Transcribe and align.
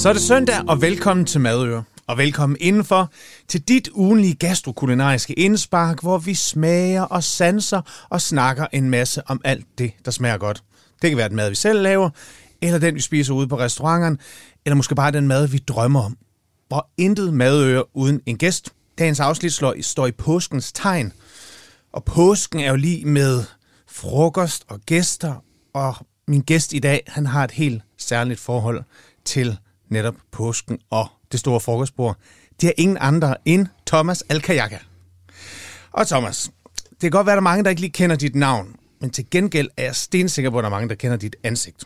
Så 0.00 0.08
er 0.08 0.12
det 0.12 0.22
søndag, 0.22 0.68
og 0.68 0.82
velkommen 0.82 1.26
til 1.26 1.40
Madøre. 1.40 1.84
Og 2.06 2.18
velkommen 2.18 2.56
indenfor 2.60 3.12
til 3.48 3.60
dit 3.60 3.88
ugenlige 3.88 4.34
gastrokulinariske 4.34 5.38
indspark, 5.38 6.00
hvor 6.00 6.18
vi 6.18 6.34
smager 6.34 7.02
og 7.02 7.24
sanser 7.24 8.06
og 8.10 8.20
snakker 8.20 8.66
en 8.72 8.90
masse 8.90 9.22
om 9.26 9.40
alt 9.44 9.66
det, 9.78 9.92
der 10.04 10.10
smager 10.10 10.38
godt. 10.38 10.62
Det 11.02 11.10
kan 11.10 11.16
være 11.16 11.28
den 11.28 11.36
mad, 11.36 11.48
vi 11.48 11.54
selv 11.54 11.82
laver, 11.82 12.10
eller 12.62 12.78
den, 12.78 12.94
vi 12.94 13.00
spiser 13.00 13.34
ude 13.34 13.48
på 13.48 13.58
restauranterne, 13.58 14.18
eller 14.64 14.74
måske 14.74 14.94
bare 14.94 15.12
den 15.12 15.28
mad, 15.28 15.46
vi 15.46 15.58
drømmer 15.58 16.02
om. 16.02 16.16
Hvor 16.68 16.90
intet 16.96 17.34
madøre 17.34 17.96
uden 17.96 18.20
en 18.26 18.38
gæst. 18.38 18.72
Dagens 18.98 19.20
afsnit 19.20 19.52
slår, 19.52 19.74
står 19.82 20.06
i 20.06 20.12
påskens 20.12 20.72
tegn. 20.72 21.12
Og 21.92 22.04
påsken 22.04 22.60
er 22.60 22.70
jo 22.70 22.76
lige 22.76 23.04
med 23.04 23.44
frokost 23.88 24.64
og 24.68 24.80
gæster, 24.86 25.44
og 25.74 25.94
min 26.28 26.40
gæst 26.40 26.72
i 26.72 26.78
dag, 26.78 27.02
han 27.06 27.26
har 27.26 27.44
et 27.44 27.50
helt 27.50 27.82
særligt 27.98 28.40
forhold 28.40 28.82
til 29.24 29.58
netop 29.90 30.14
påsken 30.32 30.78
og 30.90 31.08
det 31.32 31.40
store 31.40 31.60
frokostbord. 31.60 32.16
Det 32.60 32.68
er 32.68 32.72
ingen 32.76 32.98
andre 33.00 33.34
end 33.44 33.66
Thomas 33.86 34.24
Alkajaka. 34.28 34.76
Og 35.92 36.08
Thomas, 36.08 36.50
det 36.90 37.00
kan 37.00 37.10
godt 37.10 37.26
være, 37.26 37.32
at 37.32 37.36
der 37.36 37.40
er 37.40 37.50
mange, 37.50 37.64
der 37.64 37.70
ikke 37.70 37.80
lige 37.80 37.92
kender 37.92 38.16
dit 38.16 38.34
navn, 38.36 38.76
men 39.00 39.10
til 39.10 39.26
gengæld 39.30 39.68
er 39.76 39.84
jeg 39.84 39.96
stensikker 39.96 40.50
på, 40.50 40.58
at 40.58 40.62
der 40.62 40.68
er 40.68 40.70
mange, 40.70 40.88
der 40.88 40.94
kender 40.94 41.16
dit 41.16 41.36
ansigt. 41.44 41.84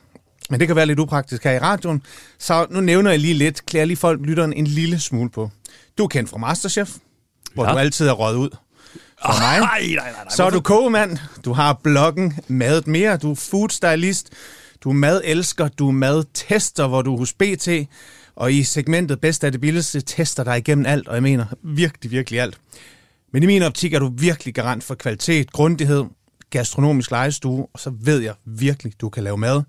Men 0.51 0.61
det 0.61 0.67
kan 0.69 0.77
være 0.77 0.87
lidt 0.87 0.99
upraktisk 0.99 1.45
her 1.45 1.53
i 1.53 1.59
radioen, 1.59 2.03
så 2.39 2.67
nu 2.71 2.81
nævner 2.81 3.11
jeg 3.11 3.21
lige 3.21 3.35
lidt, 3.35 3.67
klæder 3.67 3.87
lige 3.87 3.97
folk 3.97 4.21
lytteren 4.23 4.53
en 4.53 4.67
lille 4.67 5.01
smule 5.01 5.31
på. 5.31 5.51
Du 5.99 6.05
er 6.05 6.09
kendt 6.09 6.31
fra 6.31 6.39
Masterchef, 6.39 6.91
hvor 7.55 7.65
Ja. 7.65 7.73
du 7.73 7.79
altid 7.79 8.09
er 8.09 8.13
røget 8.13 8.37
ud. 8.37 8.51
For 9.23 9.41
mig. 9.41 9.59
Nej, 9.59 9.81
nej, 9.81 9.95
nej, 9.95 10.13
nej. 10.13 10.31
Så 10.31 10.45
er 10.45 10.51
du 10.51 10.61
kogemand, 10.61 11.19
du 11.45 11.53
har 11.53 11.81
bloggen 11.83 12.39
Madet 12.49 12.87
Mere, 12.87 13.17
du 13.17 13.31
er 13.31 13.35
foodstylist, 13.35 14.29
du 14.85 14.89
er 14.89 14.95
madelsker, 14.95 15.69
du 15.69 15.89
er 15.89 15.93
madtester, 15.93 16.87
hvor 16.87 17.03
du 17.03 17.15
er 17.15 17.19
hos 17.19 17.33
BT, 17.33 17.69
og 18.37 18.53
i 18.53 18.63
segmentet 18.63 19.21
Bedst 19.21 19.45
af 19.45 19.53
det 19.53 19.61
billigste 19.61 20.01
tester 20.01 20.45
dig 20.45 20.59
igennem 20.59 20.87
alt, 20.87 21.09
og 21.09 21.15
jeg 21.15 21.23
mener 21.23 21.47
virkelig, 21.63 22.11
virkelig 22.11 22.41
alt. 22.41 22.59
Men 23.33 23.43
i 23.43 23.47
min 23.47 23.63
optik 23.63 23.93
er 23.93 23.99
du 23.99 24.13
virkelig 24.17 24.55
garant 24.55 24.85
for 24.85 24.95
kvalitet, 24.95 25.53
grundighed, 25.53 26.05
gastronomisk 26.51 27.11
legestue, 27.11 27.67
og 27.73 27.81
så 27.81 27.93
ved 28.01 28.21
jeg 28.21 28.35
virkelig, 28.45 29.01
du 29.01 29.09
kan 29.09 29.25
lave 29.25 29.39
mad, 29.39 29.63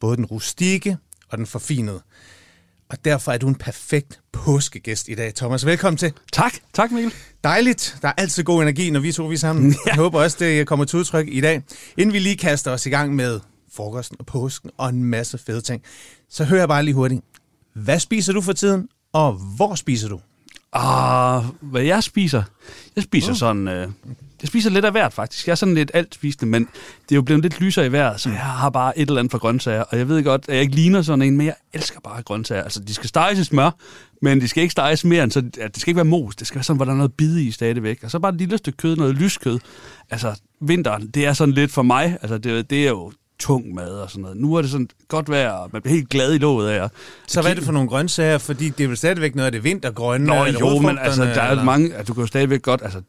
både 0.00 0.16
den 0.16 0.24
rustikke 0.24 0.96
og 1.28 1.38
den 1.38 1.46
forfinede. 1.46 2.02
Og 2.88 3.04
derfor 3.04 3.32
er 3.32 3.38
du 3.38 3.48
en 3.48 3.54
perfekt 3.54 4.20
påskegæst 4.32 5.08
i 5.08 5.14
dag, 5.14 5.34
Thomas. 5.34 5.66
Velkommen 5.66 5.96
til. 5.96 6.12
Tak, 6.32 6.52
tak 6.72 6.92
Mikkel. 6.92 7.12
Dejligt. 7.44 7.96
Der 8.02 8.08
er 8.08 8.12
altid 8.16 8.44
god 8.44 8.62
energi, 8.62 8.90
når 8.90 9.00
vi 9.00 9.12
to 9.12 9.24
vi 9.24 9.34
er 9.34 9.38
sammen. 9.38 9.74
Jeg 9.86 9.94
håber 9.94 10.20
også, 10.20 10.36
det 10.40 10.66
kommer 10.66 10.84
til 10.84 10.98
udtryk 10.98 11.28
i 11.28 11.40
dag. 11.40 11.62
Inden 11.96 12.12
vi 12.12 12.18
lige 12.18 12.36
kaster 12.36 12.70
os 12.70 12.86
i 12.86 12.90
gang 12.90 13.14
med 13.14 13.40
frokosten 13.74 14.16
og 14.18 14.26
påsken 14.26 14.70
og 14.76 14.88
en 14.88 15.04
masse 15.04 15.38
fede 15.38 15.60
ting, 15.60 15.82
så 16.28 16.44
hører 16.44 16.60
jeg 16.60 16.68
bare 16.68 16.82
lige 16.82 16.94
hurtigt. 16.94 17.20
Hvad 17.74 17.98
spiser 17.98 18.32
du 18.32 18.40
for 18.40 18.52
tiden, 18.52 18.88
og 19.12 19.32
hvor 19.32 19.74
spiser 19.74 20.08
du? 20.08 20.20
Ah, 20.72 21.44
hvad 21.60 21.82
jeg 21.82 22.02
spiser? 22.02 22.42
Jeg 22.96 23.04
spiser 23.04 23.34
sådan... 23.34 23.68
Øh, 23.68 23.88
jeg 24.42 24.48
spiser 24.48 24.70
lidt 24.70 24.84
af 24.84 24.92
hvert, 24.92 25.12
faktisk. 25.12 25.46
Jeg 25.46 25.52
er 25.52 25.56
sådan 25.56 25.74
lidt 25.74 25.90
alt 25.94 26.14
spisende, 26.14 26.50
men 26.50 26.62
det 27.02 27.12
er 27.12 27.16
jo 27.16 27.22
blevet 27.22 27.42
lidt 27.42 27.60
lysere 27.60 27.86
i 27.86 27.92
vejret, 27.92 28.20
så 28.20 28.28
jeg 28.28 28.38
har 28.38 28.70
bare 28.70 28.98
et 28.98 29.08
eller 29.08 29.18
andet 29.18 29.30
for 29.30 29.38
grøntsager. 29.38 29.82
Og 29.82 29.98
jeg 29.98 30.08
ved 30.08 30.24
godt, 30.24 30.44
at 30.48 30.54
jeg 30.54 30.62
ikke 30.62 30.74
ligner 30.74 31.02
sådan 31.02 31.22
en, 31.22 31.36
men 31.36 31.46
jeg 31.46 31.54
elsker 31.72 32.00
bare 32.00 32.22
grøntsager. 32.22 32.62
Altså, 32.62 32.80
de 32.80 32.94
skal 32.94 33.08
steges 33.08 33.38
i 33.38 33.44
smør, 33.44 33.70
men 34.22 34.40
de 34.40 34.48
skal 34.48 34.62
ikke 34.62 34.72
steges 34.72 35.04
mere 35.04 35.24
end 35.24 35.30
så... 35.30 35.38
At 35.60 35.74
det 35.74 35.80
skal 35.80 35.90
ikke 35.90 35.96
være 35.96 36.04
mos. 36.04 36.36
Det 36.36 36.46
skal 36.46 36.56
være 36.56 36.64
sådan, 36.64 36.76
hvor 36.76 36.84
der 36.84 36.92
er 36.92 36.96
noget 36.96 37.12
bid 37.12 37.38
i 37.38 37.50
stadigvæk. 37.50 38.04
Og 38.04 38.10
så 38.10 38.18
bare 38.18 38.32
et 38.32 38.38
lille 38.38 38.58
stykke 38.58 38.76
kød, 38.76 38.96
noget 38.96 39.14
lyskød. 39.14 39.58
Altså, 40.10 40.40
vinteren, 40.60 41.08
det 41.08 41.26
er 41.26 41.32
sådan 41.32 41.54
lidt 41.54 41.72
for 41.72 41.82
mig. 41.82 42.18
Altså, 42.22 42.38
det, 42.38 42.70
det 42.70 42.84
er 42.84 42.90
jo 42.90 43.12
tung 43.42 43.74
mad 43.74 43.88
og 43.90 44.10
sådan 44.10 44.22
noget. 44.22 44.36
Nu 44.36 44.54
er 44.54 44.62
det 44.62 44.70
sådan 44.70 44.88
godt 45.08 45.30
vejr, 45.30 45.50
og 45.50 45.70
man 45.72 45.82
bliver 45.82 45.94
helt 45.94 46.08
glad 46.08 46.34
i 46.34 46.38
låget 46.38 46.68
af. 46.70 46.84
at- 46.84 46.90
Så 47.28 47.40
hvad 47.42 47.50
er 47.50 47.54
det 47.54 47.64
for 47.64 47.72
nogle 47.72 47.88
grøntsager? 47.88 48.38
Fordi 48.38 48.68
det 48.68 48.84
er 48.84 48.88
vel 48.88 48.96
stadigvæk 48.96 49.34
noget 49.34 49.46
af 49.46 49.52
det 49.52 49.64
vintergrønne. 49.64 50.26
Nå 50.26 50.44
det 50.44 50.60
jo, 50.60 50.78
men 50.78 50.98
altså, 50.98 51.22
der 51.24 51.42
er 51.42 51.50
eller? 51.50 51.64
mange, 51.64 51.94
altså, 51.94 52.04
du 52.04 52.14
kan 52.14 52.20
jo 52.20 52.26
stadigvæk 52.26 52.62
godt, 52.62 52.80
altså, 52.84 53.00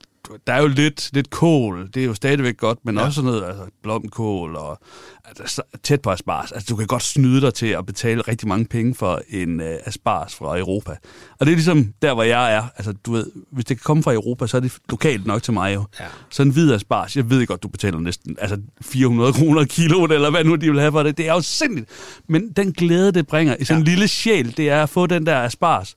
der 0.48 0.54
er 0.54 0.62
jo 0.62 0.68
lidt, 0.68 1.10
lidt 1.14 1.30
kål, 1.30 1.90
det 1.94 2.02
er 2.02 2.06
jo 2.06 2.14
stadigvæk 2.14 2.58
godt, 2.58 2.80
men 2.86 2.98
Ja. 2.98 3.04
også 3.06 3.16
sådan 3.16 3.32
noget, 3.32 3.44
altså, 3.46 3.64
blomkål 3.84 4.56
og 4.56 4.80
altså, 5.26 5.44
så- 5.56 5.78
tæt 5.84 6.02
på 6.02 6.10
asparges. 6.12 6.52
Altså, 6.52 6.68
du 6.70 6.76
kan 6.76 6.88
godt 6.88 7.04
snyde 7.04 7.42
dig 7.42 7.54
til 7.54 7.66
at 7.68 7.86
betale 7.86 8.22
rigtig 8.22 8.48
mange 8.48 8.66
penge 8.66 8.96
for 8.96 9.22
en 9.30 9.60
uh, 9.60 9.66
asparges 9.86 10.36
fra 10.36 10.58
Europa. 10.60 10.92
Og 11.40 11.46
det 11.46 11.52
er 11.52 11.56
ligesom 11.56 11.94
der, 12.02 12.14
hvor 12.14 12.24
jeg 12.24 12.54
er. 12.56 12.64
Altså, 12.76 12.94
du 13.06 13.12
ved, 13.12 13.32
hvis 13.52 13.66
det 13.66 13.78
kan 13.78 13.84
komme 13.84 14.04
fra 14.04 14.14
Europa, 14.14 14.48
så 14.48 14.58
er 14.58 14.62
det 14.62 14.78
lokalt 14.90 15.26
nok 15.26 15.44
til 15.44 15.54
mig 15.54 15.76
jo. 15.76 15.84
Ja. 16.00 16.06
Så 16.30 16.44
en 16.44 16.50
hvid 16.50 16.74
asparges, 16.74 17.16
jeg 17.18 17.30
ved 17.30 17.48
godt, 17.48 17.64
du 17.64 17.68
betaler 17.68 18.00
næsten 18.00 18.36
altså 18.40 18.58
400 18.82 19.34
kroner 19.34 19.66
kilo, 19.66 20.04
eller 20.04 20.30
hvad 20.30 20.44
nu 20.44 20.56
de 20.56 20.72
vil 20.72 20.80
have 20.80 20.92
for 20.92 21.04
det. 21.04 21.18
Det 21.18 21.28
er 21.28 21.34
jo 21.34 21.42
sindssygt. 21.42 21.90
Men 22.30 22.50
den 22.52 22.72
glæde, 22.74 23.12
det 23.12 23.28
bringer 23.28 23.56
i 23.60 23.66
sådan 23.66 23.82
en 23.82 23.88
Ja. 23.88 23.92
lille 23.92 24.08
sjæl, 24.08 24.58
det 24.58 24.70
er 24.70 24.84
at 24.84 24.90
få 24.90 25.08
den 25.08 25.26
der 25.26 25.38
asparges 25.42 25.96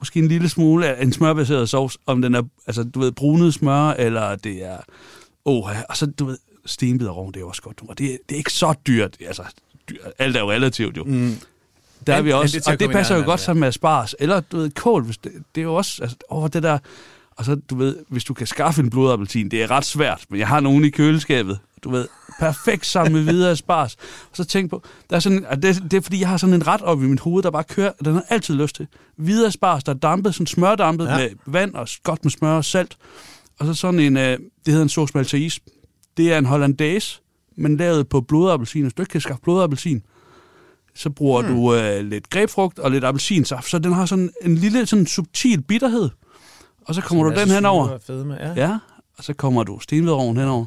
måske 0.00 0.18
en 0.18 0.28
lille 0.28 0.48
smule 0.48 0.86
af 0.86 1.02
en 1.02 1.12
smørbaseret 1.12 1.68
sovs, 1.68 1.98
om 2.06 2.22
den 2.22 2.34
er, 2.34 2.42
altså, 2.66 2.82
du 2.82 3.00
ved, 3.00 3.12
brunet 3.12 3.54
smør, 3.54 3.90
eller 3.90 4.36
det 4.36 4.64
er, 4.64 4.76
åh, 5.44 5.64
og 5.88 5.96
så, 5.96 6.06
du 6.06 6.24
ved, 6.24 6.38
stenbiderrovn, 6.66 7.32
det 7.32 7.42
er 7.42 7.46
også 7.46 7.62
godt. 7.62 7.80
Og 7.88 7.98
det, 7.98 8.18
det 8.28 8.34
er 8.34 8.38
ikke 8.38 8.52
så 8.52 8.74
dyrt, 8.86 9.16
altså, 9.26 9.42
dyr, 9.90 9.98
alt 10.18 10.36
er 10.36 10.40
jo 10.40 10.50
relativt 10.50 10.96
jo. 10.96 11.04
Mm. 11.04 11.34
Der 12.06 12.14
er 12.14 12.22
vi 12.22 12.32
også, 12.32 12.58
det 12.58 12.68
og 12.68 12.80
det 12.80 12.90
passer 12.90 13.16
jo 13.16 13.24
godt 13.24 13.40
sammen 13.40 13.60
med 13.60 13.68
asparges, 13.68 14.16
eller 14.18 14.40
du 14.40 14.56
ved, 14.56 14.70
kål, 14.70 15.04
hvis 15.04 15.18
det, 15.18 15.32
det 15.54 15.60
er 15.60 15.64
jo 15.64 15.74
også, 15.74 16.02
altså, 16.02 16.16
over 16.28 16.48
det 16.48 16.62
der, 16.62 16.78
og 17.30 17.44
så, 17.44 17.54
du 17.54 17.74
ved, 17.74 17.96
hvis 18.08 18.24
du 18.24 18.34
kan 18.34 18.46
skaffe 18.46 18.82
en 18.82 18.90
blodappelsin, 18.90 19.48
det 19.48 19.62
er 19.62 19.70
ret 19.70 19.84
svært, 19.84 20.24
men 20.28 20.38
jeg 20.38 20.48
har 20.48 20.60
nogen 20.60 20.84
i 20.84 20.90
køleskabet, 20.90 21.58
du 21.84 21.90
ved, 21.90 22.08
perfekt 22.40 22.86
sammen 22.86 23.12
med 23.12 23.22
hvide 23.22 23.50
asparges. 23.50 23.94
Og 24.30 24.36
så 24.36 24.44
tænk 24.44 24.70
på, 24.70 24.82
der 25.10 25.16
er 25.16 25.20
sådan, 25.20 25.44
at 25.48 25.62
det, 25.62 25.82
det 25.90 25.94
er 25.96 26.00
fordi, 26.00 26.20
jeg 26.20 26.28
har 26.28 26.36
sådan 26.36 26.54
en 26.54 26.66
ret 26.66 26.82
op 26.82 27.02
i 27.02 27.06
mit 27.06 27.20
hoved, 27.20 27.42
der 27.42 27.50
bare 27.50 27.64
kører, 27.64 27.92
den 28.04 28.14
har 28.14 28.24
altid 28.28 28.54
lyst 28.54 28.74
til. 28.76 28.86
Hvide 29.16 29.46
asparges, 29.46 29.84
der 29.84 29.92
er 29.94 29.96
dampet, 29.96 30.34
sådan 30.34 30.46
smørdampet 30.46 31.06
Ja. 31.06 31.16
med 31.18 31.28
vand 31.46 31.74
og 31.74 31.88
godt 32.02 32.24
med 32.24 32.30
smør 32.30 32.56
og 32.56 32.64
salt. 32.64 32.96
Og 33.60 33.66
så 33.66 33.74
sådan 33.74 34.00
en, 34.00 34.16
øh, 34.16 34.22
det 34.38 34.40
hedder 34.66 34.82
en 34.82 34.88
sauce 34.88 35.12
maltaise. 35.14 35.60
Det 36.16 36.32
er 36.32 36.38
en 36.38 36.46
hollandaise, 36.46 37.20
men 37.56 37.76
lavet 37.76 38.08
på 38.08 38.20
blodappelsin. 38.20 38.82
Hvis 38.82 38.92
du 38.94 39.02
ikke 39.02 39.10
kan 39.10 39.20
skaffe 39.20 39.42
blodappelsin, 39.42 40.02
så 40.94 41.10
bruger 41.10 41.42
hmm. 41.42 41.54
du 41.54 41.74
øh, 41.74 42.04
lidt 42.04 42.30
grapefrugt 42.30 42.78
og 42.78 42.90
lidt 42.90 43.04
appelsinsaft. 43.04 43.70
Så 43.70 43.78
den 43.78 43.92
har 43.92 44.06
sådan 44.06 44.30
en 44.42 44.54
lille 44.54 44.86
sådan 44.86 45.06
subtil 45.06 45.62
bitterhed. 45.62 46.08
Og 46.86 46.94
så 46.94 47.00
kommer 47.00 47.26
En 47.26 47.34
du 47.34 47.40
den 47.40 47.50
henover. 47.50 47.98
fedme, 48.06 48.34
Ja. 48.40 48.52
Ja, 48.56 48.78
og 49.18 49.24
så 49.24 49.32
kommer 49.34 49.62
du 49.64 49.78
stenvedovn 49.80 50.36
henover. 50.36 50.64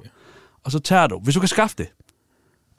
Og 0.64 0.72
så 0.72 0.80
tager 0.80 1.08
du, 1.08 1.20
hvis 1.20 1.34
du 1.34 1.40
kan 1.40 1.50
skaffe 1.50 1.76
det, 1.78 1.88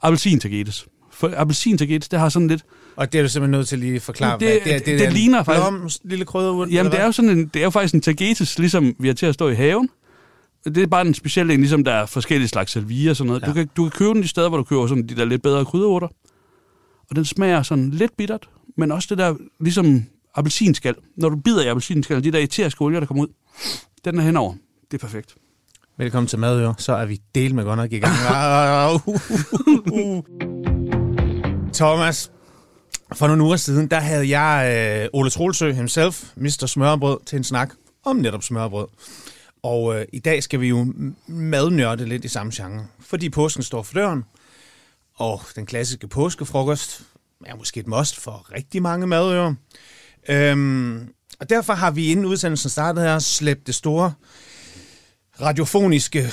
appelsin 0.01 0.39
tagetes. 0.39 0.87
For 1.11 1.33
appelsin 1.37 1.77
tagetes, 1.77 2.09
det 2.09 2.19
har 2.19 2.29
sådan 2.29 2.47
lidt... 2.47 2.65
Og 2.95 3.11
det 3.13 3.19
er 3.19 3.23
du 3.23 3.29
simpelthen 3.29 3.51
nødt 3.59 3.67
til 3.67 3.79
lige 3.79 3.95
at 3.95 4.01
forklare. 4.01 4.39
Det- 4.39 4.61
hvad 4.63 4.79
det 4.79 5.01
er 5.03 5.07
en 5.07 5.13
ligner 5.13 5.43
faktisk- 5.43 5.69
blom, 5.69 5.89
lille 6.03 6.25
krydderurt? 6.25 6.69
Jamen, 6.71 6.91
det 6.91 6.99
er 6.99 7.05
jo 7.05 7.11
sådan 7.11 7.31
en, 7.31 7.47
det 7.47 7.59
er 7.59 7.63
jo 7.63 7.69
faktisk 7.69 7.93
en 7.93 8.01
tagetes, 8.01 8.59
ligesom 8.59 8.95
vi 8.99 9.07
har 9.07 9.15
til 9.15 9.25
at 9.25 9.33
stå 9.33 9.49
i 9.49 9.53
haven. 9.55 9.89
Det 10.65 10.77
er 10.77 10.87
bare 10.87 11.07
en 11.07 11.13
speciel 11.13 11.51
en, 11.51 11.59
ligesom 11.59 11.83
der 11.83 11.91
er 11.91 12.05
forskellige 12.05 12.47
slags 12.47 12.71
salvie 12.71 13.09
og 13.09 13.15
sådan 13.15 13.27
noget. 13.27 13.41
Ja. 13.41 13.47
Ja. 13.47 13.51
Du, 13.51 13.55
kan, 13.55 13.69
du 13.77 13.83
kan 13.83 13.91
købe 13.91 14.13
den 14.13 14.23
de 14.23 14.27
steder, 14.27 14.49
hvor 14.49 14.57
du 14.57 14.63
køber 14.63 14.87
sådan 14.87 15.07
de 15.07 15.15
der 15.15 15.25
lidt 15.25 15.41
bedre 15.41 15.65
krydderurter. 15.65 16.07
Og 17.09 17.15
den 17.15 17.25
smager 17.25 17.63
sådan 17.63 17.91
lidt 17.91 18.17
bittert, 18.17 18.49
men 18.77 18.91
også 18.91 19.07
det 19.09 19.17
der, 19.17 19.35
ligesom 19.59 20.03
appelsinskal. 20.35 20.95
Når 21.17 21.29
du 21.29 21.35
bider 21.35 21.63
i 21.63 21.67
appelsinskal, 21.67 22.23
de 22.23 22.31
der 22.31 22.39
eteriske 22.39 22.81
olier, 22.81 22.99
der 22.99 23.07
kommer 23.07 23.23
ud, 23.23 23.27
den 24.05 24.19
er 24.19 24.23
henover. 24.23 24.53
Det 24.91 24.97
er 24.97 25.07
perfekt. 25.07 25.35
Velkommen 25.97 26.27
til 26.27 26.39
Madøre. 26.39 26.75
Så 26.77 26.93
er 26.93 27.05
vi 27.05 27.21
del 27.35 27.55
med 27.55 27.63
godt 27.63 27.77
nok 27.77 27.91
i 27.91 27.99
gang. 27.99 28.13
Thomas, 31.73 32.31
for 33.13 33.27
nogle 33.27 33.43
uger 33.43 33.55
siden, 33.55 33.87
der 33.87 33.99
havde 33.99 34.39
jeg 34.39 34.71
øh, 35.03 35.09
Ole 35.13 35.29
Troelsø 35.29 35.71
himself, 35.71 36.23
Mr. 36.35 36.65
Smørbrød, 36.65 37.17
til 37.25 37.37
en 37.37 37.43
snak 37.43 37.73
om 38.05 38.15
netop 38.15 38.43
smørbrød. 38.43 38.87
Og 39.63 39.99
øh, 39.99 40.05
i 40.13 40.19
dag 40.19 40.43
skal 40.43 40.59
vi 40.59 40.67
jo 40.67 40.93
madnørde 41.27 42.05
lidt 42.05 42.25
i 42.25 42.27
samme 42.27 42.51
genre, 42.55 42.87
fordi 42.99 43.29
påsken 43.29 43.63
står 43.63 43.83
for 43.83 43.93
døren, 43.93 44.23
og 45.15 45.41
den 45.55 45.65
klassiske 45.65 46.07
påskefrokost 46.07 47.01
er 47.45 47.55
måske 47.55 47.79
et 47.79 47.87
must 47.87 48.19
for 48.19 48.51
rigtig 48.55 48.81
mange 48.81 49.07
madører. 49.07 49.53
Øhm, 50.29 51.09
og 51.39 51.49
derfor 51.49 51.73
har 51.73 51.91
vi 51.91 52.11
inden 52.11 52.25
udsendelsen 52.25 52.69
startede 52.69 53.05
her 53.05 53.19
slæbt 53.19 53.67
det 53.67 53.75
store 53.75 54.13
radiofoniske 55.41 56.31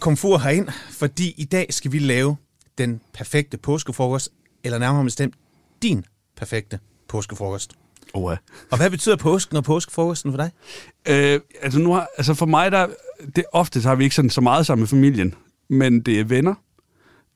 komfur 0.00 0.38
herind, 0.38 0.68
fordi 0.90 1.34
i 1.36 1.44
dag 1.44 1.66
skal 1.70 1.92
vi 1.92 1.98
lave 1.98 2.36
den 2.78 3.00
perfekte 3.14 3.56
påskefrokost, 3.56 4.28
eller 4.64 4.78
nærmere 4.78 5.04
bestemt 5.04 5.34
din 5.82 6.04
perfekte 6.36 6.78
påskefrokost. 7.08 7.72
Oh, 8.14 8.32
ja. 8.32 8.36
Og 8.70 8.76
hvad 8.76 8.90
betyder 8.90 9.16
påsken 9.16 9.56
og 9.56 9.64
påskefrokosten 9.64 10.32
for 10.32 10.36
dig? 10.36 10.50
Øh, 11.08 11.40
altså, 11.62 11.78
nu 11.78 11.92
har, 11.92 12.08
altså 12.16 12.34
for 12.34 12.46
mig, 12.46 12.72
der, 12.72 12.86
det, 13.36 13.44
ofte 13.52 13.80
har 13.80 13.94
vi 13.94 14.04
ikke 14.04 14.16
sådan 14.16 14.30
så 14.30 14.40
meget 14.40 14.66
sammen 14.66 14.82
med 14.82 14.88
familien, 14.88 15.34
men 15.68 16.00
det 16.00 16.20
er 16.20 16.24
venner. 16.24 16.54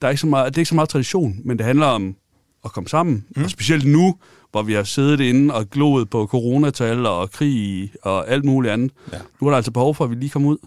Der 0.01 0.09
er 0.09 0.11
ikke 0.11 0.21
så 0.21 0.27
meget, 0.27 0.47
det 0.47 0.59
er 0.59 0.61
ikke 0.61 0.69
så 0.69 0.75
meget 0.75 0.89
tradition, 0.89 1.41
men 1.45 1.59
det 1.59 1.67
handler 1.67 1.87
om 1.87 2.17
at 2.65 2.73
komme 2.73 2.89
sammen. 2.89 3.27
Mm. 3.37 3.45
Og 3.45 3.51
specielt 3.51 3.87
nu, 3.87 4.17
hvor 4.51 4.63
vi 4.63 4.73
har 4.73 4.85
siddet 4.85 5.21
inde 5.21 5.55
og 5.55 5.71
gloet 5.71 6.11
på 6.11 6.27
coronatal 6.27 7.07
og 7.07 7.31
krig 7.31 7.93
og 8.03 8.29
alt 8.29 8.45
muligt 8.45 8.73
andet. 8.73 8.93
Ja. 9.13 9.19
Nu 9.41 9.47
er 9.47 9.51
der 9.51 9.57
altså 9.57 9.71
behov 9.71 9.95
for, 9.95 10.05
at 10.05 10.11
vi 10.11 10.15
lige 10.15 10.31
kommer 10.31 10.51
ud. 10.51 10.59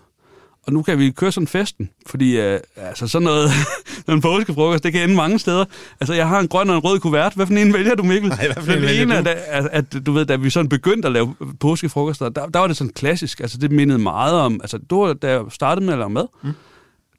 og 0.68 0.74
nu 0.74 0.82
kan 0.82 1.00
vi 1.00 1.12
køre 1.12 1.32
sådan 1.32 1.48
festen, 1.48 1.90
fordi 2.06 2.40
øh, 2.40 2.60
altså 2.76 3.08
sådan 3.08 3.24
noget, 3.26 3.50
en 4.10 4.22
påskefrokost, 4.22 4.84
det 4.84 4.94
kan 4.94 5.04
ende 5.04 5.16
mange 5.16 5.40
steder. 5.40 5.66
Altså, 6.00 6.14
jeg 6.14 6.28
har 6.28 6.40
en 6.40 6.48
grøn 6.48 6.70
og 6.70 6.76
en 6.76 6.84
rød 6.84 7.00
kuvert. 7.00 7.34
Hvad 7.34 7.46
for 7.46 7.54
en 7.54 7.74
vælger 7.74 7.96
du, 7.96 8.04
Mikkel? 8.04 8.30
Nej, 8.30 8.46
hvad 8.54 8.64
for 8.64 8.72
en 8.72 8.82
vælger 8.82 9.06
du? 9.06 9.30
da- 9.30 9.44
at, 9.48 9.70
at, 9.72 10.06
du 10.06 10.12
ved, 10.12 10.26
da 10.26 10.36
vi 10.36 10.50
sådan 10.50 10.70
begyndte 10.70 11.06
at 11.06 11.12
lave 11.12 11.36
påskefrokoster, 11.60 12.30
der, 12.30 12.46
der 12.46 12.60
var 12.60 12.68
det 12.68 12.78
sådan 12.78 12.94
klassisk. 12.94 13.40
Altså, 13.40 13.58
det 13.58 13.72
mindede 13.72 14.00
meget 14.00 14.34
om... 14.34 14.60
Altså, 14.64 14.78
det 14.78 14.98
var, 14.98 15.14
da 15.14 15.32
jeg 15.32 15.42
startede 15.50 15.86
med 15.86 15.94
at 15.94 16.00
lave 16.00 16.10
mad, 16.10 16.26
mm. 16.44 16.52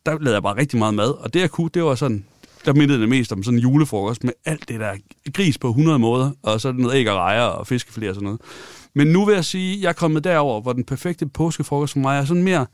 der 0.07 0.13
lavede 0.19 0.35
jeg 0.35 0.43
bare 0.43 0.57
rigtig 0.57 0.79
meget 0.79 0.95
mad. 0.95 1.11
Og 1.11 1.35
det, 1.35 1.41
jeg 1.41 1.51
kunne, 1.51 1.71
det 1.75 1.85
var 1.85 1.95
sådan... 1.95 2.25
Der 2.65 2.73
mindede 2.75 3.01
det 3.01 3.09
mest 3.09 3.33
om 3.33 3.43
sådan 3.43 3.59
en 3.59 3.63
julefrokost 3.63 4.25
med 4.25 4.33
alt 4.45 4.69
det 4.69 4.81
der 4.81 4.93
gris 5.35 5.59
på 5.59 5.69
100 5.69 5.99
måder, 5.99 6.31
og 6.43 6.61
så 6.61 6.73
noget 6.73 6.97
æg 6.97 7.11
og 7.11 7.17
rejer 7.17 7.43
og 7.43 7.67
fiskefilet 7.67 8.09
og 8.09 8.15
sådan 8.15 8.25
noget. 8.25 8.41
Men 8.95 9.07
nu 9.07 9.25
vil 9.25 9.35
jeg 9.35 9.45
sige, 9.45 9.77
at 9.77 9.83
jeg 9.83 9.89
er 9.89 9.93
kommet 9.93 10.25
derover, 10.25 10.61
hvor 10.61 10.73
den 10.73 10.85
perfekte 10.85 11.27
påskefrokost 11.27 11.93
for 11.93 12.01
mig 12.01 12.19
er 12.19 12.25
sådan 12.25 12.43
mere... 12.43 12.67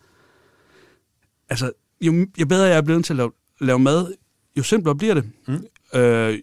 Altså, 1.50 1.72
jo, 2.00 2.26
jo 2.40 2.46
bedre 2.46 2.64
jeg 2.64 2.76
er 2.76 2.82
blevet 2.82 3.04
til 3.04 3.12
at 3.12 3.16
lave, 3.16 3.32
lave 3.60 3.78
mad, 3.78 4.14
jo 4.58 4.62
simplere 4.62 4.94
bliver 4.94 5.14
det. 5.14 5.24
Mm. 5.48 5.98
Øh, 5.98 6.38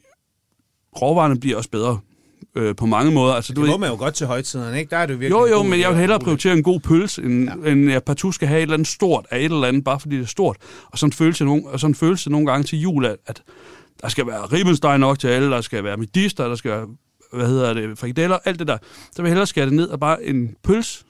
råvarerne 1.01 1.39
bliver 1.39 1.57
også 1.57 1.69
bedre 1.69 1.99
øh, 2.55 2.75
på 2.75 2.85
mange 2.85 3.11
måder. 3.11 3.33
Altså, 3.33 3.53
Det 3.53 3.67
må 3.67 3.77
man 3.77 3.89
jo 3.89 3.95
godt 3.95 4.13
til 4.13 4.27
højtiderne, 4.27 4.79
ikke? 4.79 4.89
Der 4.89 4.97
er 4.97 5.05
det 5.05 5.19
virkelig 5.19 5.39
jo, 5.39 5.47
jo, 5.47 5.63
men 5.63 5.79
jeg 5.79 5.89
vil 5.89 5.97
hellere 5.97 6.19
prioritere 6.19 6.53
en 6.53 6.63
god 6.63 6.79
pølse, 6.79 7.23
end, 7.23 7.49
ja. 7.63 7.71
end 7.71 7.89
jeg 7.91 8.03
partout 8.03 8.35
skal 8.35 8.47
have 8.47 8.57
et 8.57 8.61
eller 8.61 8.73
andet 8.73 8.87
stort 8.87 9.25
af 9.31 9.39
et 9.39 9.45
eller 9.45 9.67
andet, 9.67 9.83
bare 9.83 9.99
fordi 9.99 10.15
det 10.15 10.23
er 10.23 10.27
stort. 10.27 10.57
Og 10.85 10.97
sådan 10.97 11.13
følelse 11.13 11.45
nogle, 11.45 11.67
og 11.67 11.79
sådan 11.79 11.95
følelse 11.95 12.29
nogle 12.29 12.47
gange 12.47 12.63
til 12.63 12.79
jul, 12.79 13.05
at, 13.05 13.17
at 13.25 13.43
der 14.01 14.09
skal 14.09 14.27
være 14.27 14.45
ribbensteg 14.45 14.97
nok 14.97 15.19
til 15.19 15.27
alle, 15.27 15.49
der 15.51 15.61
skal 15.61 15.83
være 15.83 15.97
medister, 15.97 16.47
der 16.47 16.55
skal 16.55 16.71
være, 16.71 16.87
hvad 17.33 17.47
hedder 17.47 17.73
det, 17.73 17.97
frikadeller, 17.97 18.37
alt 18.45 18.59
det 18.59 18.67
der. 18.67 18.77
Så 19.11 19.21
vil 19.21 19.23
jeg 19.23 19.31
hellere 19.31 19.47
skære 19.47 19.65
det 19.65 19.73
ned 19.73 19.87
og 19.87 19.99
bare 19.99 20.23
en 20.23 20.55
pølse, 20.63 21.03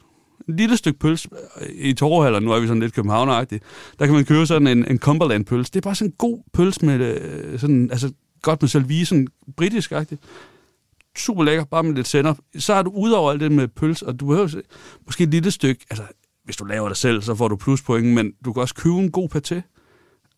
en 0.48 0.56
lille 0.56 0.78
stykke 0.78 1.00
pølse 1.00 1.30
i 1.70 1.94
Torvehaller, 1.94 2.40
nu 2.40 2.52
er 2.52 2.60
vi 2.60 2.68
sådan 2.68 2.82
lidt 2.82 2.94
københavneragtige, 2.94 3.62
der 4.00 4.06
kan 4.06 4.16
man 4.16 4.26
købe 4.26 4.46
sådan 4.46 4.68
en, 4.68 4.86
en 4.92 5.00
Cumberland 5.00 5.46
pølse. 5.46 5.72
Det 5.72 5.80
er 5.80 5.82
bare 5.82 5.96
sådan 5.96 6.10
en 6.10 6.16
god 6.18 6.44
pølse 6.54 6.86
med 6.86 7.00
øh, 7.00 7.60
sådan, 7.60 7.92
altså 7.92 8.12
godt 8.42 8.62
med 8.62 8.70
selvi, 8.70 9.06
sådan 9.06 9.28
britisk-agtigt 9.58 10.22
super 11.18 11.44
lækker, 11.44 11.66
bare 11.66 11.84
med 11.84 11.94
lidt 11.94 12.08
sender. 12.08 12.34
Så 12.58 12.74
er 12.74 12.82
du 12.82 12.90
ud 12.90 13.12
over 13.12 13.32
alt 13.32 13.42
det 13.42 13.52
med 13.52 13.68
pøls, 13.68 14.02
og 14.02 14.20
du 14.20 14.26
behøver 14.26 14.62
måske 15.06 15.24
et 15.24 15.30
lille 15.30 15.52
stykke, 15.52 15.86
altså 15.90 16.04
hvis 16.44 16.58
du 16.58 16.66
laver 16.66 16.88
det 16.88 16.98
selv, 16.98 17.22
så 17.22 17.36
får 17.36 17.48
du 17.48 17.56
pluspoint, 17.56 18.08
men 18.08 18.34
du 18.46 18.54
kan 18.54 18.62
også 18.62 18.76
købe 18.76 18.96
en 18.96 19.12
god 19.12 19.30
paté. 19.36 19.62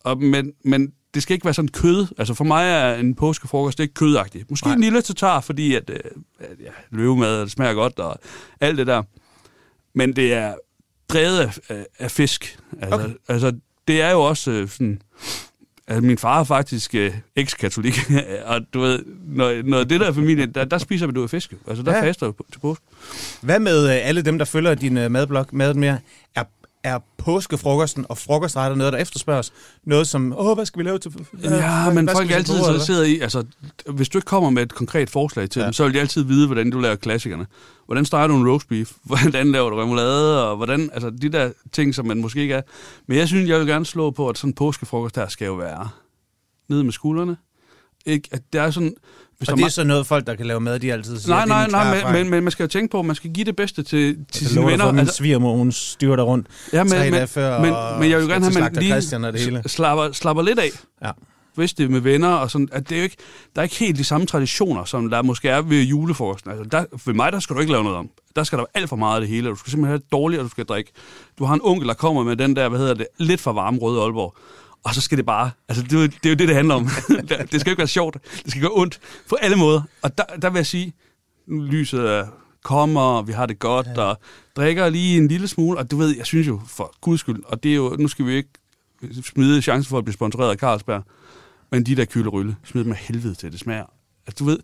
Og, 0.04 0.22
men, 0.22 0.52
men 0.64 0.92
det 1.14 1.22
skal 1.22 1.34
ikke 1.34 1.44
være 1.44 1.54
sådan 1.54 1.68
kød. 1.68 2.06
Altså 2.18 2.34
for 2.34 2.44
mig 2.44 2.70
er 2.70 2.94
en 2.94 3.14
påskefrokost 3.14 3.78
det 3.78 3.82
er 3.82 3.84
ikke 3.84 3.94
kødagtigt. 3.94 4.50
Måske 4.50 4.66
Nej. 4.66 4.74
en 4.74 4.80
lille 4.80 5.02
tatar, 5.02 5.40
fordi 5.40 5.74
at, 5.74 5.90
øh, 5.90 5.98
at 6.38 6.60
ja, 6.60 6.70
løvemad 6.90 7.40
det 7.40 7.50
smager 7.50 7.74
godt 7.74 7.98
og 7.98 8.18
alt 8.60 8.78
det 8.78 8.86
der. 8.86 9.02
Men 9.94 10.16
det 10.16 10.32
er 10.34 10.54
drevet 11.08 11.38
af, 11.38 11.58
af, 11.68 11.86
af 11.98 12.10
fisk. 12.10 12.58
Altså, 12.82 12.94
Okay. 12.94 13.08
altså 13.28 13.52
det 13.88 14.00
er 14.02 14.10
jo 14.10 14.20
også 14.22 14.50
øh, 14.50 14.68
sådan... 14.68 15.02
Altså, 15.88 16.00
min 16.06 16.18
far 16.18 16.40
er 16.40 16.44
faktisk 16.44 16.94
øh, 16.94 17.14
eks-katolik, 17.36 18.00
og 18.46 18.60
du 18.74 18.80
ved, 18.80 19.02
når, 19.26 19.62
når 19.64 19.84
det 19.84 20.00
der 20.00 20.06
er 20.06 20.12
familien, 20.12 20.52
der, 20.54 20.64
der 20.64 20.78
spiser 20.78 21.06
vi 21.06 21.12
du 21.12 21.26
fisk. 21.26 21.54
Altså, 21.68 21.82
der 21.82 21.92
Ja. 21.92 21.98
ja. 21.98 22.08
faster 22.08 22.26
vi 22.26 22.32
på- 22.32 22.46
til 22.52 22.58
påske. 22.60 22.84
Hvad 23.40 23.58
med 23.58 23.84
øh, 23.88 24.08
alle 24.08 24.22
dem, 24.22 24.38
der 24.38 24.44
følger 24.44 24.74
din 24.74 24.96
øh, 24.98 25.10
madblog 25.10 25.46
Mad 25.52 25.74
mere? 25.74 25.98
Er, 26.34 26.44
er 26.84 26.98
påskefrokosten 27.18 28.06
og 28.08 28.18
frokostretter 28.18 28.76
noget, 28.76 28.92
der 28.92 28.98
efterspørges? 28.98 29.52
Noget 29.84 30.08
som, 30.08 30.34
åh, 30.38 30.54
hvad 30.54 30.66
skal 30.66 30.78
vi 30.78 30.84
lave 30.84 30.98
til... 30.98 31.12
Ja, 31.42 31.48
hvad- 31.48 31.94
men 31.94 32.08
folk 32.08 32.30
er 32.30 32.34
altid 32.36 32.58
interesseret 32.58 33.06
i, 33.06 33.20
altså, 33.20 33.44
hvis 33.90 34.08
du 34.08 34.18
ikke 34.18 34.26
kommer 34.26 34.50
med 34.50 34.62
et 34.62 34.74
konkret 34.74 35.10
forslag 35.10 35.50
til 35.50 35.60
Ja. 35.60 35.62
ja. 35.62 35.66
dem, 35.66 35.72
så 35.72 35.84
vil 35.84 35.94
de 35.94 36.00
altid 36.00 36.22
vide, 36.22 36.46
hvordan 36.46 36.70
du 36.70 36.80
laver 36.80 36.96
klassikerne. 36.96 37.46
Hvordan 37.86 38.04
starter 38.04 38.34
du 38.34 38.40
en 38.40 38.48
roast 38.48 38.68
beef? 38.68 38.92
Hvordan 39.04 39.52
laver 39.52 39.70
du 39.70 39.76
remoulade? 39.76 40.50
Og 40.50 40.56
hvordan, 40.56 40.90
altså 40.92 41.10
de 41.10 41.28
der 41.28 41.50
ting, 41.72 41.94
som 41.94 42.06
man 42.06 42.20
måske 42.20 42.40
ikke 42.40 42.54
er. 42.54 42.62
Men 43.08 43.18
jeg 43.18 43.28
synes, 43.28 43.48
jeg 43.48 43.58
vil 43.58 43.66
gerne 43.66 43.86
slå 43.86 44.10
på, 44.10 44.28
at 44.28 44.38
sådan 44.38 44.50
en 44.50 44.54
påskefrokost 44.54 45.16
her 45.16 45.28
skal 45.28 45.46
jo 45.46 45.54
være 45.54 45.88
nede 46.68 46.84
med 46.84 46.92
skuldrene. 46.92 47.36
Ikke, 48.06 48.28
at 48.32 48.42
det 48.52 48.60
er 48.60 48.70
sådan... 48.70 48.94
Hvis 49.38 49.48
Og 49.48 49.52
der 49.52 49.56
det 49.56 49.64
er 49.66 49.70
så 49.70 49.84
noget, 49.84 50.06
folk, 50.06 50.26
der 50.26 50.34
kan 50.34 50.46
lave 50.46 50.60
mad, 50.60 50.78
de 50.78 50.92
altid 50.92 51.18
siger. 51.18 51.46
Nej, 51.46 51.46
nej, 51.46 51.70
nej, 51.70 52.04
men, 52.04 52.12
men, 52.12 52.30
men 52.30 52.44
man 52.44 52.50
skal 52.50 52.62
jo 52.62 52.68
tænke 52.68 52.92
på, 52.92 52.98
at 52.98 53.04
man 53.04 53.16
skal 53.16 53.30
give 53.30 53.44
det 53.44 53.56
bedste 53.56 53.82
til, 53.82 54.16
til 54.32 54.46
sine 54.46 54.66
venner. 54.66 54.84
for, 54.84 54.92
min 54.92 54.98
Altså, 54.98 55.14
svigermor, 55.14 55.56
hun 55.56 55.72
styrer 55.72 56.16
der 56.16 56.22
rundt 56.22 56.46
ja, 56.72 56.84
men, 56.84 56.92
tre 56.92 57.04
men, 57.04 57.12
dage 57.12 57.26
før, 57.26 57.60
men, 57.60 57.72
og 57.72 58.00
men 58.00 58.10
jeg 58.10 58.18
vil 58.18 58.28
gerne 58.28 58.44
have, 58.44 58.66
at 58.66 59.22
man 59.22 59.34
lige 59.34 59.62
slapper, 59.66 60.12
slapper 60.12 60.42
lidt 60.42 60.58
af. 60.58 60.70
Ja. 61.02 61.10
Hvis 61.54 61.72
det 61.74 61.84
er 61.84 61.88
med 61.88 62.00
venner 62.00 62.28
og 62.28 62.50
sådan, 62.50 62.68
at 62.72 62.88
det 62.88 62.94
er 62.94 62.98
jo 62.98 63.02
ikke, 63.04 63.16
der 63.54 63.60
er 63.60 63.62
ikke 63.62 63.76
helt 63.76 63.98
de 63.98 64.04
samme 64.04 64.26
traditioner, 64.26 64.84
som 64.84 65.10
der 65.10 65.22
måske 65.22 65.48
er 65.48 65.62
ved 65.62 65.82
julefrokosten. 65.82 66.50
Altså, 66.50 66.64
der, 66.64 66.84
for 66.96 67.12
mig, 67.12 67.32
der 67.32 67.40
skal 67.40 67.56
du 67.56 67.60
ikke 67.60 67.72
lave 67.72 67.84
noget 67.84 67.98
om. 67.98 68.10
Der 68.36 68.44
skal 68.44 68.58
der 68.58 68.62
være 68.62 68.82
alt 68.82 68.88
for 68.88 68.96
meget 68.96 69.14
af 69.14 69.20
det 69.20 69.28
hele. 69.28 69.48
Du 69.48 69.56
skal 69.56 69.70
simpelthen 69.70 69.90
have 69.90 69.98
det 69.98 70.12
dårligt, 70.12 70.40
og 70.40 70.44
du 70.44 70.50
skal 70.50 70.64
drikke. 70.64 70.92
Du 71.38 71.44
har 71.44 71.54
en 71.54 71.60
onkel, 71.64 71.88
der 71.88 71.94
kommer 71.94 72.22
med 72.24 72.36
den 72.36 72.56
der, 72.56 72.68
hvad 72.68 72.78
hedder 72.78 72.94
det, 72.94 73.06
lidt 73.18 73.40
for 73.40 73.52
varme 73.52 73.78
røde 73.78 74.02
Aalborg. 74.02 74.34
Og 74.84 74.94
så 74.94 75.00
skal 75.00 75.18
det 75.18 75.26
bare, 75.26 75.50
altså 75.68 75.82
det, 75.84 75.92
er 75.92 75.96
jo- 76.00 76.06
det 76.06 76.26
er 76.26 76.30
jo 76.30 76.34
det, 76.36 76.48
det 76.48 76.56
handler 76.56 76.74
om. 76.74 76.88
det 77.52 77.60
skal 77.60 77.70
ikke 77.70 77.78
være 77.78 77.86
sjovt. 77.88 78.16
Det 78.44 78.50
skal 78.50 78.60
gøre 78.62 78.70
ondt 78.74 79.00
på 79.28 79.34
alle 79.40 79.56
måder. 79.56 79.82
Og 80.02 80.18
der, 80.18 80.24
der 80.42 80.50
vil 80.50 80.58
jeg 80.58 80.66
sige, 80.66 80.92
lyset 81.48 82.10
er 82.10 82.26
kommer, 82.64 83.00
og 83.00 83.28
vi 83.28 83.32
har 83.32 83.46
det 83.46 83.58
godt, 83.58 83.86
ja. 83.96 84.02
og 84.02 84.18
drikker 84.56 84.88
lige 84.88 85.16
en 85.18 85.28
lille 85.28 85.48
smule. 85.48 85.78
Og 85.78 85.90
du 85.90 85.96
ved, 85.96 86.16
jeg 86.16 86.26
synes 86.26 86.46
jo, 86.46 86.60
for 86.66 86.94
guds 87.00 87.20
skyld, 87.20 87.42
og 87.46 87.62
det 87.62 87.70
er 87.70 87.74
jo, 87.76 87.96
nu 87.98 88.08
skal 88.08 88.26
vi 88.26 88.32
ikke 88.34 88.48
smide 89.22 89.62
chancen 89.62 89.90
for 89.90 89.98
at 89.98 90.04
blive 90.04 90.14
sponsoreret 90.14 90.50
af 90.50 90.56
Carlsberg, 90.56 91.02
men 91.74 91.86
de 91.86 91.96
der 91.96 92.04
kølerylle, 92.04 92.56
smid 92.64 92.84
dem 92.84 92.92
af 92.92 92.98
helvede 92.98 93.34
til, 93.34 93.52
det 93.52 93.60
smager. 93.60 93.84
Altså, 94.26 94.44
du 94.44 94.50
ved, 94.50 94.58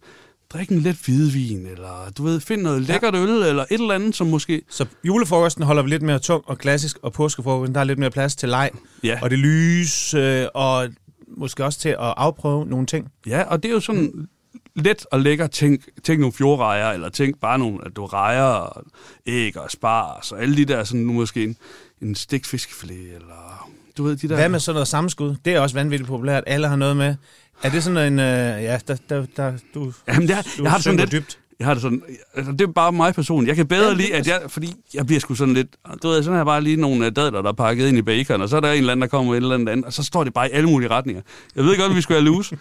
drik 0.51 0.69
en 0.69 0.79
let 0.79 0.97
hvidvin, 0.97 1.67
eller 1.67 2.11
du 2.19 2.23
ved, 2.23 2.41
find 2.41 2.62
noget 2.62 2.83
lækkert 2.83 3.15
øl, 3.15 3.29
eller 3.29 3.62
et 3.62 3.81
eller 3.81 3.95
andet, 3.95 4.17
som 4.17 4.27
måske... 4.27 4.62
Så 4.69 4.87
julefrokosten 5.05 5.65
holder 5.65 5.83
vi 5.83 5.89
lidt 5.91 6.03
mere 6.03 6.19
tung 6.19 6.45
og 6.47 6.59
klassisk, 6.59 6.99
og 7.03 7.12
påskefrokosten, 7.12 7.75
der 7.75 7.81
er 7.81 7.85
lidt 7.85 7.99
mere 7.99 8.11
plads 8.11 8.37
til 8.37 8.49
leg, 8.49 8.71
Ja, 9.03 9.19
og 9.23 9.31
det 9.31 9.39
lys, 9.39 10.15
øh, 10.15 10.47
og 10.55 10.89
måske 11.37 11.65
også 11.65 11.79
til 11.79 11.89
at 11.89 11.97
afprøve 11.99 12.67
nogle 12.67 12.87
ting. 12.87 13.09
ja 13.27 13.43
og 13.43 13.63
det 13.63 13.69
er 13.69 13.73
jo 13.73 13.81
sådan 13.81 14.29
let 14.77 15.06
og 15.13 15.21
lækker. 15.21 15.47
Tænk, 15.47 15.83
tænk 16.05 16.21
nogle 16.21 16.33
fjordrejer, 16.33 16.91
eller 16.91 17.09
tænk 17.09 17.41
bare 17.41 17.59
nogle, 17.59 17.79
at 17.87 17.97
du 17.97 18.06
rejer, 18.06 18.43
og 18.43 18.85
æg 19.27 19.56
og 19.56 19.71
spars, 19.71 20.33
og 20.33 20.43
alle 20.43 20.56
de 20.56 20.65
der, 20.65 20.85
sådan 20.85 21.01
nu 21.01 21.13
måske 21.13 21.45
en, 21.45 21.56
en 22.03 22.15
stegt 22.15 22.47
fiskefilet, 22.47 23.15
eller 23.15 23.69
du 24.00 24.05
ved, 24.05 24.17
de 24.17 24.29
der... 24.29 24.35
Hvad 24.35 24.49
med 24.49 24.61
sådan 24.61 24.75
noget 24.75 24.88
sammenskud? 24.88 25.37
Det 25.44 25.55
er 25.55 25.61
også 25.61 25.76
vanvittigt 25.76 26.08
populært. 26.08 26.44
Alle 26.47 26.69
har 26.69 26.76
noget 26.76 26.97
med. 26.97 27.14
Er 27.62 27.70
det 27.70 27.82
sådan 27.82 28.12
en... 28.12 28.19
Øh, 28.19 28.25
ja, 28.64 28.79
der, 28.88 28.97
der, 29.08 29.26
der, 29.37 29.52
du, 29.75 29.93
Jamen, 30.08 30.29
det 30.29 30.37
er, 30.37 30.43
du 30.43 30.62
jeg 30.62 30.70
har 30.70 30.79
det 30.79 30.85
sådan 30.85 30.99
lidt, 30.99 31.12
dybt. 31.12 31.38
Jeg 31.58 31.67
har 31.67 31.75
det 31.75 31.82
sådan, 31.82 32.02
altså 32.35 32.52
det 32.52 32.61
er 32.61 32.67
bare 32.67 32.93
mig 32.93 33.14
personligt. 33.14 33.49
Jeg 33.49 33.56
kan 33.56 33.67
bedre 33.67 33.85
Jamen, 33.85 33.97
lide, 33.97 34.14
at 34.14 34.26
jeg, 34.26 34.41
fordi 34.49 34.73
jeg 34.94 35.06
bliver 35.06 35.20
sgu 35.20 35.35
sådan 35.35 35.55
lidt, 35.55 35.69
du 36.02 36.08
ved, 36.08 36.23
sådan 36.23 36.32
har 36.32 36.38
jeg 36.38 36.47
bare 36.47 36.61
lige 36.61 36.76
nogle 36.76 37.06
øh, 37.06 37.12
dadler, 37.17 37.43
der 37.43 37.49
er 37.49 37.52
pakket 37.52 37.88
ind 37.88 37.99
i 37.99 38.02
bacon, 38.02 38.43
og 38.43 38.49
så 38.49 38.56
er 38.56 38.61
der 38.61 38.73
en 38.73 38.79
eller 38.79 38.93
anden, 38.93 39.02
der 39.02 39.08
kommer 39.08 39.32
et 39.32 39.37
eller 39.37 39.55
andet 39.55 39.69
andet, 39.69 39.87
og 39.87 39.93
så 39.93 40.03
står 40.03 40.25
det 40.25 40.35
bare 40.35 40.49
i 40.49 40.53
alle 40.53 40.69
mulige 40.69 40.91
retninger. 40.91 41.23
Jeg 41.56 41.64
ved 41.64 41.76
godt, 41.76 41.91
at 41.91 41.96
vi 41.96 42.00
skulle 42.00 42.20
have 42.20 42.26
loose, 42.26 42.58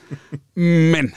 men, 0.55 1.13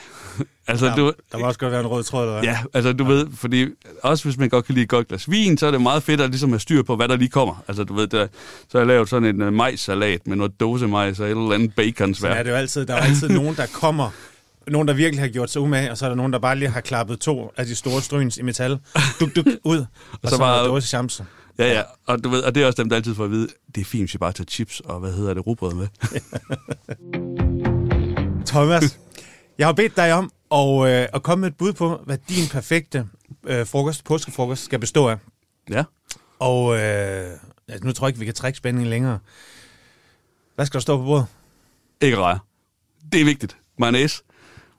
altså, 0.66 0.86
Ja, 0.86 0.94
du, 0.94 1.12
der 1.32 1.38
må 1.38 1.46
også 1.46 1.58
godt 1.58 1.72
være 1.72 1.80
en 1.80 1.86
rød 1.86 2.02
tråd, 2.02 2.22
eller 2.22 2.32
hvad? 2.34 2.42
ja, 2.44 2.58
altså 2.74 2.92
du 2.92 3.04
ved, 3.04 3.26
fordi 3.34 3.66
også 4.02 4.24
hvis 4.24 4.38
man 4.38 4.48
godt 4.48 4.64
kan 4.64 4.74
lide 4.74 4.82
et 4.82 4.88
godt 4.88 5.08
glas 5.08 5.30
vin, 5.30 5.58
så 5.58 5.66
er 5.66 5.70
det 5.70 5.80
meget 5.80 6.02
fedt 6.02 6.20
at 6.20 6.30
ligesom 6.30 6.50
have 6.50 6.60
styr 6.60 6.82
på, 6.82 6.96
hvad 6.96 7.08
der 7.08 7.16
lige 7.16 7.28
kommer. 7.28 7.62
Altså 7.68 7.84
du 7.84 7.94
ved, 7.94 8.06
der, 8.06 8.26
så 8.68 8.72
har 8.72 8.78
jeg 8.78 8.86
lavet 8.86 9.08
sådan 9.08 9.34
en 9.34 9.42
uh, 9.42 9.52
majssalat 9.52 10.26
med 10.26 10.36
noget 10.36 10.60
dåsemajs 10.60 11.20
og 11.20 11.26
et 11.26 11.30
eller 11.30 11.52
andet 11.52 11.70
Så 11.70 11.76
baconsvær. 11.76 12.30
er 12.30 12.42
det 12.42 12.50
jo 12.50 12.56
altid, 12.56 12.86
der 12.86 12.94
er 12.94 13.00
altid 13.00 13.28
nogen, 13.38 13.56
der 13.56 13.66
kommer, 13.72 14.10
nogen, 14.66 14.88
der 14.88 14.94
virkelig 14.94 15.20
har 15.20 15.28
gjort 15.28 15.50
sig 15.50 15.62
umage, 15.62 15.90
og 15.90 15.98
så 15.98 16.04
er 16.04 16.08
der 16.08 16.16
nogen, 16.16 16.32
der 16.32 16.38
bare 16.38 16.58
lige 16.58 16.68
har 16.68 16.80
klappet 16.80 17.20
to 17.20 17.52
af 17.56 17.66
de 17.66 17.74
store 17.74 18.02
stryns 18.02 18.36
i 18.36 18.42
metal, 18.42 18.78
duk, 19.20 19.36
duk, 19.36 19.46
ud, 19.64 19.78
og, 19.78 19.86
og 20.22 20.28
så, 20.30 20.36
så 20.36 20.38
bare- 20.38 20.66
dåse 20.66 20.88
chamse. 20.88 21.24
Ja, 21.58 21.72
ja, 21.72 21.82
og, 22.06 22.24
du 22.24 22.28
ved, 22.28 22.40
og 22.42 22.54
det 22.54 22.62
er 22.62 22.66
også 22.66 22.82
dem, 22.82 22.88
der 22.88 22.96
altid 22.96 23.14
får 23.14 23.24
at 23.24 23.30
vide, 23.30 23.48
det 23.74 23.80
er 23.80 23.84
fint, 23.84 24.02
hvis 24.02 24.14
vi 24.14 24.18
bare 24.18 24.32
tager 24.32 24.46
chips 24.50 24.80
og 24.84 25.00
hvad 25.00 25.12
hedder 25.12 25.34
det, 25.34 25.46
rugbrød 25.46 25.74
med. 25.74 25.86
Thomas, 28.46 28.98
jeg 29.58 29.66
har 29.66 29.72
bedt 29.72 29.96
dig 29.96 30.12
om 30.12 30.30
at, 30.52 31.02
øh, 31.02 31.08
at 31.14 31.22
komme 31.22 31.40
med 31.40 31.48
et 31.48 31.56
bud 31.56 31.72
på, 31.72 32.00
hvad 32.04 32.18
din 32.28 32.48
perfekte 32.52 33.06
øh, 33.46 33.66
frokost, 33.66 34.04
påskefrokost 34.04 34.64
skal 34.64 34.78
bestå 34.78 35.08
af. 35.08 35.16
Ja. 35.70 35.84
Og 36.38 36.74
øh, 36.74 37.30
altså, 37.68 37.84
nu 37.84 37.92
tror 37.92 38.06
jeg 38.06 38.10
ikke, 38.10 38.18
vi 38.18 38.24
kan 38.24 38.34
trække 38.34 38.56
spændingen 38.56 38.90
længere. 38.90 39.18
Hvad 40.54 40.66
skal 40.66 40.78
der 40.78 40.82
stå 40.82 40.96
på 40.96 41.02
bordet? 41.02 41.26
Ikke 42.00 42.16
rejer. 42.16 42.38
Det 43.12 43.20
er 43.20 43.24
vigtigt. 43.24 43.56
Mayonnaise. 43.78 44.22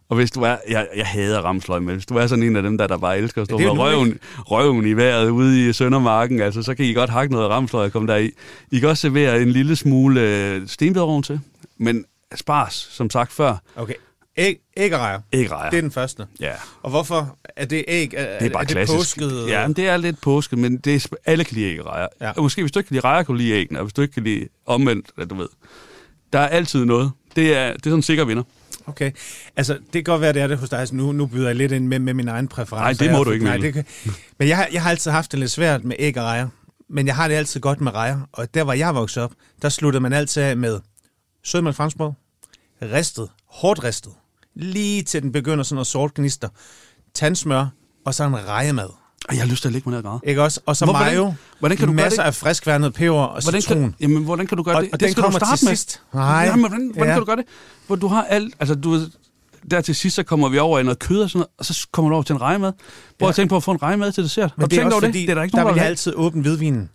Og 0.10 0.16
hvis 0.16 0.32
du 0.32 0.42
er, 0.42 0.58
jeg, 0.70 0.88
jeg 0.96 1.08
hader 1.08 1.42
ramsløg, 1.42 1.84
men 1.84 1.96
hvis 1.96 2.06
du 2.06 2.16
er 2.16 2.28
sådan 2.28 2.44
en 2.44 2.56
af 2.56 2.64
dem, 2.64 2.78
der, 2.78 2.88
der 2.88 2.98
bare 2.98 3.18
elsker 3.18 3.42
at 3.42 3.48
stå 3.48 3.58
er 3.58 3.62
med 3.62 3.70
røven, 3.70 4.20
røven 4.38 4.88
i 4.88 4.94
vejret 4.94 5.30
ude 5.30 5.70
i 5.70 5.74
Søndermarken, 5.74 6.42
altså, 6.42 6.64
så 6.64 6.76
kan 6.76 6.86
I 6.86 6.94
godt 6.94 7.10
hakke 7.10 7.34
noget 7.34 7.50
ramsløg 7.50 7.86
og 7.86 7.92
komme 7.92 8.14
deri. 8.14 8.32
I 8.72 8.80
kan 8.80 8.90
også 8.90 9.02
servere 9.02 9.42
en 9.42 9.52
lille 9.52 9.76
smule 9.76 10.22
øh, 10.22 10.68
til, 11.24 11.40
men 11.78 12.06
spars, 12.36 12.74
som 12.74 13.10
sagt 13.10 13.32
før, 13.32 13.58
Okay. 13.76 13.94
Æg, 14.38 14.58
æg 14.78 14.94
og 14.94 15.00
rejer. 15.00 15.20
ikke 15.32 15.52
rejer. 15.52 15.70
Det 15.70 15.78
er 15.78 15.82
den 15.82 15.92
første. 15.92 16.26
ja, 16.40 16.52
Og 16.84 16.90
hvorfor 16.90 17.38
er 17.56 17.66
det 17.66 17.86
æg? 17.88 18.14
Er, 18.14 18.40
det 18.40 18.46
er 18.46 18.50
bare 18.54 18.64
er 18.64 18.68
klassisk. 18.68 19.16
Det 19.20 19.30
påsket? 19.30 19.50
Ja, 19.50 19.68
men 19.68 19.76
det 19.76 19.88
er 19.88 19.98
lidt 19.98 20.22
påsket, 20.22 20.60
men 20.60 20.78
det 20.78 20.96
er, 20.96 21.16
alle 21.26 21.44
kan 21.44 21.56
lide 21.56 21.66
æg 21.72 21.82
og 21.82 21.86
rejer. 21.88 22.08
Ja. 22.22 22.28
Ja. 22.28 22.34
Måske 22.42 22.62
hvis 22.62 22.72
du 22.72 22.80
ikke 22.80 22.88
kan 22.88 22.96
lide 22.96 23.04
rejer, 23.04 23.24
kan 23.24 23.34
du 23.34 23.38
lide 23.38 23.52
æggene, 23.54 23.80
og 23.80 23.84
hvis 23.86 23.94
du 23.94 24.02
ikke 24.02 24.14
kan 24.14 24.24
lide 24.24 24.48
omvendt, 24.66 25.08
hvad 25.16 25.26
du 25.26 25.36
ved. 25.36 25.48
Der 26.34 26.40
er 26.40 26.48
altid 26.48 26.86
noget. 26.86 27.12
Det 27.36 27.58
er, 27.58 27.68
det 27.68 27.76
er 27.76 27.80
sådan 27.84 27.94
en 28.00 28.02
sikker 28.02 28.26
vinder. 28.26 28.44
Okay. 28.88 29.12
Altså, 29.56 29.74
det 29.74 29.92
kan 29.92 30.04
godt 30.04 30.22
være, 30.22 30.34
det 30.34 30.42
er 30.42 30.48
det 30.48 30.58
hos 30.58 30.70
dig. 30.70 30.80
Altså, 30.80 30.96
nu, 30.96 31.12
nu 31.12 31.26
byder 31.26 31.48
jeg 31.48 31.56
lidt 31.56 31.72
ind 31.72 31.88
med, 31.88 32.00
med 32.00 32.14
min 32.14 32.28
egen 32.28 32.48
præference. 32.48 33.04
Nej, 33.04 33.08
det 33.08 33.12
må 33.12 33.18
Jeg- 33.18 33.26
du 33.26 33.32
ikke, 33.32 33.46
Nej, 33.46 33.58
det 33.58 33.74
kan, 33.74 33.86
Men 34.40 34.48
jeg 34.48 34.70
jeg 34.74 34.82
har 34.84 34.90
altid 34.90 35.12
haft 35.12 35.32
det 35.32 35.40
lidt 35.40 35.52
svært 35.52 35.84
med 35.84 35.96
æg 36.00 36.18
og 36.18 36.24
rejer. 36.24 36.48
men 36.90 37.08
jeg 37.08 37.16
har 37.16 37.28
det 37.28 37.36
altid 37.36 37.60
godt 37.62 37.82
med 37.82 37.94
rejer. 37.94 38.20
Og 38.32 38.54
der, 38.54 38.64
hvor 38.64 38.74
jeg 38.74 38.96
voksede 38.96 39.26
op, 39.26 39.32
der 39.62 39.70
sluttede 39.70 40.02
man 40.02 40.14
altid 40.14 40.44
af 40.44 40.58
med 40.58 40.80
sødmælk 41.44 41.76
franskbrød, 41.76 42.12
ristet, 42.82 43.30
hårdt 43.50 43.84
ristet, 43.84 44.12
lige 44.56 45.04
til 45.04 45.22
den 45.22 45.32
begynder 45.32 45.64
sådan 45.64 45.76
noget 45.76 45.88
sort 45.88 46.14
gnister, 46.14 46.50
tandsmør, 47.14 47.66
og 48.06 48.14
så 48.14 48.24
en 48.24 48.36
rejemad. 48.48 48.90
Ej, 49.30 49.36
Jeg 49.36 49.44
har 49.44 49.50
lyst 49.50 49.62
til 49.62 49.70
at 49.70 49.74
lægge 49.74 49.90
mig 49.90 49.98
ned 49.98 50.06
og 50.06 50.10
græde. 50.20 50.30
Ikke 50.32 50.44
også? 50.44 50.60
Og 50.66 50.76
så 50.76 50.86
Hvor- 50.86 50.94
hvordan- 50.94 51.14
mayo, 51.18 51.34
hvordan 51.60 51.78
kan 51.78 51.88
du 51.88 51.94
gøre 51.94 52.04
masser 52.04 52.22
det? 52.22 52.28
af 52.28 52.36
friskværnet 52.36 52.94
peber 52.94 53.16
og 53.16 53.42
Hvordan 53.44 53.62
citron. 53.62 53.82
kan, 53.82 53.96
jamen, 54.00 54.24
hvordan 54.24 54.48
kan 54.48 54.58
du 54.58 54.64
gøre 54.64 54.76
Og- 54.76 54.82
det? 54.84 54.90
og 54.94 55.00
det 55.00 55.06
den 55.06 55.12
skal 55.12 55.24
kommer 55.24 55.40
du 55.40 55.46
starte 55.46 55.60
til 55.60 55.66
med. 55.68 55.76
sidst. 55.76 56.02
Nej. 56.14 56.44
Jamen, 56.44 56.60
hvordan, 56.60 56.92
hvordan 56.94 57.08
Ja. 57.08 57.14
kan 57.14 57.20
du 57.20 57.26
gøre 57.26 57.36
det? 57.36 57.46
Hvor 57.88 57.96
du 57.96 58.08
har 58.08 58.24
alt, 58.24 58.56
altså 58.60 58.76
du 58.76 59.00
der 59.72 59.82
til 59.82 59.96
sidst, 59.96 60.16
så 60.16 60.24
kommer 60.24 60.50
vi 60.50 60.58
over 60.60 60.80
i 60.80 60.84
noget 60.84 61.00
kød 61.00 61.22
og 61.22 61.30
sådan 61.30 61.40
noget, 61.40 61.50
og 61.58 61.66
så 61.66 61.88
kommer 61.92 62.10
du 62.10 62.14
over 62.16 62.24
til 62.24 62.34
en 62.34 62.42
rejemad. 62.42 62.72
Prøv 63.20 63.28
Ja. 63.28 63.30
at 63.30 63.36
tænke 63.36 63.50
på 63.50 63.56
at 63.58 63.64
få 63.64 63.72
en 63.72 63.82
rejemad 63.82 64.12
til 64.12 64.24
dessert. 64.24 64.54
Men 64.58 64.70
du 64.70 64.76
det 64.76 64.82
er 64.82 64.86
også 64.86 64.94
over 64.96 65.02
fordi, 65.02 65.20
det? 65.20 65.28
Det 65.28 65.30
er 65.32 65.36
der 65.36 65.44
ikke 65.44 65.52
der 65.58 65.62
nogen, 65.64 65.76
vil 65.76 65.80
jeg 65.82 65.90
altid 65.90 66.14
åbne 66.16 66.42
hvidvinen. 66.42 66.90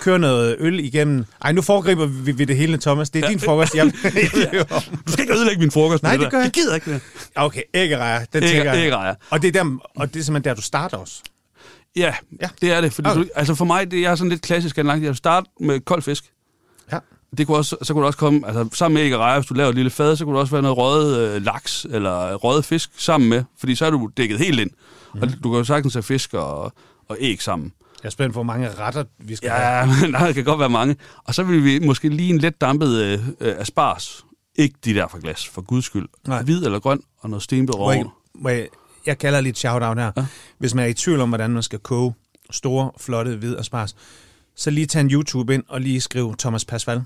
Køre 0.00 0.18
noget 0.18 0.56
øl 0.58 0.78
igennem. 0.80 1.24
Ej, 1.42 1.52
nu 1.52 1.62
foregriber 1.62 2.06
vi, 2.06 2.32
vi 2.32 2.44
det 2.44 2.56
hele, 2.56 2.78
Thomas. 2.78 3.10
Det 3.10 3.24
er 3.24 3.28
din 3.28 3.40
frokost. 3.40 3.74
Jeg, 3.74 3.92
jeg, 4.04 4.12
jeg, 4.14 4.48
jeg, 4.52 4.66
Du 5.06 5.12
skal 5.12 5.22
ikke 5.22 5.34
ødelægge 5.34 5.60
min 5.60 5.70
frokost 5.70 6.02
Nej, 6.02 6.12
det, 6.12 6.20
det 6.20 6.30
gør 6.30 6.38
jeg 6.38 6.44
Jeg 6.44 6.52
gider 6.52 6.74
ikke 6.74 6.92
det. 6.92 7.00
okay, 7.34 7.62
æggerejer. 7.74 8.24
Den 8.24 8.42
Ikke, 8.42 8.54
tænker 8.54 8.72
jeg. 8.72 8.84
ikke 8.84 8.96
rejer. 8.96 9.14
Og 9.30 9.42
det, 9.42 9.56
er 9.56 9.62
der, 9.64 9.76
og 9.96 10.14
det 10.14 10.20
er 10.20 10.24
simpelthen 10.24 10.50
der, 10.50 10.54
du 10.54 10.62
starter 10.62 10.96
også. 10.96 11.14
Ja, 11.96 12.02
Ja. 12.02 12.12
ja, 12.42 12.48
det 12.60 12.72
er 12.72 12.80
det. 12.80 12.92
Fordi 12.92 13.08
Okay. 13.08 13.20
du, 13.20 13.26
altså 13.34 13.54
for 13.54 13.64
mig, 13.64 13.90
det 13.90 14.06
er 14.06 14.14
sådan 14.14 14.28
lidt 14.28 14.42
klassisk 14.42 14.78
anlagt. 14.78 15.02
Jeg 15.02 15.08
vil 15.08 15.16
starte 15.16 15.46
med 15.60 15.80
kold 15.80 16.02
fisk. 16.02 16.24
Ja. 16.92 16.98
Det 17.38 17.46
kunne 17.46 17.56
også, 17.56 17.76
så 17.82 17.92
kunne 17.92 18.02
det 18.02 18.06
også 18.06 18.18
komme, 18.18 18.46
altså 18.46 18.68
sammen 18.72 18.94
med 18.94 19.02
æg 19.02 19.14
og 19.14 19.20
rejer, 19.20 19.38
hvis 19.40 19.46
du 19.48 19.54
laver 19.54 19.68
et 19.68 19.74
lille 19.74 19.90
fad, 19.90 20.16
så 20.16 20.24
kunne 20.24 20.34
det 20.34 20.40
også 20.40 20.50
være 20.52 20.62
noget 20.62 20.78
røget 20.78 21.18
øh, 21.36 21.42
laks 21.44 21.86
eller 21.90 22.34
røget 22.34 22.64
fisk 22.64 22.90
sammen 22.96 23.28
med, 23.30 23.44
fordi 23.58 23.74
så 23.74 23.86
er 23.86 23.90
du 23.90 24.10
dækket 24.16 24.38
helt 24.38 24.60
ind. 24.60 24.70
Mm. 25.14 25.22
Og 25.22 25.28
du 25.44 25.50
kan 25.50 25.58
jo 25.58 25.64
sagtens 25.64 25.94
have 25.94 26.02
fisk 26.02 26.34
og, 26.34 26.72
og 27.08 27.16
æg 27.20 27.42
sammen. 27.42 27.72
Jeg 28.02 28.08
er 28.08 28.10
spændt 28.10 28.32
på, 28.32 28.36
hvor 28.36 28.42
mange 28.42 28.74
retter 28.74 29.04
vi 29.18 29.36
skal 29.36 29.50
have. 29.50 29.62
Ja, 29.62 29.86
men 30.00 30.12
der 30.12 30.32
kan 30.32 30.44
godt 30.44 30.60
være 30.60 30.68
mange. 30.68 30.96
Og 31.24 31.34
så 31.34 31.42
vil 31.42 31.64
vi 31.64 31.78
måske 31.78 32.08
lige 32.08 32.30
en 32.30 32.38
let 32.38 32.60
dampet 32.60 33.02
øh, 33.02 33.28
øh, 33.40 33.54
asparges. 33.58 34.24
Ikke 34.54 34.78
de 34.84 34.94
der 34.94 35.08
fra 35.08 35.18
glas, 35.22 35.48
for 35.48 35.62
guds 35.62 35.84
skyld. 35.84 36.08
Nej. 36.26 36.42
Hvid 36.42 36.64
eller 36.64 36.80
grøn, 36.80 37.00
og 37.20 37.30
noget 37.30 37.42
stenbed 37.42 37.74
Må 38.34 38.48
jeg, 38.48 38.68
jeg, 39.06 39.18
kalder 39.18 39.40
lige 39.40 39.50
et 39.50 39.58
shout-out 39.58 39.98
her. 39.98 40.12
Ja. 40.16 40.26
Hvis 40.58 40.74
man 40.74 40.84
er 40.84 40.88
i 40.88 40.94
tvivl 40.94 41.20
om, 41.20 41.28
hvordan 41.28 41.50
man 41.50 41.62
skal 41.62 41.78
koge 41.78 42.14
store, 42.50 42.90
flotte, 43.00 43.36
hvide 43.36 43.58
asparges, 43.58 43.96
så 44.56 44.70
lige 44.70 44.86
tag 44.86 45.00
en 45.00 45.10
YouTube 45.10 45.54
ind 45.54 45.62
og 45.68 45.80
lige 45.80 46.00
skriv 46.00 46.36
Thomas 46.38 46.64
Pasval. 46.64 47.02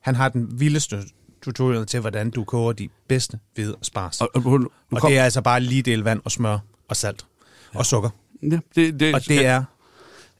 Han 0.00 0.14
har 0.14 0.28
den 0.28 0.60
vildeste 0.60 0.98
tutorial 1.42 1.86
til, 1.86 2.00
hvordan 2.00 2.30
du 2.30 2.44
koger 2.44 2.72
de 2.72 2.88
bedste 3.08 3.38
hvide 3.54 3.76
asparges. 3.80 4.20
Og, 4.20 4.30
Og, 4.34 4.42
og, 4.46 4.60
og 4.90 5.08
det 5.08 5.18
er 5.18 5.24
altså 5.24 5.42
bare 5.42 5.60
lige 5.60 5.82
del 5.82 6.00
vand 6.00 6.20
og 6.24 6.30
smør 6.30 6.58
og 6.88 6.96
salt 6.96 7.26
ja. 7.74 7.78
og 7.78 7.86
sukker. 7.86 8.10
ja, 8.42 8.58
det, 8.74 9.00
det, 9.00 9.14
Og 9.14 9.28
det 9.28 9.46
er, 9.46 9.64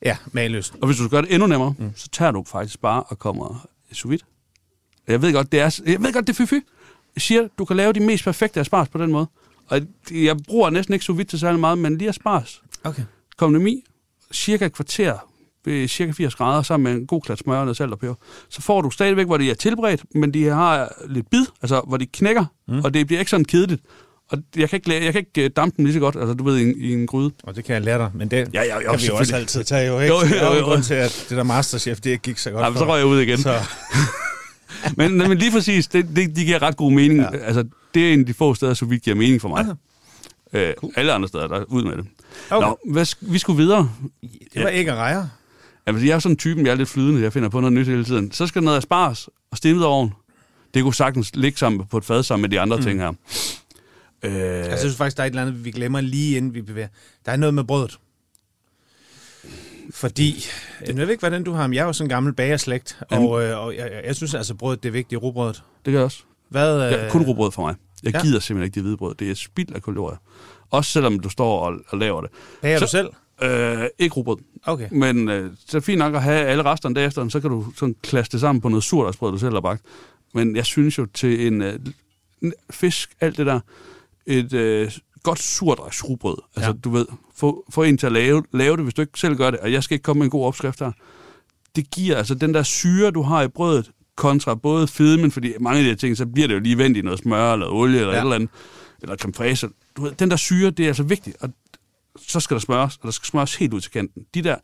ja, 0.04 0.16
mageløst. 0.32 0.75
Og 0.80 0.87
hvis 0.87 0.96
du 0.96 1.02
skal 1.02 1.11
gøre 1.11 1.23
det 1.23 1.32
endnu 1.34 1.46
nemmere, 1.46 1.75
mm. 1.78 1.92
så 1.96 2.08
tager 2.08 2.30
du 2.30 2.44
faktisk 2.46 2.80
bare 2.80 3.02
og 3.02 3.18
kommer 3.18 3.66
sous 3.92 4.11
vide. 4.11 4.23
Jeg 5.08 5.23
ved 5.23 5.32
godt, 5.32 5.52
det 5.52 5.61
er, 5.61 5.80
jeg 5.87 6.02
ved 6.02 6.12
godt, 6.12 6.26
det 6.26 6.40
er 6.40 6.46
fy 6.46 6.52
Jeg 7.14 7.23
siger, 7.23 7.49
du 7.58 7.64
kan 7.64 7.76
lave 7.76 7.92
de 7.92 8.00
mest 8.00 8.25
perfekte 8.25 8.61
asparges 8.61 8.88
på 8.88 8.99
den 8.99 9.12
måde. 9.12 9.26
Og 9.66 9.80
jeg 10.11 10.37
bruger 10.37 10.70
næsten 10.70 10.92
ikke 10.94 11.04
sous 11.04 11.18
vide 11.18 11.28
til 11.28 11.38
særlig 11.38 11.61
meget, 11.61 11.78
men 11.78 11.99
lige 11.99 12.08
asparges. 12.08 12.62
Okay. 12.84 13.02
Kom 13.37 13.52
dem 13.52 13.66
i, 13.66 13.84
cirka 14.32 14.66
et 14.66 14.73
kvarter 14.73 15.18
ved 15.64 15.88
cirka 15.88 16.12
80 16.12 16.34
grader, 16.34 16.62
sammen 16.62 16.92
med 16.92 17.00
en 17.00 17.06
god 17.06 17.20
klat 17.20 17.38
smør 17.38 17.58
og 17.58 17.64
noget 17.64 17.76
salt 17.76 17.92
og 17.92 17.99
peber. 17.99 18.14
Så 18.49 18.62
får 18.62 18.80
du 18.80 18.90
stadigvæk, 18.90 19.26
hvor 19.26 19.37
de 19.37 19.50
er 19.50 19.54
tilberedt, 19.54 20.04
men 20.14 20.34
de 20.34 20.44
har 20.44 20.92
lidt 21.08 21.30
bid, 21.30 21.46
altså 21.62 21.82
hvor 21.87 21.96
de 21.96 22.06
knækker, 22.06 22.44
mm. 22.68 22.80
og 22.84 22.94
det 22.94 23.06
bliver 23.06 23.20
ikke 23.20 23.30
sådan 23.30 23.44
kedeligt. 23.44 23.82
Og 24.36 24.42
jeg 24.56 24.70
kan 24.70 24.76
ikke, 24.76 25.04
jeg 25.04 25.12
kan 25.12 25.24
ikke 25.28 25.44
øh, 25.44 25.50
dampe 25.56 25.76
dem 25.76 25.84
lige 25.84 25.94
så 25.94 26.00
godt, 26.00 26.16
altså 26.16 26.34
du 26.34 26.44
ved, 26.44 26.58
i 26.58 26.62
en, 26.62 26.74
i 26.78 26.92
en 26.92 27.06
gryde. 27.06 27.30
Og 27.42 27.56
det 27.56 27.64
kan 27.64 27.74
jeg 27.74 27.82
lære 27.82 27.98
dig, 27.98 28.10
men 28.14 28.28
det 28.28 28.48
Ja, 28.54 28.62
ja, 28.62 28.80
ja, 28.80 28.90
kan 28.90 29.00
vi 29.00 29.06
jo 29.06 29.16
også 29.16 29.36
altid 29.36 29.64
tage 29.64 29.86
jo, 29.86 30.00
ikke? 30.00 30.14
Jo, 30.14 30.20
jo, 30.20 30.46
jo, 30.46 30.58
jo. 30.58 30.64
grund 30.64 30.82
til, 30.82 30.94
at 30.94 31.26
det 31.28 31.36
der 31.36 31.42
Masterchef, 31.42 32.00
det 32.00 32.10
ikke 32.10 32.22
gik 32.22 32.38
så 32.38 32.50
godt 32.50 32.74
Ja, 32.74 32.78
så 32.78 32.86
røg 32.86 32.98
jeg 32.98 33.06
ud 33.06 33.20
igen. 33.20 33.38
Så, 33.38 33.58
Men, 34.96 35.18
men 35.18 35.38
lige 35.38 35.50
præcis, 35.50 35.86
det, 35.86 36.08
det, 36.16 36.36
de 36.36 36.44
giver 36.44 36.62
ret 36.62 36.76
god 36.76 36.92
mening. 36.92 37.20
Ja. 37.20 37.36
Altså, 37.36 37.64
det 37.94 38.08
er 38.08 38.12
en 38.12 38.20
af 38.20 38.26
de 38.26 38.34
få 38.34 38.54
steder, 38.54 38.74
så 38.74 38.84
vidt 38.84 39.02
giver 39.02 39.16
mening 39.16 39.40
for 39.40 39.48
mig. 39.48 39.60
Aha. 39.60 39.72
Øh, 40.52 40.74
alle 40.96 41.12
andre 41.12 41.28
steder, 41.28 41.46
der 41.46 41.60
er 41.60 41.64
ud 41.68 41.84
med 41.84 41.96
det. 41.96 42.06
Okay. 42.50 42.66
Nå, 42.66 42.78
hvad, 42.92 43.14
vi 43.20 43.38
skulle 43.38 43.56
videre. 43.56 43.90
det 44.54 44.62
var 44.62 44.68
ikke 44.68 44.94
rejer. 44.94 45.26
Altså, 45.86 46.06
jeg 46.06 46.14
er 46.14 46.18
sådan 46.18 46.32
en 46.32 46.36
typen, 46.36 46.66
jeg 46.66 46.72
er 46.72 46.76
lidt 46.76 46.88
flydende, 46.88 47.22
jeg 47.22 47.32
finder 47.32 47.48
på 47.48 47.60
noget 47.60 47.72
nyt 47.72 47.86
hele 47.86 48.04
tiden. 48.04 48.32
Så 48.32 48.46
skal 48.46 48.62
der 48.62 48.64
noget 48.64 48.78
asparges 48.78 49.28
og 49.50 49.56
stemmet 49.56 49.84
ovn. 49.84 50.12
Det 50.74 50.82
kunne 50.82 50.94
sagtens 50.94 51.36
ligge 51.36 51.58
sammen 51.58 51.86
på 51.90 51.96
et 51.96 52.04
fad 52.04 52.22
sammen 52.22 52.42
med 52.42 52.48
de 52.48 52.60
andre 52.60 52.76
mm. 52.76 52.82
ting 52.82 53.00
her. 53.00 53.12
Øh, 54.24 54.32
Jeg 54.34 54.78
synes 54.78 54.96
faktisk, 54.96 55.16
der 55.16 55.22
er 55.22 55.26
et 55.26 55.30
eller 55.30 55.42
andet, 55.42 55.64
vi 55.64 55.70
glemmer 55.70 56.00
lige 56.00 56.36
inden 56.36 56.54
vi 56.54 56.62
bevæger. 56.62 56.88
Der 57.26 57.32
er 57.32 57.36
noget 57.36 57.54
med 57.54 57.64
brødet. 57.64 57.98
Fordi, 59.90 60.44
jeg 60.86 60.96
ved 60.96 61.08
ikke, 61.10 61.20
hvordan 61.20 61.44
du 61.44 61.52
har, 61.52 61.66
men 61.66 61.74
jeg 61.74 61.82
er 61.82 61.86
jo 61.86 61.92
sådan 61.92 62.06
en 62.06 62.08
gammel 62.08 62.32
bagerslægt, 62.32 62.98
og, 63.10 63.42
øh, 63.44 63.58
og 63.58 63.76
jeg, 63.76 64.00
jeg, 64.04 64.16
synes 64.16 64.34
altså, 64.34 64.54
brødet 64.54 64.82
det 64.82 64.88
er 64.88 64.92
vigtigt, 64.92 65.22
rugbrødet. 65.22 65.62
det 65.84 65.92
gør 65.92 65.98
jeg 65.98 66.04
også. 66.04 66.22
Hvad, 66.48 66.86
øh, 66.86 66.92
Ja, 66.92 67.10
kun 67.10 67.22
rugbrød 67.22 67.52
for 67.52 67.62
mig. 67.62 67.74
Jeg 68.02 68.14
ja. 68.14 68.20
gider 68.22 68.40
simpelthen 68.40 68.64
ikke 68.66 68.74
det 68.74 68.82
hvide 68.82 68.96
brød. 68.96 69.14
Det 69.14 69.30
er 69.30 69.34
spild 69.34 69.74
af 69.74 69.82
kalorier. 69.82 70.16
Også 70.70 70.90
selvom 70.90 71.20
du 71.20 71.28
står 71.28 71.60
og, 71.60 71.74
og 71.88 71.98
laver 71.98 72.20
det. 72.20 72.30
bager 72.62 72.78
så- 72.78 72.84
du 72.84 72.90
selv? 72.90 73.08
Øh, 73.42 73.88
ikke 73.98 74.14
rugbrød. 74.14 74.36
Okay. 74.66 74.88
Men 74.90 75.28
øh, 75.28 75.50
så 75.66 75.76
er 75.76 75.80
det 75.80 75.84
fint 75.86 75.98
nok 75.98 76.14
at 76.14 76.22
have 76.22 76.46
alle 76.46 76.62
resterne 76.64 76.94
derefter, 76.94 77.28
så 77.28 77.40
kan 77.40 77.50
du 77.50 77.66
sådan 77.76 77.96
klasse 78.02 78.32
det 78.32 78.40
sammen 78.40 78.60
på 78.62 78.68
noget 78.68 78.84
surdejsbrød, 78.84 79.32
du 79.32 79.38
selv 79.38 79.52
har 79.52 79.60
bagt. 79.60 79.82
Men 80.34 80.56
jeg 80.56 80.66
synes 80.66 80.98
jo 80.98 81.06
til 81.14 81.46
en 81.46 81.62
øh, 81.62 81.78
fisk, 82.70 83.10
alt 83.20 83.36
det 83.36 83.46
der, 83.46 83.60
et 84.26 84.52
øh, 84.52 84.92
godt 85.22 85.38
surdejsrugbrød. 85.38 86.36
Altså, 86.56 86.70
Ja. 86.70 86.76
du 86.84 86.90
ved, 86.90 87.06
få, 87.34 87.64
få 87.70 87.82
en 87.82 87.98
til 87.98 88.06
at 88.06 88.12
lave, 88.12 88.42
lave 88.52 88.76
det, 88.76 88.84
hvis 88.84 88.94
du 88.94 89.00
ikke 89.02 89.18
selv 89.20 89.36
gør 89.36 89.50
det. 89.50 89.60
Og 89.60 89.72
jeg 89.72 89.82
skal 89.82 89.94
ikke 89.94 90.02
komme 90.02 90.18
med 90.18 90.24
en 90.26 90.30
god 90.30 90.46
opskrift 90.46 90.80
her. 90.80 90.92
Det 91.76 91.90
giver 91.90 92.16
altså 92.16 92.34
den 92.34 92.54
der 92.54 92.62
syre, 92.62 93.10
du 93.10 93.22
har 93.22 93.42
i 93.42 93.48
brødet, 93.48 93.90
kontra 94.16 94.54
både 94.54 94.88
fedmen, 94.88 95.30
fordi 95.30 95.52
mange 95.60 95.78
af 95.78 95.82
de 95.84 95.88
her 95.88 95.96
ting, 95.96 96.16
så 96.16 96.26
bliver 96.26 96.48
det 96.48 96.54
jo 96.54 96.60
lige 96.60 96.78
vendt 96.78 96.96
i 96.96 97.00
noget 97.02 97.18
smør, 97.18 97.52
eller 97.52 97.66
olie, 97.66 98.00
eller 98.00 98.12
ja. 98.12 98.18
et 98.18 98.22
eller 98.22 98.34
andet, 98.34 98.50
eller 99.02 99.16
creme 99.16 99.34
fraise. 99.34 99.68
Du 99.96 100.02
ved, 100.02 100.12
den 100.12 100.30
der 100.30 100.36
syre, 100.36 100.70
det 100.70 100.82
er 100.84 100.88
altså 100.88 101.02
vigtigt, 101.02 101.36
og 101.40 101.50
så 102.18 102.40
skal 102.40 102.54
der 102.54 102.60
smøres, 102.60 102.96
og 102.96 103.02
der 103.04 103.10
skal 103.10 103.26
smøres 103.26 103.56
helt 103.56 103.74
ud 103.74 103.80
til 103.80 103.90
kanten. 103.90 104.26
De 104.34 104.42
der, 104.42 104.56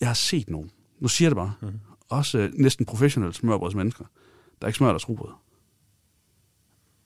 jeg 0.00 0.08
har 0.08 0.14
set 0.14 0.50
nogen, 0.50 0.70
nu 1.00 1.08
siger 1.08 1.26
jeg 1.26 1.30
det 1.30 1.36
bare, 1.36 1.52
mm. 1.62 1.68
også 2.08 2.38
øh, 2.38 2.50
næsten 2.54 2.86
professionelle 2.86 3.34
smørbrødsmennesker, 3.34 4.04
der 4.60 4.66
ikke 4.66 4.76
smører 4.76 4.92
deres 4.92 5.08
rugbrød. 5.08 5.30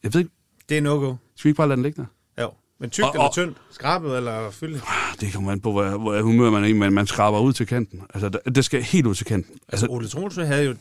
Jeg 0.03 0.15
ved 0.15 0.21
ikke, 0.21 0.33
Det 0.69 0.79
er 0.79 0.83
no-go. 0.83 1.15
skal 1.37 1.45
vi 1.45 1.51
ikke 1.51 1.57
bare 1.57 1.69
lade 1.69 1.77
den 1.77 1.83
ligge 1.83 2.03
der? 2.03 2.43
Jo. 2.43 2.51
Men 2.81 2.91
tykt 2.91 3.07
Og- 3.07 3.15
eller 3.15 3.31
tyndt? 3.33 3.57
Skrabet 3.71 4.17
eller 4.17 4.51
fyldt? 4.51 4.83
Ah, 4.87 5.21
Det 5.21 5.33
kommer 5.33 5.53
an 5.53 5.61
på, 5.61 5.73
hvor, 5.73 5.89
hvor 5.91 6.21
humør 6.23 6.51
man 6.51 6.65
er 6.65 6.69
i, 6.69 6.73
men 6.73 6.93
man 6.95 7.07
skraber 7.07 7.41
ud 7.41 7.53
til 7.53 7.67
kanten. 7.67 8.03
Altså, 8.15 8.29
det- 8.55 8.65
skal 8.65 8.83
helt 8.83 9.07
ud 9.07 9.15
til 9.15 9.27
kanten. 9.27 9.53
Altså, 9.53 9.87
Altså, 9.87 9.87
Ole 9.89 10.09
Tronsø 10.09 10.45
havde 10.45 10.65
jo 10.65 10.75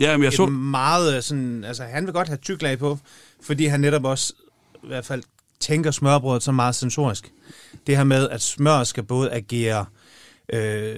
ja, 0.00 0.16
men 0.16 0.24
jeg 0.24 0.32
så... 0.32 0.46
meget 0.46 1.16
øh, 1.16 1.22
sådan... 1.22 1.64
Altså, 1.64 1.82
han 1.84 2.04
vil 2.06 2.12
godt 2.12 2.28
have 2.28 2.38
tyk 2.38 2.62
lag 2.62 2.78
på, 2.78 2.98
fordi 3.42 3.64
han 3.66 3.80
netop 3.80 4.04
også 4.04 4.32
i 4.84 4.86
hvert 4.86 5.06
fald 5.06 5.22
tænker 5.60 5.90
smørbrødet 5.90 6.42
så 6.42 6.52
meget 6.52 6.74
sensorisk. 6.74 7.32
Det 7.86 7.96
her 7.96 8.04
med, 8.04 8.28
at 8.28 8.42
smør 8.42 8.84
skal 8.84 9.02
både 9.02 9.30
agere... 9.32 9.84
Øh, 10.52 10.96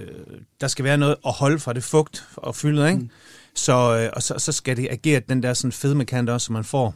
der 0.61 0.67
skal 0.67 0.85
være 0.85 0.97
noget 0.97 1.15
at 1.25 1.31
holde 1.31 1.59
fra 1.59 1.73
det 1.73 1.83
fugt 1.83 2.27
og 2.35 2.55
fyldet, 2.55 2.87
ikke? 2.89 2.99
Mm. 2.99 3.09
Så, 3.55 3.73
øh, 3.97 4.09
og 4.13 4.23
så, 4.23 4.33
så 4.39 4.51
skal 4.51 4.77
det 4.77 4.87
agere 4.91 5.21
den 5.29 5.43
der 5.43 5.53
sådan 5.53 5.71
fedmekant 5.71 6.29
også, 6.29 6.45
som 6.45 6.53
man 6.53 6.63
får. 6.63 6.95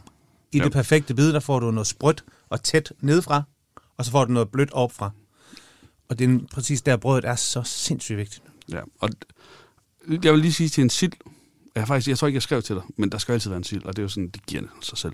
I 0.52 0.58
Ja. 0.58 0.64
det 0.64 0.72
perfekte 0.72 1.14
bid, 1.14 1.32
der 1.32 1.40
får 1.40 1.60
du 1.60 1.70
noget 1.70 1.86
sprødt 1.86 2.24
og 2.48 2.62
tæt 2.62 2.92
nedefra, 3.00 3.42
og 3.96 4.04
så 4.04 4.10
får 4.10 4.24
du 4.24 4.32
noget 4.32 4.48
blødt 4.50 4.72
opfra. 4.72 5.10
Og 6.08 6.18
det 6.18 6.30
er 6.30 6.38
præcis 6.52 6.82
der, 6.82 6.96
brødet 6.96 7.24
er 7.24 7.34
så 7.36 7.62
sindssygt 7.62 8.18
vigtigt. 8.18 8.42
Ja, 8.72 8.80
og 9.00 9.10
jeg 10.22 10.32
vil 10.32 10.40
lige 10.40 10.52
sige 10.52 10.68
til 10.68 10.82
en 10.82 10.90
sild, 10.90 11.12
jeg, 11.74 11.86
faktisk, 11.88 12.08
jeg 12.08 12.18
tror 12.18 12.26
ikke, 12.26 12.36
jeg 12.36 12.42
skrev 12.42 12.62
til 12.62 12.76
dig, 12.76 12.82
men 12.96 13.12
der 13.12 13.18
skal 13.18 13.32
altid 13.32 13.50
være 13.50 13.56
en 13.58 13.64
sild, 13.64 13.84
og 13.84 13.96
det 13.96 14.02
er 14.02 14.04
jo 14.04 14.08
sådan, 14.08 14.28
det 14.28 14.46
giver 14.46 14.62
sig 14.80 14.98
selv. 14.98 15.12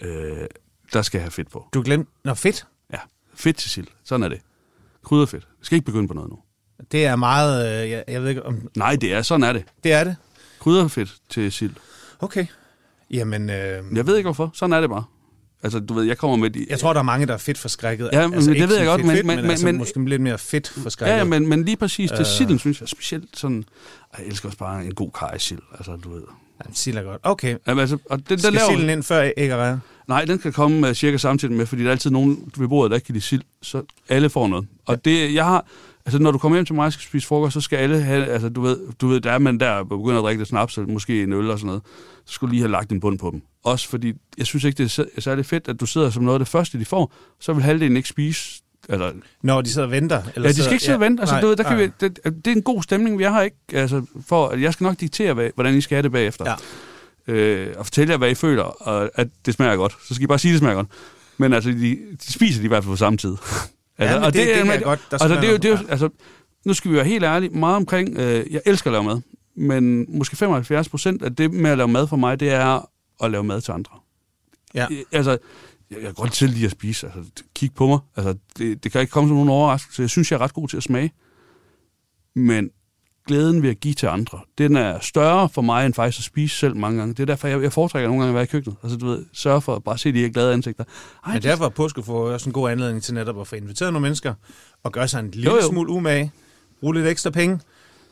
Øh, 0.00 0.46
der 0.92 1.02
skal 1.02 1.18
jeg 1.18 1.24
have 1.24 1.30
fedt 1.30 1.50
på. 1.50 1.68
Du 1.74 1.82
glemte... 1.82 2.10
Nå, 2.24 2.34
fedt. 2.34 2.66
Ja, 2.92 2.98
fedt 3.34 3.56
til 3.56 3.70
sild. 3.70 3.86
Sådan 4.04 4.22
er 4.24 4.28
det. 4.28 4.40
Krydderfedt. 5.04 5.44
Jeg 5.60 5.66
skal 5.66 5.76
ikke 5.76 5.86
begynde 5.86 6.08
på 6.08 6.14
noget 6.14 6.30
nu. 6.30 6.38
Det 6.92 7.06
er 7.06 7.16
meget... 7.16 7.82
Øh, 7.84 7.90
jeg, 7.90 8.04
jeg 8.08 8.22
ved 8.22 8.28
ikke 8.28 8.42
om... 8.42 8.68
Nej, 8.76 8.96
det 8.96 9.12
er, 9.12 9.22
sådan 9.22 9.44
er 9.44 9.52
det. 9.52 9.64
Det 9.84 9.92
er 9.92 10.04
det. 10.04 10.16
Krydderfedt 10.60 11.16
til 11.28 11.52
sild. 11.52 11.74
Okay. 12.18 12.46
Jamen, 13.14 13.50
øh, 13.50 13.82
Jeg 13.96 14.06
ved 14.06 14.16
ikke 14.16 14.26
hvorfor. 14.26 14.50
Sådan 14.54 14.72
er 14.72 14.80
det 14.80 14.90
bare. 14.90 15.04
Altså, 15.62 15.80
du 15.80 15.94
ved, 15.94 16.04
jeg 16.04 16.18
kommer 16.18 16.36
med 16.36 16.50
de... 16.50 16.66
jeg 16.70 16.78
tror, 16.78 16.92
der 16.92 17.00
er 17.00 17.04
mange, 17.04 17.26
der 17.26 17.34
er 17.34 17.38
fedt 17.38 17.58
forskrækket. 17.58 18.10
Ja, 18.12 18.26
men 18.28 18.38
det 18.40 18.48
ikke 18.48 18.68
ved 18.68 18.76
jeg 18.76 18.86
godt, 18.86 19.00
fedt, 19.00 19.06
men- 19.06 19.16
fedt, 19.16 19.26
men- 19.26 19.36
men, 19.36 19.50
altså, 19.50 19.66
men- 19.66 19.76
måske 19.78 20.04
lidt 20.08 20.22
mere 20.22 20.38
fedt 20.38 20.68
forskrækket. 20.68 21.12
Ja, 21.12 21.18
ja, 21.18 21.24
men, 21.24 21.46
men 21.48 21.64
lige 21.64 21.76
præcis 21.76 22.10
til 22.10 22.20
Øh. 22.20 22.26
silden, 22.26 22.58
synes 22.58 22.80
jeg 22.80 22.88
specielt 22.88 23.38
sådan... 23.38 23.64
Jeg 24.18 24.26
elsker 24.26 24.48
også 24.48 24.58
bare 24.58 24.84
en 24.84 24.94
god 24.94 25.10
karisild, 25.18 25.58
altså 25.78 25.96
du 26.04 26.12
ved. 26.14 26.22
Ja, 26.64 26.70
sild 26.72 26.96
er 26.96 27.02
godt. 27.02 27.20
Okay. 27.22 27.56
Jamen, 27.66 27.80
altså, 27.80 27.98
og 28.10 28.18
den, 28.18 28.24
den 28.28 28.38
Skal 28.38 28.52
laver, 28.52 28.68
silden 28.70 28.90
ind 28.90 29.02
før 29.02 29.30
æg 29.36 29.52
og 29.52 29.58
rejer? 29.58 29.78
Nej, 30.08 30.24
den 30.24 30.38
skal 30.38 30.52
komme 30.52 30.88
uh, 30.88 30.94
cirka 30.94 31.16
samtidig 31.16 31.54
med, 31.54 31.66
fordi 31.66 31.82
der 31.82 31.88
er 31.88 31.92
altid 31.92 32.10
nogen 32.10 32.52
ved 32.56 32.68
bordet, 32.68 32.90
der 32.90 32.94
ikke 32.96 33.06
kan 33.06 33.12
lide 33.12 33.24
sild, 33.24 33.42
så 33.62 33.82
alle 34.08 34.30
får 34.30 34.48
noget. 34.48 34.66
Og 34.86 35.04
det, 35.04 35.34
jeg 35.34 35.44
har, 35.44 35.66
altså 36.06 36.18
når 36.18 36.30
du 36.30 36.38
kommer 36.38 36.56
hjem 36.56 36.66
til 36.66 36.74
mig 36.74 36.86
og 36.86 36.92
skal 36.92 37.04
spise 37.04 37.26
frokost, 37.26 37.54
så 37.54 37.60
skal 37.60 37.76
alle 37.76 38.02
have, 38.02 38.26
altså 38.26 38.48
du 38.48 38.60
ved, 38.60 38.78
du 39.00 39.06
ved 39.08 39.20
der 39.20 39.32
er 39.32 39.38
man 39.38 39.60
der 39.60 39.84
begynder 39.84 40.18
at 40.18 40.22
drikke 40.24 40.40
lidt 40.40 40.48
snaps, 40.48 40.78
eller 40.78 40.92
måske 40.92 41.22
en 41.22 41.32
øl 41.32 41.50
og 41.50 41.58
sådan 41.58 41.66
noget, 41.66 41.82
så 42.26 42.32
skulle 42.34 42.48
du 42.48 42.52
lige 42.52 42.62
have 42.62 42.70
lagt 42.72 42.92
en 42.92 43.00
bund 43.00 43.18
på 43.18 43.30
dem. 43.30 43.42
Også 43.64 43.88
fordi, 43.88 44.12
jeg 44.38 44.46
synes 44.46 44.64
ikke, 44.64 44.78
det 44.78 44.84
er 44.84 44.88
sær- 44.88 45.20
særlig 45.20 45.46
fedt, 45.46 45.68
at 45.68 45.80
du 45.80 45.86
sidder 45.86 46.10
som 46.10 46.22
noget 46.22 46.34
af 46.34 46.38
det 46.40 46.48
første, 46.48 46.78
de 46.78 46.84
får, 46.84 47.12
så 47.40 47.52
vil 47.52 47.62
halvdelen 47.62 47.96
ikke 47.96 48.08
spise 48.08 48.60
Altså, 48.88 49.12
Når 49.42 49.60
de 49.62 49.70
sidder 49.72 49.86
og 49.86 49.90
venter? 49.92 50.22
Eller 50.36 50.48
ja, 50.48 50.52
de 50.52 50.62
skal 50.62 50.72
ikke 50.72 50.84
sidde 50.84 50.96
og 50.96 51.00
vente. 51.00 51.20
Altså, 51.22 51.34
nej, 51.34 51.40
du 51.40 51.46
ved, 51.46 51.56
der 51.56 51.62
kan 51.62 51.76
nej. 51.76 51.84
vi, 51.86 51.92
det, 52.00 52.18
det, 52.44 52.46
er 52.46 52.56
en 52.56 52.62
god 52.62 52.82
stemning, 52.82 53.18
vi 53.18 53.24
har 53.24 53.42
ikke. 53.42 53.56
Altså, 53.72 54.02
for, 54.26 54.48
at 54.48 54.60
jeg 54.60 54.72
skal 54.72 54.84
nok 54.84 55.00
diktere, 55.00 55.34
hvad- 55.34 55.50
hvordan 55.54 55.74
I 55.74 55.80
skal 55.80 55.94
have 55.96 56.02
det 56.02 56.12
bagefter. 56.12 56.54
Ja. 57.28 57.32
Øh, 57.34 57.74
og 57.78 57.86
fortælle 57.86 58.10
jer, 58.12 58.18
hvad 58.18 58.30
I 58.30 58.34
føler, 58.34 58.62
og 58.62 59.10
at 59.14 59.28
det 59.46 59.54
smager 59.54 59.76
godt. 59.76 59.96
Så 60.08 60.14
skal 60.14 60.24
I 60.24 60.26
bare 60.26 60.38
sige, 60.38 60.50
at 60.50 60.52
det 60.52 60.58
smager 60.60 60.74
godt. 60.74 60.86
Men 61.38 61.52
altså, 61.52 61.70
de, 61.70 61.98
de 62.26 62.32
spiser 62.32 62.60
de 62.60 62.64
i 62.64 62.68
hvert 62.68 62.84
fald 62.84 62.92
på 62.92 62.96
samme 62.96 63.16
tid. 63.16 63.36
altså, 63.98 64.20
men 64.20 64.24
det- 64.24 64.34
det 64.34 64.54
kan 64.56 64.66
jeg 64.66 64.82
godt. 64.82 65.00
Der 65.10 65.18
altså, 65.22 65.40
det, 65.40 65.62
det, 65.62 65.70
noget- 65.70 65.90
altså, 65.90 66.08
nu 66.66 66.74
skal 66.74 66.90
vi 66.90 66.96
være 66.96 67.04
helt 67.04 67.24
ærlige. 67.24 67.50
Meget 67.58 67.76
omkring, 67.76 68.18
øh, 68.18 68.52
jeg 68.52 68.60
elsker 68.66 68.90
at 68.90 68.92
lave 68.92 69.04
mad. 69.04 69.20
Men 69.56 70.06
måske 70.18 70.36
75 70.36 70.88
procent 70.88 71.22
af 71.22 71.36
det 71.36 71.50
med 71.52 71.70
at 71.70 71.78
lave 71.78 71.88
mad 71.88 72.06
for 72.06 72.16
mig, 72.16 72.40
det 72.40 72.50
er 72.50 72.90
at 73.24 73.30
lave 73.30 73.44
mad 73.44 73.60
til 73.60 73.72
andre. 73.72 73.98
Ja. 74.74 74.86
Altså, 75.12 75.30
jeg, 75.30 75.38
jeg 75.90 76.00
kan 76.00 76.14
godt 76.14 76.34
selv 76.36 76.52
lide 76.52 76.64
at 76.64 76.70
spise. 76.70 77.06
Altså, 77.06 77.42
kig 77.54 77.74
på 77.74 77.86
mig. 77.86 77.98
Altså, 78.16 78.34
det, 78.58 78.84
det 78.84 78.92
kan 78.92 79.00
ikke 79.00 79.10
komme 79.10 79.28
som 79.28 79.34
nogen 79.36 79.48
overraskelse. 79.50 80.02
Jeg 80.02 80.10
synes, 80.10 80.30
jeg 80.30 80.36
er 80.36 80.40
ret 80.40 80.54
god 80.54 80.68
til 80.68 80.76
at 80.76 80.82
smage. 80.82 81.12
Men 82.34 82.70
glæden 83.26 83.62
ved 83.62 83.70
at 83.70 83.80
give 83.80 83.94
til 83.94 84.06
andre, 84.06 84.38
den 84.58 84.76
er 84.76 84.98
større 85.00 85.48
for 85.48 85.62
mig, 85.62 85.86
end 85.86 85.94
faktisk 85.94 86.20
at 86.20 86.24
spise 86.24 86.56
selv 86.58 86.76
mange 86.76 86.98
gange. 86.98 87.14
Det 87.14 87.20
er 87.22 87.26
derfor, 87.26 87.48
jeg, 87.48 87.62
jeg 87.62 87.72
foretrækker 87.72 88.08
nogle 88.08 88.22
gange 88.22 88.30
at 88.30 88.34
være 88.34 88.42
i 88.44 88.46
køkkenet. 88.46 88.76
Altså, 88.82 88.98
du 88.98 89.06
ved, 89.06 89.24
sørge 89.32 89.60
for 89.60 89.76
at 89.76 89.84
bare 89.84 89.98
se 89.98 90.12
de 90.12 90.20
her 90.20 90.28
glade 90.28 90.52
ansigter. 90.52 90.84
Ej, 91.26 91.32
Men 91.32 91.42
derfor 91.42 91.64
er 91.64 91.68
påskefor 91.68 92.28
også 92.30 92.48
en 92.48 92.52
god 92.52 92.70
anledning 92.70 93.02
til 93.02 93.14
netop 93.14 93.40
at 93.40 93.46
få 93.46 93.56
inviteret 93.56 93.92
nogle 93.92 94.02
mennesker 94.02 94.34
og 94.82 94.92
gøre 94.92 95.08
sig 95.08 95.20
en 95.20 95.30
lille 95.30 95.50
Jo, 95.50 95.56
jo. 95.56 95.68
smule 95.68 95.90
umage, 95.92 96.32
bruge 96.80 96.94
lidt 96.94 97.06
ekstra 97.06 97.30
penge. 97.30 97.60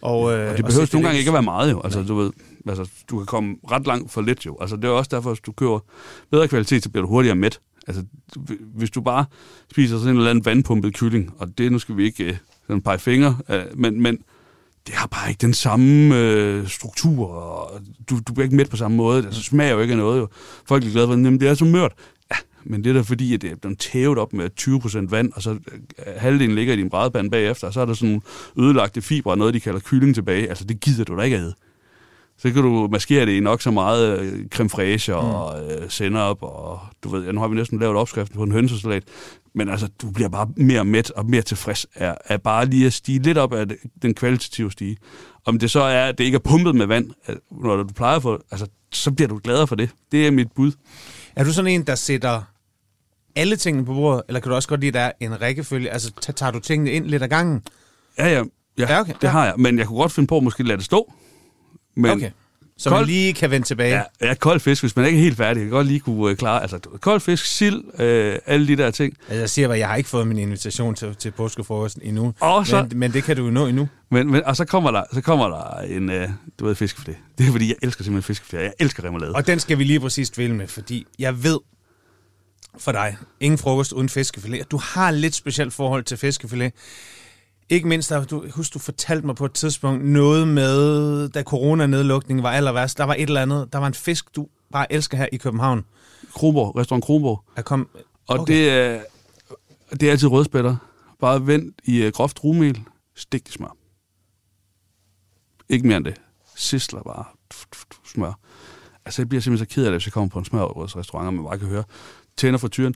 Og, 0.03 0.33
øh, 0.33 0.51
Og 0.51 0.57
det 0.57 0.65
behøver 0.65 0.89
nogle 0.93 1.07
gange 1.09 1.19
ikke 1.19 1.29
at 1.29 1.35
være 1.35 1.43
meget 1.43 1.71
jo. 1.71 1.81
Altså, 1.85 2.03
du 2.03 2.15
ved, 2.15 2.31
altså, 2.69 2.91
du 3.11 3.17
kan 3.19 3.27
komme 3.27 3.57
ret 3.71 3.87
langt 3.87 4.11
for 4.13 4.21
lidt 4.21 4.47
jo. 4.47 4.57
Altså, 4.61 4.77
det 4.77 4.85
er 4.85 4.89
også 4.89 5.09
derfor, 5.13 5.31
hvis 5.31 5.41
du 5.41 5.53
køber 5.53 5.79
bedre 6.31 6.49
kvalitet, 6.49 6.83
så 6.83 6.91
bliver 6.91 7.03
du 7.03 7.09
hurtigere 7.09 7.37
mæt. 7.37 7.61
Altså, 7.87 8.05
hvis 8.75 8.91
du 8.91 9.01
bare 9.01 9.25
spiser 9.71 9.99
sådan 9.99 10.11
en 10.11 10.17
eller 10.17 10.31
anden 10.31 10.45
vandpumpet 10.45 10.95
kylling, 10.95 11.35
og 11.39 11.59
det 11.59 11.73
nu 11.73 11.79
skal 11.79 11.97
vi 11.97 12.05
ikke 12.05 12.25
øh, 12.25 12.37
sådan 12.67 12.83
pege 12.83 12.99
fingre, 12.99 13.37
øh, 13.49 13.63
men, 13.75 14.01
men 14.03 14.19
det 14.87 14.95
har 14.95 15.07
bare 15.07 15.29
ikke 15.29 15.41
den 15.41 15.55
samme 15.55 16.17
øh, 16.19 16.69
struktur, 16.69 17.29
og 17.29 17.81
du, 18.11 18.21
du 18.29 18.33
bliver 18.33 18.45
ikke 18.45 18.57
mæt 18.57 18.71
på 18.71 18.77
samme 18.77 18.97
måde. 18.97 19.23
Det 19.23 19.35
smager 19.35 19.73
jo 19.73 19.81
ikke 19.81 19.93
af 19.93 19.99
noget 19.99 20.21
jo. 20.21 20.29
Folk 20.67 20.85
er 20.85 20.91
glade 20.91 21.07
for, 21.07 21.15
at 21.15 21.41
det 21.41 21.49
er 21.49 21.55
så 21.55 21.65
mørt. 21.65 21.93
Ja, 22.31 22.37
men 22.65 22.85
det 22.85 22.91
er 22.91 22.95
da 22.95 23.01
fordi, 23.01 23.35
at 23.35 23.43
det 23.43 23.51
er 23.51 23.57
blevet 23.57 23.79
tævet 23.79 24.19
op 24.19 24.33
med 24.33 24.51
20% 24.61 25.11
vand, 25.11 25.33
og 25.33 25.43
så 25.43 25.51
øh, 25.51 25.59
halvdelen 26.17 26.55
ligger 26.55 26.75
i 26.75 26.77
din 26.77 26.91
brædepande 26.91 27.31
bagefter, 27.31 27.67
og 27.67 27.73
så 27.73 27.81
er 27.81 27.85
der 27.85 27.95
sådan 27.95 28.09
nogle 28.09 28.69
ødelagte 28.69 29.03
fibre, 29.03 29.31
og 29.31 29.39
noget, 29.39 29.55
de 29.55 29.61
kalder 29.61 29.81
kylling 29.81 30.15
tilbage. 30.15 30.49
Altså, 30.49 30.65
det 30.65 30.81
gider 30.81 31.05
du 31.05 31.17
da 31.17 31.23
ikke 31.23 31.37
ad. 31.37 31.53
Så 32.39 32.53
kan 32.53 32.63
du 32.63 32.89
maskere 32.93 33.27
det 33.27 33.33
i 33.33 33.41
nok 33.41 33.63
så 33.63 33.71
meget 33.71 34.21
øh, 34.21 34.49
creme 34.49 34.71
fraiche 34.71 35.17
og 35.17 35.65
øh, 35.65 35.91
sennep, 35.91 36.43
og 36.43 36.81
du 37.05 37.09
ved, 37.09 37.25
ja, 37.25 37.33
nu 37.33 37.41
har 37.41 37.49
vi 37.49 37.55
næsten 37.55 37.79
lavet 37.79 37.97
opskriften 37.97 38.37
på 38.37 38.43
en 38.43 38.53
hønsesalat, 38.53 39.03
men 39.55 39.69
altså, 39.69 39.87
du 40.03 40.11
bliver 40.11 40.29
bare 40.29 40.49
mere 40.57 40.85
mæt 40.85 41.11
og 41.11 41.27
mere 41.27 41.43
tilfreds 41.43 41.87
af, 41.95 42.17
af 42.25 42.43
bare 42.43 42.67
lige 42.67 42.87
at 42.87 42.93
stige 42.93 43.19
lidt 43.23 43.39
op 43.39 43.53
af 43.53 43.67
den 44.03 44.15
kvalitative 44.15 44.73
stige. 44.73 44.97
Om 45.45 45.59
det 45.59 45.71
så 45.71 45.81
er, 45.81 46.09
at 46.09 46.19
det 46.19 46.25
ikke 46.25 46.35
er 46.37 46.39
pumpet 46.41 46.75
med 46.75 46.87
vand, 46.87 47.11
når 47.51 47.77
du 47.77 47.93
plejer 47.93 48.19
for, 48.19 48.41
altså, 48.51 48.67
så 48.93 49.11
bliver 49.11 49.29
du 49.29 49.41
gladere 49.45 49.67
for 49.67 49.75
det. 49.77 49.91
Det 50.13 50.27
er 50.27 50.31
mit 50.31 50.53
bud. 50.53 50.73
Er 51.37 51.45
du 51.45 51.53
sådan 51.53 51.71
en, 51.71 51.83
der 51.87 51.95
sætter 51.95 52.43
alle 53.37 53.57
tingene 53.57 53.87
på 53.87 53.95
bordet, 53.95 54.23
eller 54.29 54.41
kan 54.41 54.49
du 54.51 54.55
også 54.55 54.69
godt 54.69 54.81
lide, 54.81 54.89
at 54.89 54.95
der 54.95 55.01
er 55.01 55.13
en 55.21 55.41
rækkefølge? 55.41 55.91
Altså, 55.91 56.13
ta- 56.21 56.33
tager 56.33 56.53
du 56.53 56.59
tingene 56.61 56.91
ind 56.93 57.07
lidt 57.07 57.23
ad 57.23 57.29
gangen? 57.29 57.63
Ja, 58.19 58.29
ja, 58.29 58.43
ja, 58.79 58.87
Ja, 58.93 59.01
okay, 59.01 59.13
det 59.15 59.23
ja. 59.23 59.29
har 59.29 59.45
jeg, 59.45 59.55
men 59.59 59.79
jeg 59.79 59.87
kunne 59.87 59.99
godt 59.99 60.13
finde 60.13 60.27
på 60.27 60.37
at 60.37 60.43
måske 60.43 60.63
lade 60.63 60.77
det 60.77 60.85
stå. 60.85 61.13
Men, 61.97 62.11
okay. 62.11 62.31
Så 62.83 62.91
man 62.91 62.99
kold- 62.99 63.07
lige 63.07 63.33
kan 63.35 63.51
vende 63.51 63.67
tilbage? 63.67 63.95
Ja, 63.97 64.03
ja, 64.29 64.35
kold 64.35 64.61
fisk, 64.61 64.83
hvis 64.83 64.97
man 64.97 65.07
ikke 65.07 65.19
er 65.19 65.23
helt 65.23 65.37
færdig. 65.37 65.61
Jeg 65.61 65.65
kan 65.69 65.71
godt 65.71 65.87
lige 65.87 66.01
kunne 66.01 66.31
øh, 66.31 66.37
klare, 66.37 66.63
altså 66.63 66.79
kold 67.01 67.21
fisk, 67.21 67.45
sild, 67.47 68.01
øh, 68.01 68.39
alle 68.47 68.69
de 68.69 68.77
der 68.77 68.91
ting. 68.91 69.17
Altså, 69.29 69.41
jeg 69.41 69.51
siger, 69.51 69.69
at 69.69 69.79
jeg 69.79 69.89
har 69.89 69.97
ikke 69.97 70.09
fået 70.09 70.27
min 70.27 70.39
invitation 70.39 70.95
til, 70.95 71.15
til 71.15 71.31
påskefrokosten 71.31 72.03
endnu. 72.05 72.35
Og 72.41 72.67
så- 72.67 72.83
men, 72.91 72.99
men 72.99 73.13
det 73.13 73.25
kan 73.25 73.37
du 73.37 73.45
jo 73.45 73.51
nå 73.51 73.67
endnu. 73.67 73.89
Men, 74.11 74.31
men, 74.31 74.45
og 74.45 74.57
så 74.57 74.65
kommer 74.65 74.91
der, 74.91 75.03
så 75.13 75.21
kommer 75.21 75.49
der 75.49 75.81
en, 75.97 76.11
øh, 76.11 76.29
du 76.59 76.65
ved, 76.67 76.75
fiskefilet. 76.75 77.17
Det 77.39 77.49
er 77.49 77.53
fordi, 77.53 77.69
jeg 77.69 77.77
elsker 77.83 78.05
simpelthen 78.05 78.27
fiskefilet. 78.27 78.63
Jeg 78.63 78.73
elsker 78.81 79.05
remoulade. 79.05 79.33
Og 79.33 79.47
den 79.47 79.59
skal 79.61 79.79
vi 79.79 79.85
lige 79.85 80.01
præcis 80.01 80.31
dvæle 80.31 80.55
med, 80.55 80.67
fordi 80.69 81.07
jeg 81.19 81.45
ved 81.45 81.59
for 82.79 82.93
dig, 82.93 83.17
ingen 83.41 83.59
frokost 83.59 83.93
uden 83.93 84.09
fiskefilet. 84.09 84.71
Du 84.71 84.77
har 84.77 85.09
et 85.09 85.15
lidt 85.15 85.35
specielt 85.35 85.73
forhold 85.73 86.05
til 86.05 86.17
fiskefilet. 86.17 86.73
Ikke 87.73 87.89
mindst, 87.89 88.11
der, 88.11 88.25
du, 88.25 88.45
husk, 88.51 88.75
du 88.75 88.79
fortalte 88.79 89.27
mig 89.27 89.37
på 89.37 89.45
et 89.45 89.53
tidspunkt 89.53 90.05
noget 90.05 90.49
med, 90.49 91.29
da 91.29 91.43
coronanedlukningen 91.43 92.43
var 92.43 92.51
aller 92.53 92.73
værst. 92.73 92.99
Der 92.99 93.05
var 93.05 93.15
et 93.15 93.23
eller 93.23 93.43
andet, 93.43 93.73
der 93.73 93.79
var 93.79 93.87
en 93.87 93.95
fisk, 93.95 94.37
du 94.37 94.49
bare 94.73 94.93
elsker 94.93 95.17
her 95.19 95.27
i 95.33 95.37
København. 95.37 95.85
Kronborg, 96.35 96.77
restaurant 96.77 97.05
Kronborg. 97.05 97.45
Jeg 97.57 97.65
kom, 97.65 97.89
Og 97.95 98.39
Okay. 98.39 98.43
okay. 98.43 98.55
det, 98.55 98.71
er, 98.71 99.03
det 99.91 100.03
er 100.03 100.11
altid 100.11 100.29
rødspætter. 100.29 100.77
Bare 101.21 101.47
vendt 101.47 101.81
i 101.85 102.03
øh, 102.03 102.13
groft 102.13 102.45
rumel, 102.45 102.81
stigt 103.17 103.49
i 103.49 103.53
smør. 103.53 103.77
Ikke 105.69 105.87
mere 105.87 105.97
end 105.97 106.05
det. 106.05 106.15
Sisler 106.57 107.03
bare 107.03 107.25
smør. 108.07 108.39
Altså, 109.05 109.23
jeg 109.23 109.29
bliver 109.29 109.43
simpelthen 109.43 109.69
så 109.69 109.75
ked 109.75 109.85
af 109.85 109.91
det, 109.91 109.95
hvis 110.01 110.07
jeg 110.07 110.13
kommer 110.13 110.29
på 110.29 110.39
en 110.39 110.45
smørrødsrestaurant, 110.45 111.27
og 111.27 111.35
man 111.35 111.45
bare 111.45 111.59
kan 111.59 111.69
høre, 111.69 111.85
tænder 112.37 112.59
for 112.59 112.69
tyren, 112.69 112.95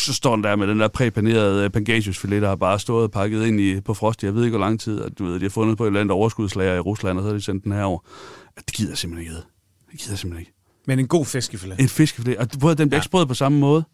så 0.00 0.12
står 0.14 0.34
den 0.36 0.44
der 0.44 0.56
med 0.56 0.66
den 0.66 0.80
der 0.80 0.88
præpanerede 0.88 1.64
øh, 1.64 1.70
pangasiusfilet, 1.70 2.42
der 2.42 2.48
har 2.48 2.56
bare 2.56 2.78
stået 2.78 3.04
og 3.04 3.10
pakket 3.10 3.46
ind 3.46 3.60
i, 3.60 3.80
på 3.80 3.94
frost. 3.94 4.24
Jeg 4.24 4.34
ved 4.34 4.44
ikke, 4.44 4.56
hvor 4.56 4.66
lang 4.66 4.80
tid, 4.80 5.02
at 5.02 5.18
du 5.18 5.24
ved, 5.24 5.34
de 5.38 5.44
har 5.44 5.50
fundet 5.50 5.76
på 5.78 5.84
et 5.84 5.86
eller 5.86 6.00
andet 6.00 6.12
overskudslager 6.12 6.74
i 6.74 6.80
Rusland, 6.80 7.18
og 7.18 7.22
så 7.22 7.28
har 7.28 7.34
de 7.34 7.40
sendt 7.40 7.64
den 7.64 7.72
her 7.72 7.82
over. 7.82 7.98
Det 8.56 8.74
gider 8.74 8.90
jeg 8.90 8.98
simpelthen 8.98 9.30
ikke. 9.32 9.42
Det 9.92 9.98
gider 10.00 10.12
jeg 10.12 10.18
simpelthen 10.18 10.40
ikke. 10.40 10.52
men 10.86 10.98
en 10.98 11.08
god 11.08 11.24
fiskefilet. 11.26 11.80
En 11.80 11.88
fiskefilet, 11.88 12.38
og 12.38 12.46
både, 12.60 12.74
den 12.74 12.88
bliver 12.88 12.96
Ja. 12.96 13.00
ikke 13.00 13.04
sprød 13.04 13.26
på 13.26 13.34
samme 13.34 13.58
måde, 13.58 13.84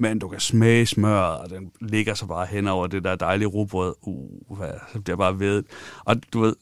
men 0.00 0.18
du 0.18 0.28
kan 0.28 0.40
smage 0.40 0.86
smør, 0.86 1.20
og 1.20 1.50
den 1.50 1.70
ligger 1.80 2.14
så 2.14 2.26
bare 2.26 2.46
hen 2.46 2.68
over 2.68 2.86
det 2.86 3.04
der 3.04 3.14
dejlige 3.16 3.48
rugbrød. 3.48 3.94
Uh, 4.02 4.58
hvad, 4.58 4.68
så 4.92 5.00
bliver 5.00 5.16
bare 5.16 5.38
ved. 5.40 5.62
Og 6.04 6.16
du 6.32 6.40
ved, 6.40 6.54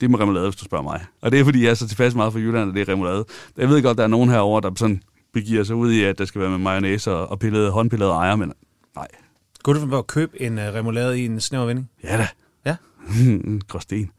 det 0.00 0.06
er 0.06 0.10
med 0.10 0.20
remoulade, 0.20 0.46
hvis 0.48 0.56
du 0.56 0.64
spørger 0.64 0.82
mig. 0.84 1.04
Og 1.22 1.32
det 1.32 1.40
er, 1.40 1.44
fordi 1.44 1.62
jeg 1.64 1.70
er 1.70 1.74
så 1.74 1.88
tilfældig 1.88 2.16
meget 2.16 2.32
for 2.32 2.40
Jylland, 2.40 2.68
at 2.70 2.74
det 2.74 2.88
er 2.88 2.92
remoulade. 2.92 3.24
Jeg 3.56 3.68
ved 3.68 3.82
godt, 3.82 3.98
der 3.98 4.04
er 4.04 4.08
nogen 4.08 4.30
herover 4.30 4.60
der 4.60 4.70
sådan 4.76 5.02
begiver 5.36 5.64
sig 5.64 5.76
ud 5.76 5.92
i, 5.92 6.02
at 6.02 6.18
der 6.18 6.24
skal 6.24 6.40
være 6.40 6.50
med 6.50 6.58
mayonnaise 6.58 7.12
og, 7.12 7.30
og 7.30 7.38
pillede, 7.38 7.70
håndpillede 7.70 8.10
ejer, 8.10 8.36
men 8.36 8.52
nej. 8.94 9.08
Kunne 9.62 9.90
du 9.90 9.96
at 9.96 10.06
købe 10.06 10.42
en 10.42 10.58
uh, 10.58 10.64
remoulade 10.64 11.20
i 11.20 11.24
en 11.24 11.40
snæver 11.40 11.66
vending? 11.66 11.90
Ja 12.04 12.16
da. 12.16 12.28
Ja. 12.66 12.76
Gråsten. 13.68 14.10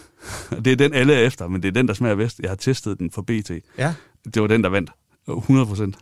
det 0.64 0.72
er 0.72 0.76
den, 0.76 0.94
alle 0.94 1.14
er 1.14 1.26
efter, 1.26 1.48
men 1.48 1.62
det 1.62 1.68
er 1.68 1.72
den, 1.72 1.88
der 1.88 1.94
smager 1.94 2.16
bedst. 2.16 2.40
Jeg 2.40 2.50
har 2.50 2.56
testet 2.56 2.98
den 2.98 3.10
for 3.10 3.22
BT. 3.22 3.50
Ja. 3.78 3.94
Det 4.34 4.42
var 4.42 4.48
den, 4.48 4.62
der 4.64 4.68
vandt. 4.68 4.90
100 5.28 5.66
procent. 5.66 5.98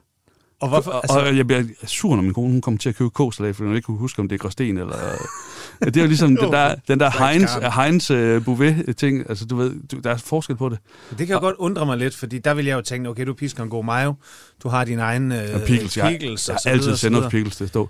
Og 0.60 0.68
hvorfor? 0.68 0.90
Og, 0.90 1.04
Altså, 1.04 1.18
og 1.18 1.36
jeg 1.36 1.46
bliver 1.46 1.62
sur, 1.86 2.16
når 2.16 2.22
min 2.22 2.34
kone 2.34 2.50
hun 2.50 2.60
kommer 2.60 2.78
til 2.78 2.88
at 2.88 2.96
købe 2.96 3.10
kåsalat, 3.10 3.56
fordi 3.56 3.66
hun 3.66 3.76
ikke 3.76 3.86
kunne 3.86 3.98
huske, 3.98 4.22
om 4.22 4.28
det 4.28 4.34
er 4.34 4.38
gråsten 4.38 4.78
eller... 4.78 4.96
Det 5.84 5.96
er 5.96 6.00
jo 6.00 6.06
ligesom 6.06 6.36
den 6.42 6.52
der, 6.52 6.74
den 6.88 7.00
der 7.00 7.26
Heinz. 7.26 7.50
Heinz 7.76 8.10
uh, 8.10 8.44
Bouvet-ting. 8.44 9.24
Altså, 9.28 9.44
du 9.44 9.56
ved, 9.56 9.74
du, 9.92 9.98
der 9.98 10.10
er 10.10 10.16
forskel 10.16 10.56
på 10.56 10.68
det. 10.68 10.78
det 11.18 11.26
kan 11.26 11.34
jo 11.34 11.40
godt 11.40 11.56
undre 11.58 11.86
mig 11.86 11.98
lidt, 11.98 12.14
fordi 12.16 12.38
der 12.38 12.54
vil 12.54 12.66
jeg 12.66 12.76
jo 12.76 12.80
tænke, 12.80 13.08
okay, 13.08 13.26
du 13.26 13.34
pisker 13.34 13.62
en 13.62 13.70
god 13.70 13.84
mayo, 13.84 14.14
du 14.62 14.68
har 14.68 14.84
din 14.84 14.98
egen 14.98 15.32
uh, 15.32 15.38
Og 15.54 15.60
pickles, 15.66 15.96
jeg, 15.96 16.08
pickles 16.10 16.48
jeg, 16.48 16.54
og 16.54 16.60
så 16.60 16.68
jeg 16.68 16.74
videre, 16.74 16.90
altid 16.90 16.92
og 16.92 16.98
sender 16.98 17.30
pickles 17.30 17.56
til 17.56 17.64
at 17.64 17.68
stå. 17.68 17.88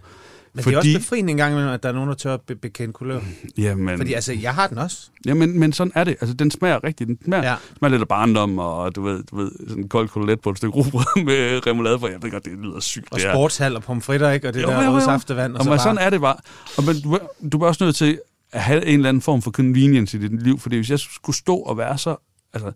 Men 0.65 0.71
det 0.71 0.75
er 0.75 0.79
også 0.79 0.89
Fordi, 0.89 0.99
befriende 0.99 1.31
en 1.31 1.37
gang 1.37 1.53
imellem, 1.53 1.73
at 1.73 1.83
der 1.83 1.89
er 1.89 1.93
nogen, 1.93 2.09
der 2.09 2.15
tør 2.15 2.35
at 2.35 2.41
be- 2.41 2.55
bekende 2.57 2.93
kulør. 2.93 3.21
jamen, 3.59 3.97
Fordi 3.99 4.13
altså, 4.13 4.33
jeg 4.33 4.55
har 4.55 4.67
den 4.67 4.79
også. 4.79 5.09
ja, 5.27 5.35
men, 5.35 5.59
men 5.59 5.73
sådan 5.73 5.93
er 5.95 6.05
det. 6.05 6.17
Altså, 6.21 6.35
den 6.35 6.51
smager 6.51 6.85
rigtigt. 6.85 7.09
Den 7.09 7.19
smager, 7.25 7.45
Ja. 7.51 7.57
smager 7.79 7.91
lidt 7.91 8.03
af 8.03 8.09
barndom, 8.09 8.59
og 8.59 8.97
du 8.97 9.03
ved, 9.03 9.23
du 9.23 9.37
ved 9.37 9.51
sådan 9.69 9.83
en 9.83 9.89
kold 9.89 10.09
kotelet 10.09 10.41
på 10.41 10.51
et 10.51 10.57
stykke 10.57 10.75
rugbrød 10.77 11.23
med 11.25 11.67
remoulade, 11.67 11.99
for 11.99 12.09
jeg 12.09 12.23
ved 12.23 12.31
godt, 12.31 12.45
det 12.45 12.53
lyder 12.63 12.81
sygt. 12.81 13.13
Og 13.13 13.21
sportshal 13.21 13.77
og 13.77 13.83
pomfritter, 13.83 14.31
ikke? 14.31 14.49
Og 14.49 14.55
det 14.55 14.63
Jo, 14.63 14.69
der 14.69 14.91
røde 14.93 15.05
saftevand. 15.05 15.53
Og, 15.53 15.59
Og 15.59 15.65
så 15.65 15.71
men 15.71 15.77
bare... 15.77 15.83
sådan 15.85 15.99
er 15.99 16.11
det 16.11 16.21
bare. 16.21 16.37
Og 16.79 16.85
men 16.85 17.01
du, 17.01 17.19
du 17.53 17.59
er 17.59 17.67
også 17.67 17.85
nødt 17.85 17.97
til 17.97 18.21
at 18.53 18.61
have 18.63 18.87
en 18.87 18.95
eller 18.95 19.09
anden 19.09 19.21
form 19.23 19.43
for 19.43 19.51
convenience 19.51 20.19
i 20.19 20.21
dit 20.21 20.43
liv, 20.43 20.59
fordi 20.59 20.77
hvis 20.77 20.91
jeg 20.91 20.99
skulle 20.99 21.37
stå 21.37 21.57
og 21.57 21.79
være 21.79 21.99
så... 21.99 22.17
Altså, 22.53 22.73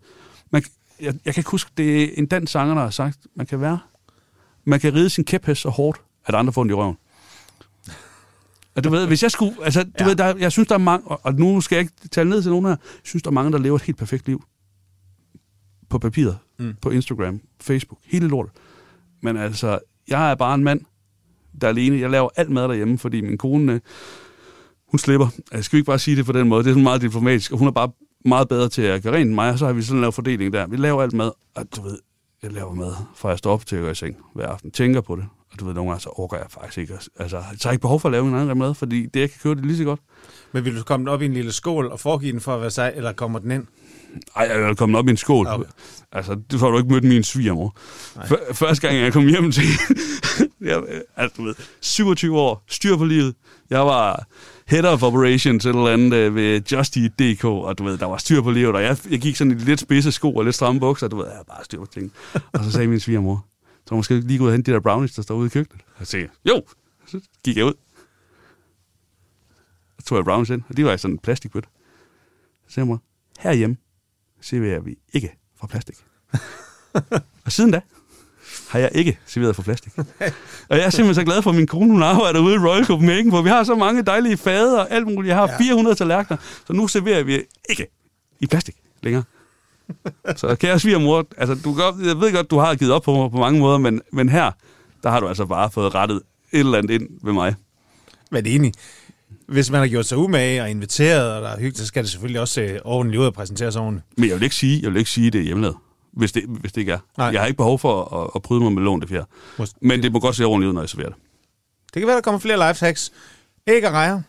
man, 0.51 0.63
jeg, 1.01 1.13
jeg 1.25 1.33
kan 1.33 1.41
ikke 1.41 1.49
huske, 1.51 1.71
det 1.77 2.03
er 2.03 2.07
en 2.17 2.25
dansk 2.25 2.51
sanger, 2.51 2.75
der 2.75 2.81
har 2.81 2.89
sagt, 2.89 3.17
man 3.35 3.45
kan 3.45 3.61
være... 3.61 3.79
Man 4.65 4.79
kan 4.79 4.93
ride 4.93 5.09
sin 5.09 5.23
kæphest 5.23 5.61
så 5.61 5.69
hårdt, 5.69 6.01
at 6.25 6.35
andre 6.35 6.53
får 6.53 6.63
den 6.63 6.69
i 6.69 6.73
røven. 6.73 6.97
Og 8.75 8.83
du 8.83 8.89
ved, 8.89 9.07
hvis 9.07 9.23
jeg 9.23 9.31
skulle... 9.31 9.55
Altså, 9.63 9.83
du 9.83 9.89
Ja. 9.99 10.05
ved, 10.05 10.15
der, 10.15 10.37
jeg 10.37 10.51
synes, 10.51 10.67
der 10.67 10.75
er 10.75 10.79
mange... 10.79 11.07
Og, 11.07 11.19
og 11.23 11.33
nu 11.33 11.61
skal 11.61 11.75
jeg 11.75 11.81
ikke 11.81 11.93
tale 12.11 12.29
ned 12.29 12.41
til 12.41 12.51
nogen 12.51 12.65
her. 12.65 12.71
Jeg 12.71 12.77
synes, 13.03 13.23
der 13.23 13.29
er 13.29 13.33
mange, 13.33 13.51
der 13.51 13.57
lever 13.57 13.75
et 13.75 13.81
helt 13.81 13.97
perfekt 13.97 14.27
liv. 14.27 14.43
På 15.89 15.97
papiret, 15.99 16.37
Mm. 16.59 16.73
på 16.81 16.89
Instagram, 16.89 17.39
Facebook, 17.61 17.99
hele 18.05 18.27
lort. 18.27 18.49
Men 19.21 19.37
altså, 19.37 19.79
jeg 20.07 20.31
er 20.31 20.35
bare 20.35 20.55
en 20.55 20.63
mand, 20.63 20.81
der 21.61 21.67
er 21.67 21.71
alene. 21.71 21.99
Jeg 21.99 22.09
laver 22.09 22.29
alt 22.35 22.49
mad 22.49 22.63
derhjemme, 22.67 22.97
fordi 22.97 23.21
min 23.21 23.37
kone, 23.37 23.73
øh, 23.73 23.79
hun 24.87 24.99
slipper. 24.99 25.27
Jeg 25.51 25.63
skal 25.63 25.77
vi 25.77 25.79
ikke 25.79 25.85
bare 25.87 25.99
sige 25.99 26.17
det 26.17 26.25
på 26.25 26.31
den 26.31 26.47
måde. 26.49 26.63
Det 26.63 26.69
er 26.69 26.73
sådan 26.73 26.83
meget 26.83 27.01
diplomatisk, 27.01 27.51
og 27.51 27.57
hun 27.57 27.67
er 27.67 27.71
bare 27.71 27.91
meget 28.25 28.47
bedre 28.49 28.69
til 28.69 28.81
at 28.81 29.03
gøre 29.03 29.13
rent 29.13 29.27
end 29.27 29.33
mig, 29.35 29.51
og 29.51 29.59
så 29.59 29.65
har 29.65 29.73
vi 29.73 29.81
sådan 29.81 30.01
lavet 30.01 30.13
fordeling 30.13 30.53
der. 30.53 30.67
Vi 30.67 30.77
laver 30.77 31.03
alt 31.03 31.13
mad, 31.13 31.31
og 31.55 31.65
du 31.75 31.81
ved, 31.81 31.97
jeg 32.43 32.51
laver 32.51 32.73
mad, 32.73 32.93
fra 33.15 33.29
jeg 33.29 33.37
står 33.37 33.53
op 33.53 33.65
til 33.65 33.75
at 33.75 33.81
gå 33.81 33.89
i 33.89 33.95
seng 33.95 34.15
hver 34.35 34.47
aften. 34.47 34.71
Tænker 34.71 35.01
på 35.01 35.15
det, 35.15 35.25
og 35.53 35.59
du 35.59 35.65
ved, 35.65 35.73
nogle 35.73 35.89
gange 35.91 36.01
så 36.01 36.09
orker 36.09 36.37
jeg 36.37 36.45
faktisk 36.49 36.77
ikke. 36.77 36.93
Altså, 36.93 37.09
så 37.29 37.39
har 37.39 37.55
jeg 37.63 37.71
ikke 37.73 37.81
behov 37.81 37.99
for 37.99 38.09
at 38.09 38.11
lave 38.11 38.27
en 38.27 38.35
anden 38.35 38.57
mad, 38.57 38.73
fordi 38.73 39.05
det, 39.05 39.19
jeg 39.19 39.29
kan 39.29 39.39
køre 39.43 39.55
det 39.55 39.65
lige 39.65 39.77
så 39.77 39.83
godt. 39.83 39.99
Men 40.51 40.65
vil 40.65 40.77
du 40.77 40.83
komme 40.83 41.03
den 41.03 41.07
op 41.13 41.21
i 41.21 41.25
en 41.25 41.33
lille 41.33 41.51
skål 41.51 41.87
og 41.87 41.99
foregive 41.99 42.31
den 42.31 42.41
for 42.41 42.55
at 42.55 42.61
være 42.61 42.71
sej, 42.71 42.93
eller 42.95 43.11
kommer 43.11 43.39
den 43.39 43.51
ind? 43.51 43.65
Ej, 44.35 44.47
jeg 44.51 44.61
er 44.61 44.73
kommet 44.73 44.99
op 44.99 45.07
i 45.07 45.11
en 45.11 45.17
skål. 45.17 45.47
Okay. 45.47 45.65
Altså, 46.11 46.35
det 46.51 46.59
får 46.59 46.71
du 46.71 46.77
ikke 46.77 46.89
mødt 46.89 47.03
min 47.03 47.23
svigermor. 47.23 47.75
F- 48.15 48.53
første 48.53 48.87
gang, 48.87 48.99
jeg 48.99 49.13
kom 49.13 49.27
hjem 49.27 49.51
til 49.51 49.63
jeg, 50.61 50.81
altså, 51.15 51.35
du 51.37 51.43
ved, 51.43 51.55
27 51.81 52.39
år, 52.39 52.63
styr 52.67 52.97
på 52.97 53.05
livet. 53.05 53.35
Jeg 53.69 53.79
var 53.79 54.23
head 54.67 54.85
of 54.85 55.03
operations 55.03 55.65
eller 55.65 55.87
andet 55.87 56.13
øh, 56.17 56.35
ved 56.35 56.61
Just 56.71 56.97
Eat 56.97 57.11
DK, 57.19 57.45
og 57.45 57.77
du 57.77 57.83
ved, 57.83 57.97
der 57.97 58.05
var 58.05 58.17
styr 58.17 58.41
på 58.41 58.51
livet, 58.51 58.75
og 58.75 58.83
jeg, 58.83 58.97
jeg 59.09 59.19
gik 59.19 59.35
sådan 59.35 59.51
i 59.51 59.55
lidt 59.55 59.79
spidse 59.79 60.11
sko 60.11 60.35
og 60.35 60.43
lidt 60.45 60.55
stramme 60.55 60.79
bukser, 60.79 61.07
du 61.07 61.15
ved, 61.17 61.25
jeg 61.25 61.33
havde 61.33 61.45
bare 61.47 61.63
styr 61.65 61.79
på 61.79 61.87
ting. 61.93 62.11
Og 62.53 62.63
så 62.63 62.71
sagde 62.71 62.87
min 62.87 62.99
svigermor, 62.99 63.45
så 63.87 63.93
må 63.93 63.97
måske 63.97 64.19
lige 64.19 64.37
gå 64.37 64.43
ud 64.43 64.49
og 64.49 64.53
hente 64.53 64.71
de 64.71 64.75
der 64.75 64.81
brownies, 64.81 65.13
der 65.13 65.21
står 65.21 65.35
ude 65.35 65.47
i 65.47 65.49
køkkenet. 65.49 65.81
Og 65.97 66.07
sagde, 66.07 66.29
jo, 66.49 66.63
så 67.05 67.21
gik 67.43 67.57
jeg 67.57 67.65
ud. 67.65 67.73
Så 69.99 70.05
tog 70.05 70.15
jeg 70.17 70.25
brownies 70.25 70.49
ind, 70.49 70.61
og 70.69 70.77
de 70.77 70.85
var 70.85 70.93
i 70.93 70.97
sådan 70.97 71.15
en 71.15 71.19
plastikbøtte. 71.19 71.69
Så 72.67 72.73
sagde 72.73 72.85
jeg 72.85 72.87
mig, 72.87 72.97
herhjemme 73.39 73.77
serverer 74.41 74.79
vi 74.79 74.97
ikke 75.13 75.37
fra 75.59 75.67
plastik. 75.67 75.95
og 77.45 77.51
siden 77.51 77.71
da 77.71 77.81
har 78.69 78.79
jeg 78.79 78.91
ikke 78.93 79.19
serveret 79.25 79.55
fra 79.55 79.63
plastik. 79.63 79.97
og 80.69 80.77
jeg 80.77 80.85
er 80.85 80.89
simpelthen 80.89 81.15
så 81.15 81.23
glad 81.23 81.41
for, 81.41 81.49
at 81.49 81.55
min 81.55 81.67
kone 81.67 81.91
hun 81.91 82.03
arbejder 82.03 82.39
ude 82.39 82.55
i 82.55 82.57
Royal 82.57 82.85
Copenhagen, 82.85 83.29
hvor 83.29 83.41
vi 83.41 83.49
har 83.49 83.63
så 83.63 83.75
mange 83.75 84.01
dejlige 84.03 84.37
fader 84.37 84.79
og 84.79 84.91
alt 84.91 85.07
muligt. 85.07 85.27
Jeg 85.27 85.35
har 85.35 85.57
400 85.57 85.95
tallerkener, 85.95 86.37
så 86.67 86.73
nu 86.73 86.87
serverer 86.87 87.23
vi 87.23 87.41
ikke 87.69 87.87
i 88.39 88.47
plastik 88.47 88.75
længere. 89.03 89.23
Så 90.35 90.55
kære 90.55 90.79
svigermor, 90.79 91.25
altså, 91.37 91.55
du, 91.63 91.75
godt- 91.75 92.05
jeg 92.07 92.19
ved 92.19 92.33
godt, 92.33 92.51
du 92.51 92.57
har 92.57 92.75
givet 92.75 92.93
op 92.93 93.03
på 93.03 93.15
mig 93.15 93.31
på 93.31 93.37
mange 93.37 93.59
måder, 93.59 93.77
men, 93.77 94.01
men 94.11 94.29
her, 94.29 94.51
der 95.03 95.09
har 95.09 95.19
du 95.19 95.27
altså 95.27 95.45
bare 95.45 95.71
fået 95.71 95.95
rettet 95.95 96.21
et 96.51 96.59
eller 96.59 96.77
andet 96.77 96.91
ind 97.01 97.09
ved 97.23 97.33
mig. 97.33 97.55
Men 98.31 98.45
enig. 98.45 98.73
Hvis 99.47 99.71
man 99.71 99.79
har 99.79 99.87
gjort 99.87 100.05
sig 100.05 100.17
umage 100.17 100.61
og 100.61 100.69
inviteret, 100.69 101.31
og 101.35 101.41
der 101.41 101.47
er 101.47 101.55
hyggeligt, 101.55 101.77
så 101.77 101.85
skal 101.85 102.03
det 102.03 102.11
selvfølgelig 102.11 102.41
også 102.41 102.53
se 102.53 102.85
ordentligt 102.85 103.19
ud 103.21 103.25
og 103.25 103.33
præsenteres 103.33 103.75
ordentligt. 103.75 104.05
Men 104.17 104.29
jeg 104.29 104.35
vil 104.35 104.43
ikke 104.43 104.55
sige, 104.55 104.79
jeg 104.83 104.91
vil 104.91 104.97
ikke 104.99 105.11
sige 105.11 105.31
det 105.31 105.39
er 105.41 105.45
hjemmelavet, 105.45 105.77
hvis 106.13 106.31
det, 106.31 106.43
hvis 106.47 106.71
det 106.71 106.81
ikke 106.81 106.91
er. 106.91 106.99
Nej. 107.17 107.27
Jeg 107.27 107.41
har 107.41 107.47
ikke 107.47 107.57
behov 107.57 107.79
for 107.79 108.15
at, 108.23 108.29
at 108.35 108.41
bryde 108.41 108.61
mig 108.63 108.71
med 108.71 108.81
lån 108.83 109.01
det 109.01 109.09
fjerde. 109.09 109.25
Men 109.81 110.03
det 110.03 110.11
må 110.11 110.19
godt 110.19 110.35
se 110.35 110.43
ordentligt 110.45 110.69
ud, 110.69 110.73
når 110.73 110.81
jeg 110.81 110.89
serverer 110.89 111.09
det. 111.09 111.17
Det 111.93 111.99
kan 111.99 112.07
være, 112.07 112.15
der 112.15 112.21
kommer 112.21 112.39
flere 112.39 112.69
lifehacks. 112.69 113.11
Æg 113.67 113.85
og 113.87 113.93
rejer. 113.93 114.21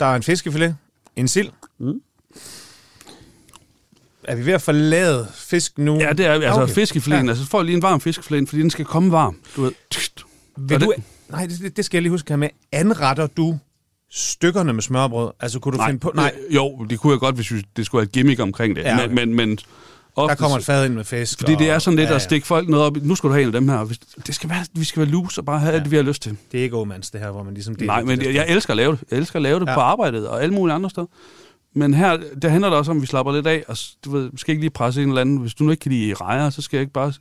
Der 0.00 0.06
er 0.06 0.16
en 0.16 0.22
fiskefilet. 0.22 0.76
En 1.16 1.28
sild. 1.28 1.48
Mm. 1.78 2.00
Er 4.28 4.36
vi 4.36 4.46
ved 4.46 4.52
at 4.52 4.62
forlade 4.62 5.26
fisk 5.34 5.78
nu? 5.78 5.98
Ja, 6.00 6.12
det 6.12 6.26
er 6.26 6.32
altså 6.32 6.50
Okay. 6.50 6.62
okay. 6.62 6.72
fiskeflæen. 6.74 7.20
Ja. 7.20 7.24
Ja. 7.24 7.30
Altså, 7.30 7.46
får 7.46 7.62
lige 7.62 7.76
en 7.76 7.82
varm 7.82 8.00
fiskeflæen, 8.00 8.46
fordi 8.46 8.62
den 8.62 8.70
skal 8.70 8.84
komme 8.84 9.12
varm. 9.12 9.36
Du 9.56 9.62
ved. 9.62 9.72
Vil 10.58 10.74
Og 10.74 10.80
du, 10.80 10.92
det- 10.96 11.04
nej, 11.30 11.46
det, 11.62 11.76
det 11.76 11.84
skal 11.84 11.96
jeg 11.98 12.02
lige 12.02 12.10
huske 12.10 12.28
her 12.28 12.36
med. 12.36 12.48
Anretter 12.72 13.26
du 13.26 13.58
stykkerne 14.10 14.72
med 14.72 14.82
smørbrød? 14.82 15.30
Altså, 15.40 15.58
kunne 15.58 15.78
du 15.78 15.84
finde 15.86 16.00
på... 16.00 16.12
Nej, 16.14 16.32
Jo, 16.50 16.86
det 16.90 17.00
kunne 17.00 17.12
jeg 17.12 17.20
godt, 17.20 17.34
hvis 17.34 17.52
vi- 17.52 17.64
det 17.76 17.86
skulle 17.86 18.00
have 18.02 18.06
et 18.06 18.12
gimmick 18.12 18.40
omkring 18.40 18.76
det. 18.76 18.82
Ja, 18.82 18.88
Ja, 18.88 19.04
okay. 19.04 19.14
Men, 19.14 19.14
men, 19.14 19.34
men 19.48 19.56
der 19.56 19.62
oftest- 20.16 20.38
kommer 20.40 20.56
et 20.58 20.64
fad 20.64 20.84
ind 20.86 20.94
med 20.94 21.04
fisk. 21.04 21.38
Fordi 21.38 21.54
det 21.54 21.70
er 21.70 21.78
sådan 21.78 21.96
lidt 21.98 22.10
ja, 22.10 22.14
at 22.14 22.22
stikke 22.22 22.46
folk 22.46 22.68
noget 22.68 22.86
op. 22.86 22.96
Nu 23.02 23.14
skal 23.14 23.28
du 23.28 23.32
have 23.32 23.42
en 23.42 23.46
af 23.48 23.52
dem 23.52 23.68
her. 23.68 23.84
Det 24.26 24.34
skal 24.34 24.50
være, 24.50 24.64
vi 24.72 24.84
skal 24.84 25.00
være 25.02 25.10
loose 25.10 25.40
og 25.40 25.44
bare 25.44 25.58
have 25.60 25.72
ja. 25.74 25.78
det, 25.78 25.90
vi 25.90 25.96
har 25.96 26.02
lyst 26.02 26.22
til. 26.22 26.36
Det 26.52 26.60
er 26.60 26.64
ikke 26.64 26.76
omands, 26.76 27.10
det 27.10 27.20
her, 27.20 27.30
hvor 27.30 27.42
man 27.42 27.54
ligesom... 27.54 27.74
deler 27.74 27.86
Nej, 27.86 27.98
det 27.98 28.06
men 28.06 28.18
der 28.20 28.24
jeg, 28.26 28.34
jeg 28.34 28.46
elsker 28.48 28.70
at 28.72 28.76
lave 28.76 28.92
det. 28.92 29.00
Jeg 29.10 29.18
elsker 29.18 29.36
at 29.36 29.42
lave 29.42 29.60
det 29.60 29.66
Ja. 29.66 29.70
ja. 29.70 29.76
på 29.76 29.80
arbejdet 29.80 30.28
og 30.28 30.42
alle 30.42 30.54
mulige 30.54 30.74
andre 30.74 30.90
steder. 30.90 31.06
Men 31.76 31.94
her, 31.94 32.16
der 32.42 32.48
handler 32.48 32.68
det 32.70 32.78
også 32.78 32.90
om, 32.90 32.96
at 32.96 33.00
vi 33.00 33.06
slapper 33.06 33.32
lidt 33.32 33.46
af, 33.46 33.64
og 33.68 33.76
du 34.04 34.10
ved, 34.10 34.30
skal 34.36 34.52
ikke 34.52 34.62
lige 34.62 34.70
presse 34.70 35.02
en 35.02 35.08
eller 35.08 35.20
anden. 35.20 35.36
Hvis 35.36 35.54
du 35.54 35.64
nu 35.64 35.70
ikke 35.70 35.80
kan 35.80 35.92
lide 35.92 36.14
rejer, 36.14 36.50
så 36.50 36.62
skal 36.62 36.76
jeg 36.76 36.80
ikke 36.82 36.92
bare 36.92 37.12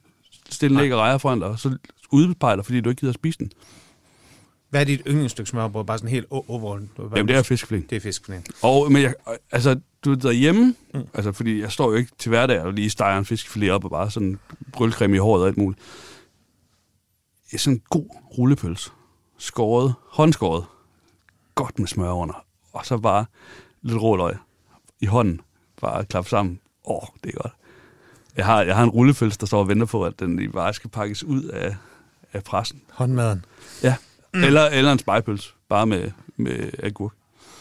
stille 0.50 0.86
en 0.86 0.96
rejer 0.96 1.18
foran 1.18 1.40
dig, 1.40 1.48
og 1.48 1.60
så 1.60 1.78
udpege 2.12 2.56
dig, 2.56 2.66
fordi 2.66 2.82
du 2.82 2.90
ikke 2.90 3.00
gider 3.00 3.12
at 3.12 3.16
spise 3.16 3.38
den. 3.40 3.52
Hvad 4.70 4.82
er 4.82 4.86
dit 4.86 5.02
yndlingsstykke 5.08 5.50
smørbrød? 5.50 5.86
Bare 5.86 5.98
sådan 5.98 6.10
helt 6.10 6.26
o- 6.26 6.50
overall. 6.52 6.90
Jamen, 7.16 7.28
det 7.28 7.36
er 7.36 7.44
fiskeflæn. 7.44 7.86
Det 7.90 7.96
er 7.96 8.00
fiskfilet. 8.00 8.50
Og, 8.62 8.92
men 8.92 9.02
jeg, 9.02 9.14
altså, 9.52 9.80
du 10.06 10.10
ved, 10.10 10.18
derhjemme, 10.18 10.76
mm. 10.94 11.02
altså, 11.14 11.32
fordi 11.32 11.62
jeg 11.62 11.72
står 11.72 11.90
jo 11.92 11.96
ikke 11.98 12.12
til 12.18 12.30
hverdag 12.30 12.62
og 12.62 12.74
lige 12.74 12.90
steger 12.90 13.18
en 13.18 13.26
fiskefilet 13.26 13.72
op 13.72 13.84
og 13.86 13.92
bare 13.92 14.12
sådan 14.12 14.40
brølcreme 14.74 15.16
i 15.16 15.20
håret 15.20 15.42
og 15.42 15.48
alt 15.48 15.58
muligt. 15.58 15.82
Ja, 17.54 17.58
Sådan 17.58 17.74
en 17.78 17.82
god 17.90 18.06
rullepølse. 18.38 18.90
Skåret, 19.38 19.94
håndskåret. 20.10 20.66
Godt 21.56 21.80
med 21.80 21.88
smør 21.88 22.12
under. 22.12 22.46
Og 22.74 22.86
så 22.86 22.98
bare 22.98 23.26
lidt 23.82 24.02
råløg 24.02 24.36
i 25.06 25.08
hånden. 25.08 25.42
Bare 25.82 26.06
klap 26.06 26.28
sammen. 26.28 26.60
Åh, 26.86 26.96
oh, 26.96 27.08
det 27.24 27.34
er 27.34 27.38
godt. 27.42 27.54
Jeg 28.38 28.46
har, 28.46 28.62
jeg 28.62 28.76
har 28.76 28.84
en 28.84 28.90
rullepølse, 28.90 29.38
der 29.40 29.46
står 29.46 29.60
og 29.60 29.68
venter 29.68 29.86
på, 29.86 30.06
at 30.06 30.20
den 30.20 30.52
bare 30.52 30.74
skal 30.74 30.90
pakkes 30.90 31.24
ud 31.24 31.44
af, 31.44 31.76
af 32.34 32.44
pressen. 32.44 32.82
Håndmaden. 32.92 33.46
Ja. 33.84 33.96
Mm. 34.34 34.44
Eller, 34.44 34.62
eller 34.62 34.92
en 34.92 35.00
spejpølse, 35.00 35.50
bare 35.70 35.86
med, 35.86 36.12
med 36.38 36.70
agurk. 36.84 37.12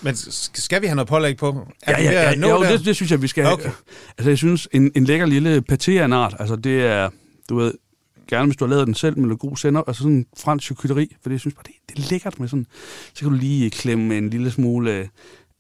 Men 0.03 0.15
skal 0.17 0.83
vi 0.83 0.87
have 0.87 0.97
noget 0.97 1.09
pålæg 1.09 1.37
på? 1.37 1.69
Er 1.83 2.03
Ja, 2.03 2.13
ja, 2.13 2.31
ja, 2.31 2.37
nå 2.37 2.49
jo, 2.49 2.63
der? 2.63 2.71
det, 2.71 2.85
det 2.85 2.97
synes 2.97 3.11
jeg, 3.11 3.23
vi 3.23 3.29
skal. 3.29 3.47
Okay. 3.47 3.71
Altså, 4.19 4.31
jeg 4.31 4.39
synes, 4.39 4.69
en, 4.73 4.93
en 4.95 5.05
lækker 5.05 5.27
lille 5.27 5.65
paté 5.73 5.91
af 5.91 6.05
en 6.05 6.13
art, 6.13 6.35
altså 6.39 6.57
det 6.57 6.85
er, 6.87 7.11
du 7.49 7.57
ved, 7.57 7.75
gerne 8.29 8.47
hvis 8.47 8.57
du 8.57 8.65
har 8.65 8.71
lavet 8.71 8.87
den 8.87 8.95
selv 8.95 9.19
med 9.19 9.27
noget 9.27 9.39
god 9.39 9.57
sender, 9.57 9.83
altså 9.87 10.03
sådan 10.03 10.17
en 10.17 10.27
fransk 10.39 10.65
charcuterie, 10.65 11.09
for 11.23 11.29
det 11.29 11.33
jeg 11.33 11.41
synes 11.41 11.55
bare, 11.55 11.65
det, 11.67 11.75
det 11.89 12.05
er 12.05 12.11
lækkert 12.11 12.41
med 12.41 12.49
sådan, 12.49 12.67
så 13.15 13.21
kan 13.21 13.29
du 13.29 13.35
lige 13.35 13.71
klemme 13.71 14.19
en 14.19 14.31
lille 14.31 14.51
smule 14.51 15.09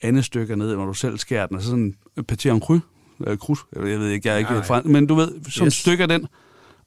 andet 0.02 0.24
stykker 0.24 0.56
ned, 0.56 0.76
når 0.76 0.86
du 0.86 0.94
selv 0.94 1.18
skærer 1.18 1.46
den, 1.46 1.56
altså 1.56 1.70
sådan 1.70 1.94
en 2.16 2.24
paté 2.32 2.48
en 2.48 2.60
cru, 2.60 2.78
øh, 3.26 3.38
krus, 3.38 3.58
jeg 3.76 3.82
ved 3.82 4.08
ikke, 4.10 4.28
jeg 4.28 4.34
er 4.34 4.38
ikke 4.38 4.50
Nej. 4.52 4.62
Fransk, 4.64 4.88
men 4.88 5.06
du 5.06 5.14
ved, 5.14 5.50
sådan 5.50 5.66
Yes. 5.66 5.74
stykker 5.74 6.06
den, 6.06 6.22
og 6.24 6.28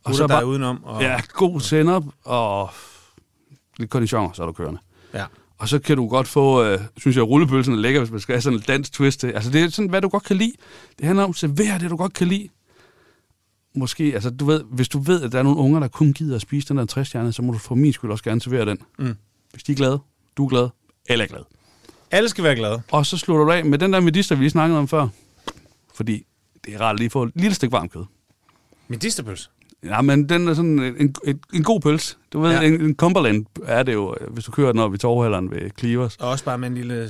Og 0.04 0.15
så 0.15 0.22
der 0.22 0.28
bare, 0.28 0.46
udenom. 0.46 0.84
Og, 0.84 1.02
ja, 1.02 1.22
god 1.34 1.60
sender 1.60 2.02
og 2.24 2.70
lidt 3.78 3.89
cornichon, 3.91 4.34
så 4.34 4.41
er 4.41 4.46
du 4.46 4.54
kørende. 4.54 4.80
ja. 5.13 5.26
Og 5.60 5.70
så 5.70 5.80
kan 5.80 5.98
du 5.98 6.08
godt 6.08 6.28
få, 6.28 6.63
øh, 6.63 6.80
synes 6.98 7.17
jeg, 7.17 7.24
rullepølsen 7.28 7.74
er 7.74 7.78
lækker, 7.78 8.00
hvis 8.02 8.12
man 8.12 8.20
skal 8.20 8.34
have 8.34 8.41
sådan 8.41 8.60
en 8.60 8.63
dansk 8.67 8.93
twist 8.93 9.20
til. 9.20 9.28
Altså, 9.28 9.52
det 9.52 9.63
er 9.63 9.70
sådan, 9.70 9.89
hvad 9.89 10.02
du 10.02 10.10
godt 10.10 10.24
kan 10.24 10.36
lide. 10.38 10.52
Det 11.00 11.06
handler 11.06 11.24
om 11.24 11.30
at 11.30 11.36
servere 11.36 11.80
det, 11.80 11.89
du 11.89 11.96
godt 11.96 12.13
kan 12.13 12.28
lide. 12.28 12.50
Måske, 13.76 14.04
altså, 14.04 14.30
du 14.30 14.46
ved, 14.46 14.63
hvis 14.63 14.89
du 14.89 15.00
ved, 15.00 15.22
at 15.24 15.32
der 15.32 15.39
er 15.39 15.43
nogle 15.43 15.60
unger, 15.60 15.80
der 15.80 15.88
kun 15.88 16.13
gider 16.13 16.36
at 16.36 16.41
spise 16.41 16.67
den 16.67 16.78
der 16.78 16.86
60 16.86 17.10
så 17.10 17.41
må 17.41 17.54
du 17.54 17.58
for 17.58 17.76
min 17.76 17.93
skyld 17.93 18.12
også 18.12 18.24
gerne 18.24 18.41
servere 18.41 18.65
den. 18.65 18.78
Mm. 19.00 19.15
Hvis 19.52 19.63
de 19.63 19.72
er 19.72 19.76
glade, 19.76 20.00
du 20.38 20.46
er 20.46 20.50
glad, 20.50 20.70
alle 21.10 21.24
er 21.24 21.28
glade. 21.28 21.46
Alle 22.12 22.30
skal 22.30 22.43
være 22.43 22.56
glade. 22.56 22.82
Og 22.91 23.06
så 23.06 23.17
slutter 23.17 23.46
du 23.46 23.52
af 23.52 23.65
med 23.65 23.78
den 23.78 23.93
der 23.93 24.00
medister, 24.00 24.36
vi 24.36 24.41
lige 24.43 24.50
snakkede 24.50 24.80
om 24.80 24.88
før. 24.88 25.08
Fordi 25.96 26.26
det 26.65 26.74
er 26.76 26.82
rart 26.82 26.93
at 26.93 27.00
lige 27.00 27.10
få 27.10 27.24
et 27.24 27.32
lille 27.36 27.56
stykke 27.56 27.72
varmt 27.72 27.91
kød. 27.91 28.04
Medisterpøls. 28.88 29.50
Ja, 29.84 30.02
men 30.02 30.30
den 30.30 30.48
er 30.48 30.54
sådan 30.54 30.80
en, 30.80 30.96
en, 31.00 31.15
en, 31.26 31.39
en 31.54 31.63
god 31.63 31.80
pølse. 31.82 32.15
Du 32.34 32.39
ved, 32.39 32.52
Ja. 32.52 32.62
ja. 32.62 32.67
en, 32.67 32.82
en 32.82 32.96
Cumberland 32.96 33.46
er 33.65 33.84
det 33.84 33.93
jo, 33.93 34.15
hvis 34.30 34.46
du 34.46 34.52
kører 34.52 34.72
den 34.72 34.82
op 34.82 34.93
i 34.93 34.98
torvhælderen 34.98 35.52
ved 35.52 35.70
Cleavers. 35.80 36.15
Og 36.15 36.30
også 36.30 36.46
bare 36.46 36.58
med 36.58 36.67
en 36.67 36.74
lille 36.76 37.10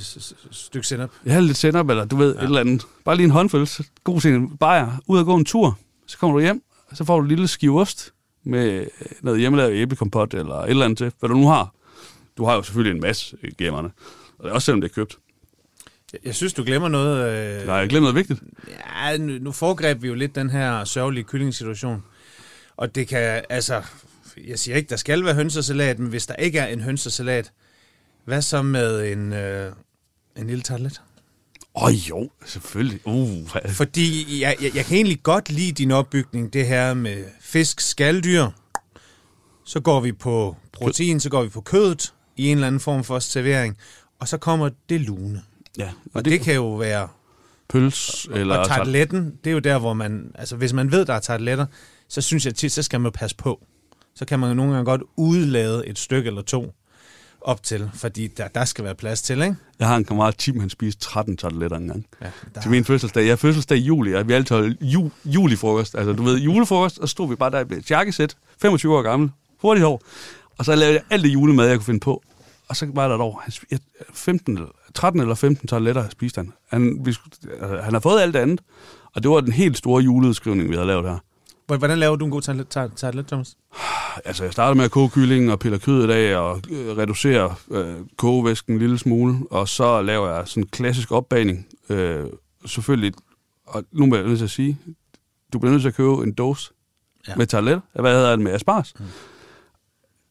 stykke 0.51 0.87
sennep. 0.87 1.11
Har 1.27 1.39
lidt 1.39 1.57
sennep, 1.57 1.89
eller 1.89 2.05
du 2.05 2.15
ved, 2.15 2.35
ja. 2.35 2.39
et 2.41 2.45
eller 2.45 2.59
andet. 2.59 2.85
Bare 3.05 3.15
lige 3.15 3.25
en 3.25 3.31
håndfuld. 3.31 3.83
God 4.03 4.21
til 4.21 4.33
en 4.33 4.57
bajer. 4.57 4.91
Ud 5.07 5.19
og 5.19 5.25
gå 5.25 5.35
en 5.35 5.45
tur. 5.45 5.77
Så 6.07 6.17
kommer 6.17 6.37
du 6.37 6.41
hjem, 6.43 6.61
så 6.93 7.03
får 7.05 7.15
du 7.17 7.21
en 7.21 7.27
lille 7.27 7.47
skive 7.47 7.81
ost 7.81 8.13
med 8.43 8.65
øh, 8.81 8.87
noget 9.21 9.39
hjemmelavet 9.39 9.73
æblekompot, 9.75 10.33
eller 10.33 10.55
et 10.55 10.69
eller 10.69 10.85
andet 10.85 10.97
til, 10.97 11.11
hvad 11.19 11.29
du 11.29 11.35
nu 11.35 11.47
har. 11.47 11.73
Du 12.37 12.45
har 12.45 12.53
jo 12.55 12.63
selvfølgelig 12.63 12.95
en 12.95 13.01
masse 13.01 13.37
øh, 13.43 13.51
gemmerne. 13.57 13.89
Og 14.39 14.51
også 14.51 14.65
selvom 14.65 14.81
det 14.81 14.89
er 14.89 14.93
købt. 14.93 15.17
Jeg, 16.25 16.35
synes, 16.35 16.53
du 16.53 16.63
glemmer 16.63 16.87
noget. 16.87 17.31
Øh, 17.61 17.67
Nej, 17.67 17.75
jeg 17.75 17.89
glemmer 17.89 18.11
noget 18.11 18.27
vigtigt. 18.29 18.49
Ja, 19.03 19.17
nu, 19.17 19.33
nu 19.41 19.51
foregreb 19.51 20.01
vi 20.01 20.07
jo 20.07 20.13
lidt 20.13 20.35
den 20.35 20.49
her 20.49 20.83
sørgelige 20.83 21.23
kyllingsituation. 21.23 22.03
Og 22.77 22.95
det 22.95 23.07
kan, 23.07 23.41
altså, 23.49 23.81
jeg 24.47 24.59
siger 24.59 24.77
ikke, 24.77 24.89
der 24.89 24.95
skal 24.95 25.25
være 25.25 25.33
hønsesalat, 25.33 25.99
men 25.99 26.09
hvis 26.09 26.25
der 26.27 26.35
ikke 26.35 26.59
er 26.59 26.67
en 26.67 26.81
hønsesalat, 26.81 27.51
hvad 28.25 28.41
så 28.41 28.61
med 28.61 29.11
en, 29.11 29.33
øh, 29.33 29.71
en 30.37 30.47
lille 30.47 30.61
tartelet? 30.63 31.01
Åh 31.75 31.83
oh, 31.83 32.09
jo, 32.09 32.29
selvfølgelig. 32.45 32.99
Uh, 33.05 33.51
hvad- 33.51 33.71
Fordi 33.73 34.41
jeg, 34.41 34.55
jeg, 34.61 34.75
jeg 34.75 34.85
kan 34.85 34.95
egentlig 34.95 35.23
godt 35.23 35.49
lide 35.49 35.71
din 35.71 35.91
opbygning, 35.91 36.53
det 36.53 36.67
her 36.67 36.93
med 36.93 37.23
fisk, 37.41 37.79
skalddyr. 37.79 38.47
Så 39.65 39.79
går 39.79 39.99
vi 39.99 40.11
på 40.11 40.55
protein, 40.73 41.19
så 41.19 41.29
går 41.29 41.43
vi 41.43 41.49
på 41.49 41.61
kødet 41.61 42.13
i 42.37 42.47
en 42.47 42.57
eller 42.57 42.67
anden 42.67 42.79
form 42.81 43.03
for 43.03 43.19
servering. 43.19 43.77
Og 44.19 44.27
så 44.27 44.37
kommer 44.37 44.69
det 44.89 45.01
lune. 45.01 45.41
ja, 45.77 45.89
Og 46.13 46.25
det, 46.25 46.31
det 46.31 46.41
kan 46.41 46.55
jo 46.55 46.75
være 46.75 47.07
pøls, 47.69 48.27
eller... 48.33 48.57
og 48.57 48.67
tarteletten, 48.67 49.33
det 49.43 49.49
er 49.49 49.53
jo 49.53 49.59
der, 49.59 49.77
hvor 49.79 49.93
man... 49.93 50.31
Altså, 50.35 50.55
hvis 50.55 50.73
man 50.73 50.91
ved, 50.91 51.05
der 51.05 51.13
er 51.13 51.19
tarteletter, 51.19 51.65
så 52.07 52.21
synes 52.21 52.45
jeg 52.45 52.55
tit, 52.55 52.71
så 52.71 52.83
skal 52.83 52.99
man 53.01 53.11
passe 53.11 53.35
på. 53.35 53.65
Så 54.15 54.25
kan 54.25 54.39
man 54.39 54.49
jo 54.49 54.55
nogle 54.55 54.71
gange 54.73 54.85
godt 54.85 55.01
udlade 55.15 55.87
et 55.87 55.99
stykke 55.99 56.27
eller 56.27 56.41
to 56.41 56.73
op 57.41 57.63
til, 57.63 57.89
fordi 57.93 58.27
der, 58.27 58.47
der 58.47 58.65
skal 58.65 58.83
være 58.83 58.95
plads 58.95 59.21
til, 59.21 59.41
ikke? 59.41 59.55
Jeg 59.79 59.87
har 59.87 59.95
en 59.95 60.05
kammerat, 60.05 60.35
Tim, 60.37 60.59
han 60.59 60.69
spiste 60.69 61.01
13 61.01 61.37
tarteletter 61.37 61.77
engang. 61.77 62.05
Ja, 62.21 62.31
der, 62.55 62.61
Til 62.61 62.71
min 62.71 62.85
fødselsdag. 62.85 63.21
Jeg 63.25 63.31
er 63.31 63.35
fødselsdag 63.35 63.77
i 63.77 63.81
juli, 63.81 64.13
og 64.13 64.27
vi 64.27 64.33
altid 64.33 64.55
holdt 64.55 64.77
ju, 64.81 65.11
julifrokost. 65.25 65.95
Altså, 65.95 66.13
du 66.13 66.23
ved, 66.23 66.37
julefrokost, 66.37 66.99
og 66.99 67.07
så 67.07 67.11
stod 67.11 67.29
vi 67.29 67.35
bare 67.35 67.51
der 67.51 67.59
i 67.59 67.77
et 67.77 67.91
jakkesæt, 67.91 68.35
25 68.61 68.97
år 68.97 69.01
gammel, 69.01 69.31
hurtigt 69.61 69.85
hår. 69.85 70.01
Og 70.57 70.65
så 70.65 70.75
lavede 70.75 70.93
jeg 70.95 71.03
alt 71.09 71.23
det 71.23 71.29
julemad, 71.29 71.67
jeg 71.67 71.77
kunne 71.77 71.85
finde 71.85 71.99
på. 71.99 72.23
Og 72.69 72.75
så 72.75 72.87
var 72.93 73.07
der 73.07 73.15
et 73.15 73.21
år, 73.21 73.41
han 73.43 73.51
sp- 73.51 73.63
jeg- 73.71 73.79
15, 74.13 74.53
eller- 74.57 74.69
13 74.93 75.21
eller 75.21 75.35
15 75.35 75.67
toiletter 75.67 76.09
spiste 76.09 76.39
han. 76.39 76.53
Han, 76.69 76.99
vi, 77.05 77.15
altså, 77.61 77.81
han 77.83 77.93
har 77.93 77.99
fået 77.99 78.21
alt 78.21 78.33
det 78.33 78.39
andet, 78.39 78.61
og 79.15 79.23
det 79.23 79.31
var 79.31 79.39
den 79.41 79.51
helt 79.53 79.77
store 79.77 80.03
juleudskrivning, 80.03 80.69
vi 80.69 80.73
havde 80.75 80.87
lavet 80.87 81.05
her. 81.09 81.17
Hvordan 81.77 81.97
laver 81.99 82.15
du 82.15 82.25
en 82.25 82.31
god 82.31 82.41
tartelet, 82.41 82.67
tar- 82.77 82.95
tartelet 82.95 83.27
Thomas? 83.27 83.57
Altså, 84.25 84.43
jeg 84.43 84.53
starter 84.53 84.73
med 84.75 84.85
at 84.85 84.91
koge 84.91 85.09
kyllingen 85.09 85.49
og 85.49 85.59
piller 85.59 85.77
kødet 85.77 86.09
af 86.09 86.37
og 86.37 86.61
øh, 86.71 86.97
reducere 86.97 87.55
øh, 87.71 87.95
kogevæsken 88.17 88.73
en 88.73 88.79
lille 88.79 88.97
smule. 88.97 89.37
Og 89.51 89.67
så 89.69 90.01
laver 90.01 90.29
jeg 90.35 90.47
sådan 90.47 90.63
en 90.63 90.67
klassisk 90.67 91.11
opbagning. 91.11 91.67
Øh, 91.89 92.25
selvfølgelig 92.65 93.13
og 93.67 93.83
nu 93.91 94.05
bliver 94.05 94.17
jeg 94.19 94.27
nødt 94.27 94.37
til 94.39 94.45
at 94.45 94.51
sige, 94.51 94.77
du 95.53 95.59
bliver 95.59 95.71
nødt 95.71 95.81
til 95.81 95.89
at 95.89 95.95
købe 95.95 96.13
en 96.13 96.33
dåse 96.33 96.71
Ja. 97.27 97.35
med 97.35 97.47
tartelet, 97.47 97.81
hvad 97.93 98.13
hedder 98.13 98.29
det, 98.35 98.39
med 98.39 98.51
asparges. 98.51 98.93
Mm. 98.99 99.05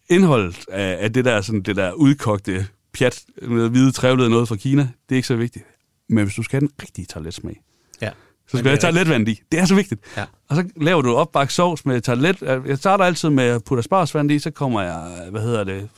Indholdet 0.09 0.65
af, 0.69 0.97
af 1.01 1.13
det 1.13 1.25
der, 1.25 1.41
sådan, 1.41 1.61
det 1.63 1.77
der 1.77 1.93
udkogte 1.93 2.67
pjat 2.99 3.25
med 3.43 3.69
hvide 3.69 3.93
trævlede 3.93 4.31
noget 4.31 4.49
fra 4.49 4.57
Kina, 4.57 4.83
det 4.83 5.15
er 5.15 5.17
ikke 5.17 5.29
så 5.29 5.37
vigtigt. 5.37 5.65
Men 6.09 6.25
hvis 6.25 6.35
du 6.35 6.43
skal 6.43 6.61
have 6.61 6.69
den 6.69 6.75
rigtige 6.83 7.07
tarteletsmag, 7.07 7.61
Ja. 8.03 8.11
så 8.49 8.57
skal 8.59 8.59
det 8.59 8.65
jeg 8.71 8.77
er 8.77 8.81
tage 8.81 8.93
lidt 8.93 9.09
vand 9.09 9.29
i. 9.29 9.41
Det 9.53 9.61
er 9.61 9.65
så 9.65 9.75
vigtigt. 9.75 10.01
Ja. 10.17 10.25
Og 10.49 10.57
så 10.57 10.65
laver 10.77 11.03
du 11.03 11.15
opbagt 11.15 11.53
sovs 11.53 11.87
med 11.87 12.01
tartelet. 12.01 12.43
Jeg 12.67 12.79
starter 12.79 13.05
altid 13.05 13.31
med 13.31 13.45
at 13.45 13.65
putte 13.65 13.79
aspargesvand 13.79 14.31
i, 14.31 14.39
så 14.39 14.51
kommer 14.51 14.83
jeg, 14.83 15.29
hvad 15.31 15.41
hedder 15.43 15.65
det, 15.65 15.89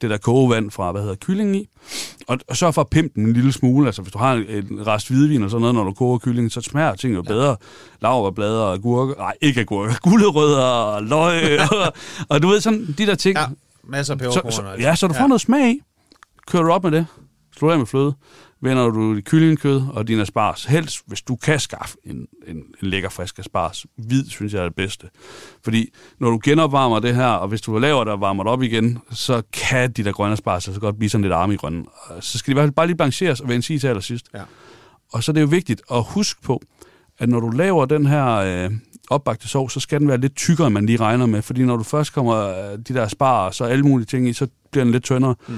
det 0.00 0.10
der 0.10 0.16
kogevand 0.16 0.70
fra, 0.70 0.92
hvad 0.92 1.02
hedder 1.02 1.14
kyllingen 1.14 1.54
i. 1.54 1.68
Og, 2.26 2.38
og 2.48 2.56
sørg 2.56 2.74
for 2.74 2.80
at 2.80 2.88
pimpe 2.88 3.14
den 3.14 3.26
en 3.26 3.32
lille 3.32 3.52
smule. 3.52 3.86
Altså 3.86 4.02
hvis 4.02 4.12
du 4.12 4.18
har 4.18 4.32
en 4.34 4.86
rest 4.86 5.08
hvidvin 5.08 5.42
og 5.42 5.50
sådan 5.50 5.60
noget, 5.60 5.74
når 5.74 5.84
du 5.84 5.92
koger 5.92 6.18
kyllingen, 6.18 6.50
så 6.50 6.60
smager 6.60 6.94
ting 6.94 7.14
jo 7.14 7.22
bedre. 7.22 7.56
Laverblader 8.02 8.60
og 8.60 8.72
agurker. 8.72 9.14
Nej, 9.14 9.34
ikke 9.40 9.60
agurker. 9.60 9.94
Gulerødder 10.08 10.64
og 10.64 11.02
løg. 11.02 11.60
og, 11.72 11.92
og 12.28 12.42
du 12.42 12.48
ved 12.48 12.60
sådan, 12.60 12.94
de 12.98 13.06
der 13.06 13.14
ting. 13.14 13.38
Ja, 13.38 13.46
masser 13.84 14.14
af 14.14 14.18
så, 14.18 14.24
peberkorn. 14.24 14.52
så, 14.52 14.62
altså. 14.62 14.88
ja, 14.88 14.94
så 14.94 15.06
du 15.06 15.14
får 15.14 15.26
noget 15.26 15.40
smag 15.40 15.70
i. 15.70 15.80
Kører 16.46 16.62
du 16.62 16.70
op 16.70 16.84
med 16.84 16.90
det. 16.90 17.06
Slår 17.56 17.72
af 17.72 17.78
med 17.78 17.86
fløde. 17.86 18.14
Vender 18.60 18.88
du 18.88 19.16
dit 19.16 19.24
kyllingekød 19.24 19.82
og 19.92 20.08
din 20.08 20.20
asparges. 20.20 20.64
Helst, 20.64 20.98
hvis 21.06 21.22
du 21.22 21.36
kan 21.36 21.60
skaffe 21.60 21.96
en, 22.04 22.16
en, 22.46 22.56
en 22.56 22.64
lækker 22.80 23.08
frisk 23.08 23.38
asparges. 23.38 23.86
Hvid, 23.96 24.24
synes 24.24 24.54
jeg 24.54 24.60
er 24.60 24.64
det 24.64 24.74
bedste. 24.74 25.08
Fordi 25.64 25.88
når 26.20 26.30
du 26.30 26.40
genopvarmer 26.44 26.98
det 26.98 27.14
her, 27.14 27.26
og 27.26 27.48
hvis 27.48 27.60
du 27.60 27.78
laver 27.78 28.04
det 28.04 28.12
og 28.12 28.20
varmer 28.20 28.42
det 28.42 28.52
op 28.52 28.62
igen, 28.62 28.98
så 29.10 29.42
kan 29.52 29.92
de 29.92 30.04
der 30.04 30.12
grønne 30.12 30.32
asparges 30.32 30.64
så 30.64 30.80
godt 30.80 30.98
blive 30.98 31.10
sådan 31.10 31.22
lidt 31.22 31.32
arme 31.32 31.54
i 31.54 31.56
grønne. 31.56 31.84
Så 32.20 32.38
skal 32.38 32.50
de 32.50 32.52
i 32.52 32.54
hvert 32.54 32.64
fald 32.64 32.74
bare 32.74 32.86
lige 32.86 32.96
blancheres 32.96 33.40
og 33.40 33.48
vendes 33.48 33.70
i 33.70 33.78
til 33.78 33.88
allersidst. 33.88 34.26
Ja. 34.34 34.42
Og 35.12 35.24
så 35.24 35.32
er 35.32 35.34
det 35.34 35.40
jo 35.40 35.46
vigtigt 35.46 35.82
at 35.92 36.02
huske 36.08 36.42
på, 36.42 36.62
at 37.18 37.28
når 37.28 37.40
du 37.40 37.50
laver 37.50 37.84
den 37.84 38.06
her 38.06 38.34
øh, 38.34 38.70
opbagte 39.10 39.48
sovs, 39.48 39.72
så 39.72 39.80
skal 39.80 40.00
den 40.00 40.08
være 40.08 40.18
lidt 40.18 40.36
tykkere, 40.36 40.66
end 40.66 40.74
man 40.74 40.86
lige 40.86 41.00
regner 41.00 41.26
med. 41.26 41.42
Fordi 41.42 41.64
når 41.64 41.76
du 41.76 41.82
først 41.82 42.12
kommer 42.12 42.34
øh, 42.34 42.78
de 42.78 42.94
der 42.94 43.08
spar 43.08 43.46
og 43.46 43.54
så 43.54 43.64
alle 43.64 43.84
mulige 43.84 44.06
ting 44.06 44.28
i, 44.28 44.32
så 44.32 44.46
bliver 44.72 44.84
den 44.84 44.92
lidt 44.92 45.04
tyndere. 45.04 45.34
Mm. 45.48 45.54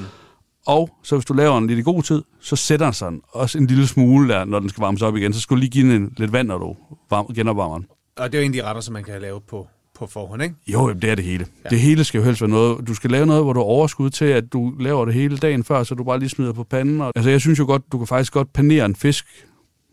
Og 0.66 0.90
så 1.02 1.16
hvis 1.16 1.24
du 1.24 1.34
laver 1.34 1.58
den 1.58 1.66
lidt 1.66 1.78
i 1.78 1.82
god 1.82 2.02
tid, 2.02 2.22
så 2.40 2.56
sætter 2.56 2.86
den 2.86 2.92
sig 2.94 3.12
også 3.32 3.58
en 3.58 3.66
lille 3.66 3.86
smule 3.86 4.28
der, 4.28 4.44
når 4.44 4.58
den 4.60 4.68
skal 4.68 4.80
varmes 4.82 5.02
op 5.02 5.16
igen. 5.16 5.32
Så 5.32 5.40
skal 5.40 5.54
du 5.56 5.60
lige 5.60 5.70
give 5.70 5.92
den 5.94 6.14
lidt 6.16 6.32
vand, 6.32 6.48
når 6.48 6.58
du 6.58 6.76
varm, 7.10 7.26
genopvarmer 7.34 7.78
den. 7.78 7.86
Og 8.16 8.32
det 8.32 8.38
er 8.38 8.42
jo 8.42 8.46
en 8.46 8.50
af 8.54 8.62
de 8.62 8.68
retter, 8.68 8.80
som 8.82 8.92
man 8.92 9.04
kan 9.04 9.20
lave 9.20 9.40
på, 9.48 9.66
på 9.98 10.06
forhånd, 10.06 10.42
ikke? 10.42 10.54
Jo, 10.66 10.92
det 10.92 11.10
er 11.10 11.14
det 11.14 11.24
hele. 11.24 11.46
Ja. 11.64 11.68
Det 11.68 11.80
hele 11.80 12.04
skal 12.04 12.18
jo 12.18 12.24
helst 12.24 12.40
være 12.40 12.50
noget. 12.50 12.88
Du 12.88 12.94
skal 12.94 13.10
lave 13.10 13.26
noget, 13.26 13.42
hvor 13.44 13.52
du 13.52 13.60
har 13.60 13.64
overskud 13.64 14.10
til, 14.10 14.24
at 14.24 14.52
du 14.52 14.72
laver 14.80 15.04
det 15.04 15.14
hele 15.14 15.36
dagen 15.38 15.64
før, 15.64 15.82
så 15.82 15.94
du 15.94 16.04
bare 16.04 16.18
lige 16.18 16.28
smider 16.28 16.52
på 16.52 16.64
panden. 16.64 17.00
Og, 17.00 17.12
altså, 17.16 17.30
jeg 17.30 17.40
synes 17.40 17.58
jo 17.58 17.64
godt, 17.66 17.82
du 17.92 17.98
kan 17.98 18.06
faktisk 18.06 18.32
godt 18.32 18.52
panere 18.52 18.84
en 18.84 18.96
fisk, 18.96 19.26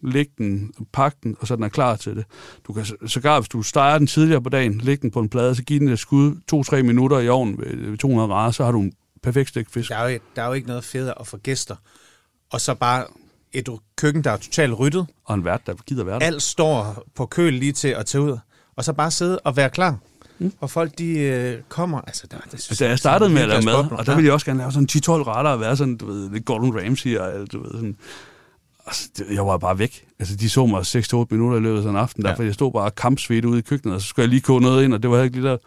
lægge 0.04 0.32
den, 0.38 0.72
pakke 0.94 1.18
den, 1.24 1.36
og 1.40 1.48
så 1.48 1.56
den 1.56 1.64
er 1.64 1.68
klar 1.70 1.96
til 1.96 2.16
det. 2.16 2.26
Du 2.68 2.74
kan 2.74 2.86
så- 2.86 2.96
sågar, 3.06 3.40
hvis 3.40 3.50
du 3.50 3.62
steger 3.62 3.98
den 3.98 4.08
tidligere 4.08 4.42
på 4.42 4.50
dagen, 4.50 4.78
lægge 4.84 5.02
den 5.02 5.12
på 5.12 5.20
en 5.20 5.30
plade, 5.30 5.56
så 5.56 5.64
giv 5.64 5.80
den 5.80 5.88
et 5.88 6.00
skud 6.00 6.36
2-3 6.52 6.84
minutter 6.84 7.20
i 7.20 7.30
ovnen 7.30 7.58
ved, 7.58 7.90
ved 7.90 7.98
200 7.98 8.30
grader, 8.30 8.52
så 8.52 8.64
har 8.66 8.72
du 8.72 8.80
en 8.80 8.94
perfekt 9.24 9.50
stegt 9.50 9.72
fisk. 9.72 9.90
Der 9.90 9.96
er, 9.96 10.10
jo, 10.10 10.20
der 10.36 10.42
er 10.42 10.48
jo 10.48 10.54
ikke 10.54 10.68
noget 10.68 10.84
federe 10.84 11.20
at 11.20 11.28
få 11.28 11.38
gæster. 11.38 11.76
Og 12.52 12.62
så 12.62 12.74
bare 12.74 13.06
et 13.54 13.70
køkken, 13.96 14.24
der 14.24 14.32
er 14.32 14.38
totalt 14.38 14.80
ryddet. 14.80 15.08
Og 15.26 15.36
en 15.36 15.46
vært, 15.46 15.68
der 15.68 15.74
gider 15.88 16.04
være 16.04 16.20
der. 16.20 16.26
Alt 16.26 16.42
står 16.44 17.04
på 17.16 17.26
køl 17.26 17.54
lige 17.54 17.72
til 17.72 17.88
at 17.88 18.06
tage 18.06 18.22
ud. 18.22 18.38
Og 18.76 18.84
så 18.84 18.94
bare 18.94 19.12
sidde 19.12 19.40
og 19.40 19.56
være 19.58 19.70
klar. 19.70 19.98
Mm. 20.40 20.54
Og 20.60 20.70
folk, 20.70 20.98
de 20.98 21.20
øh, 21.20 21.62
kommer... 21.70 22.02
Altså, 22.02 22.28
der, 22.32 22.38
det 22.52 22.62
synes 22.62 22.80
Da 22.80 22.88
jeg 22.88 23.00
startede 23.00 23.30
med 23.30 23.42
at 23.42 23.48
lave 23.48 23.62
mad, 23.62 23.92
og 23.92 24.06
der 24.06 24.16
ville 24.16 24.26
jeg 24.26 24.34
også 24.34 24.46
gerne 24.46 24.60
lave 24.60 24.72
sådan 24.72 24.88
10-12 24.92 25.02
retter 25.12 25.52
og 25.52 25.60
være 25.60 25.78
sådan, 25.78 25.98
du 25.98 26.06
ved, 26.06 26.30
lidt 26.30 26.46
Gordon 26.46 26.78
Ramsay 26.86 27.18
og 27.18 27.52
du 27.52 27.64
ved, 27.64 27.72
sådan. 27.72 27.98
Altså, 28.88 29.10
jeg 29.32 29.46
var 29.46 29.58
bare 29.58 29.80
væk. 29.80 30.06
Altså, 30.20 30.36
de 30.36 30.50
så 30.50 30.66
mig 30.66 30.82
6-8 30.82 31.16
minutter 31.30 31.58
i 31.58 31.62
løbet 31.62 31.78
af 31.78 31.84
sådan 31.84 31.96
en 31.96 32.02
aften, 32.02 32.26
Ja. 32.26 32.34
fordi 32.34 32.46
jeg 32.46 32.54
stod 32.54 32.72
bare 32.72 32.92
kampsvedt 32.92 33.46
ude 33.46 33.60
i 33.60 33.62
køkkenet, 33.62 33.96
og 33.96 34.02
så 34.02 34.08
skulle 34.08 34.24
jeg 34.24 34.30
lige 34.30 34.42
koge 34.42 34.62
noget 34.62 34.84
ind, 34.84 34.94
og 34.94 35.04
det 35.04 35.10
var 35.12 35.24
ikke 35.24 35.36
lige 35.40 35.50
der. 35.50 35.58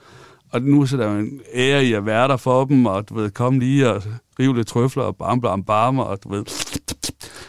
Og 0.57 0.63
nu 0.63 0.87
så 0.87 0.97
er 0.97 1.01
der 1.01 1.13
jo 1.13 1.19
en 1.19 1.41
ære 1.55 1.85
i 1.85 1.93
at 1.93 2.07
være 2.07 2.29
der 2.29 2.37
for 2.37 2.65
dem, 2.65 2.87
og 2.87 3.09
du 3.09 3.15
ved, 3.15 3.31
komme 3.31 3.59
lige 3.61 3.91
og 3.91 4.03
rive 4.41 4.57
lidt 4.57 4.67
trøfler 4.67 5.03
og 5.03 5.17
bam, 5.17 5.41
bam, 5.41 5.65
bam, 5.65 5.99
og 5.99 6.19
du 6.25 6.29
ved. 6.29 6.45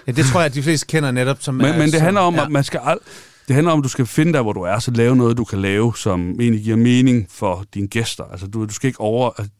Ja, 0.07 0.11
det 0.11 0.25
tror 0.25 0.39
jeg, 0.39 0.45
at 0.45 0.53
de 0.53 0.63
fleste 0.63 0.87
kender 0.87 1.11
netop 1.11 1.37
som... 1.39 1.55
Men, 1.55 1.65
er 1.65 1.73
men 1.73 1.81
det 1.81 1.91
som- 1.93 2.01
handler 2.01 2.21
om, 2.21 2.35
ja. 2.35 2.43
at 2.45 2.51
man 2.51 2.63
skal 2.63 2.79
ald- 2.79 3.07
det 3.47 3.55
handler 3.55 3.71
om, 3.73 3.79
at 3.79 3.83
du 3.83 3.89
skal 3.89 4.05
finde 4.05 4.33
der, 4.33 4.41
hvor 4.41 4.53
du 4.53 4.61
er, 4.61 4.79
så 4.79 4.91
lave 4.91 5.15
noget, 5.15 5.37
du 5.37 5.43
kan 5.43 5.61
lave, 5.61 5.93
som 5.95 6.29
egentlig 6.39 6.63
giver 6.63 6.77
mening 6.77 7.25
for 7.29 7.65
dine 7.73 7.87
gæster. 7.87 8.23
Altså, 8.23 8.47
du, 8.47 8.65
du 8.65 8.73
skal 8.73 8.87
ikke 8.87 9.01
over... 9.01 9.29
Altså, 9.37 9.51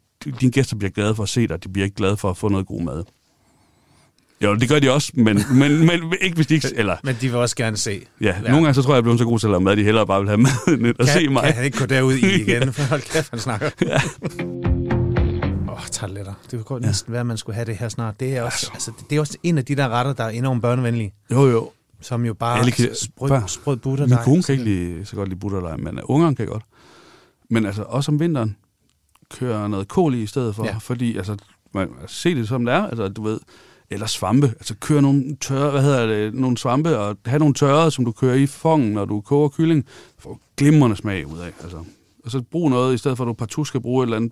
dine 0.42 0.52
gæster 0.52 0.76
bliver 0.76 0.92
glade 0.92 1.16
for 1.16 1.24
at 1.24 1.30
se 1.30 1.48
dig, 1.48 1.64
de 1.64 1.70
bliver 1.70 1.86
ikke 1.86 1.96
glade 1.96 2.18
for 2.18 2.30
at 2.30 2.38
få 2.38 2.48
noget 2.50 2.68
god 2.68 2.82
mad. 2.82 3.04
Jo, 4.42 4.56
det 4.56 4.70
gør 4.70 4.80
de 4.80 4.92
også, 4.94 5.12
men, 5.16 5.42
men, 5.54 5.86
men 5.86 6.14
ikke 6.22 6.36
hvis 6.36 6.48
de 6.48 6.54
ikke... 6.54 6.68
Eller, 6.76 6.98
Men 7.04 7.16
de 7.22 7.28
vil 7.28 7.36
også 7.36 7.56
gerne 7.56 7.78
se. 7.78 8.02
ja, 8.22 8.36
nogle 8.42 8.54
gange 8.56 8.74
så 8.74 8.82
tror 8.82 8.92
jeg, 8.92 8.96
jeg 8.96 8.98
er 9.00 9.02
blevet 9.04 9.20
så 9.20 9.26
god 9.26 9.40
til 9.40 9.48
at 9.48 9.52
lave 9.52 9.62
mad, 9.62 9.76
de 9.76 9.84
hellere 9.84 10.08
bare 10.08 10.20
vil 10.20 10.30
have 10.30 10.38
mad, 10.38 10.68
end 10.68 10.96
at 11.00 11.08
se 11.10 11.28
mig. 11.28 11.44
kan 11.44 11.54
han 11.54 11.66
ikke 11.66 11.78
gå 11.80 11.86
derud 11.86 12.14
i 12.14 12.36
igen? 12.42 12.74
For 12.74 12.84
hold 12.90 13.02
kæft, 13.02 13.30
han 13.30 13.40
snakker. 13.40 13.70
Ja. 13.82 14.00
Åh, 15.68 15.74
oh, 15.74 15.86
tarteletter. 15.92 16.34
Det 16.44 16.52
kunne 16.52 16.64
godt 16.64 16.84
næsten 16.84 17.12
være, 17.12 17.20
at 17.20 17.26
man 17.26 17.38
skulle 17.38 17.56
have 17.56 17.66
det 17.66 17.76
her 17.78 17.90
snart. 17.90 18.20
Det 18.20 18.38
er 18.38 18.42
også, 18.42 18.70
altså, 18.74 18.92
det 19.10 19.16
er 19.16 19.20
også 19.20 19.38
en 19.44 19.58
af 19.58 19.66
de 19.66 19.76
der 19.76 19.90
retter, 19.90 20.14
der 20.14 20.24
er 20.24 20.30
enormt 20.30 20.62
børnevenlige. 20.62 21.14
Jo, 21.32 21.50
jo. 21.50 21.70
Som 22.02 22.26
jo 22.26 22.34
bare 22.34 22.60
Alle 22.60 22.72
kan- 22.72 22.96
sprød, 22.96 23.30
børn. 23.30 23.48
sprød 23.48 23.78
butter. 23.78 24.08
Min 24.08 24.18
kone 24.24 24.44
kan 24.44 24.54
ikke 24.54 24.64
lide, 24.66 25.06
så 25.06 25.16
godt 25.16 25.30
lide 25.30 25.40
butterdej, 25.40 25.78
men 25.78 25.98
uh, 25.98 26.04
ungeren 26.16 26.36
kan 26.36 26.48
godt. 26.48 26.64
Men 27.50 27.66
altså, 27.66 27.82
også 27.84 28.12
om 28.12 28.20
vinteren, 28.20 28.56
kører 29.40 29.68
noget 29.68 29.88
kål 29.88 30.14
i 30.16 30.22
i 30.24 30.28
stedet 30.28 30.56
for, 30.56 30.66
Ja. 30.66 30.72
ja. 30.72 30.78
fordi 30.78 31.18
altså, 31.18 31.38
man 31.74 31.90
se 32.08 32.36
det 32.36 32.48
som 32.48 32.66
det 32.66 32.74
er, 32.74 32.88
altså 32.88 33.08
du 33.08 33.24
ved, 33.24 33.40
eller 33.90 34.06
svampe, 34.08 34.48
altså 34.48 34.76
kør 34.76 35.02
nogle 35.02 35.38
tørre, 35.42 35.72
hvad 35.72 35.82
hedder 35.82 36.06
det, 36.08 36.34
nogle 36.34 36.58
svampe, 36.58 36.98
og 37.00 37.18
have 37.26 37.40
nogle 37.40 37.54
tørrede, 37.54 37.92
som 37.92 38.06
du 38.06 38.12
kører 38.12 38.36
i 38.36 38.48
fongen, 38.48 38.92
når 38.92 39.06
du 39.06 39.22
koger 39.22 39.50
kylling, 39.50 39.86
får 40.20 40.40
glimrende 40.58 40.96
smag 40.96 41.28
ud 41.28 41.40
af, 41.40 41.52
altså. 41.62 41.84
Og 42.26 42.32
så 42.32 42.42
brug 42.42 42.70
noget, 42.70 42.94
i 42.94 42.98
stedet 42.98 43.18
for 43.18 43.24
at 43.24 43.28
du 43.28 43.34
partout 43.34 43.68
skal 43.68 43.82
bruge 43.82 44.04
et 44.04 44.06
eller 44.06 44.18
andet 44.18 44.32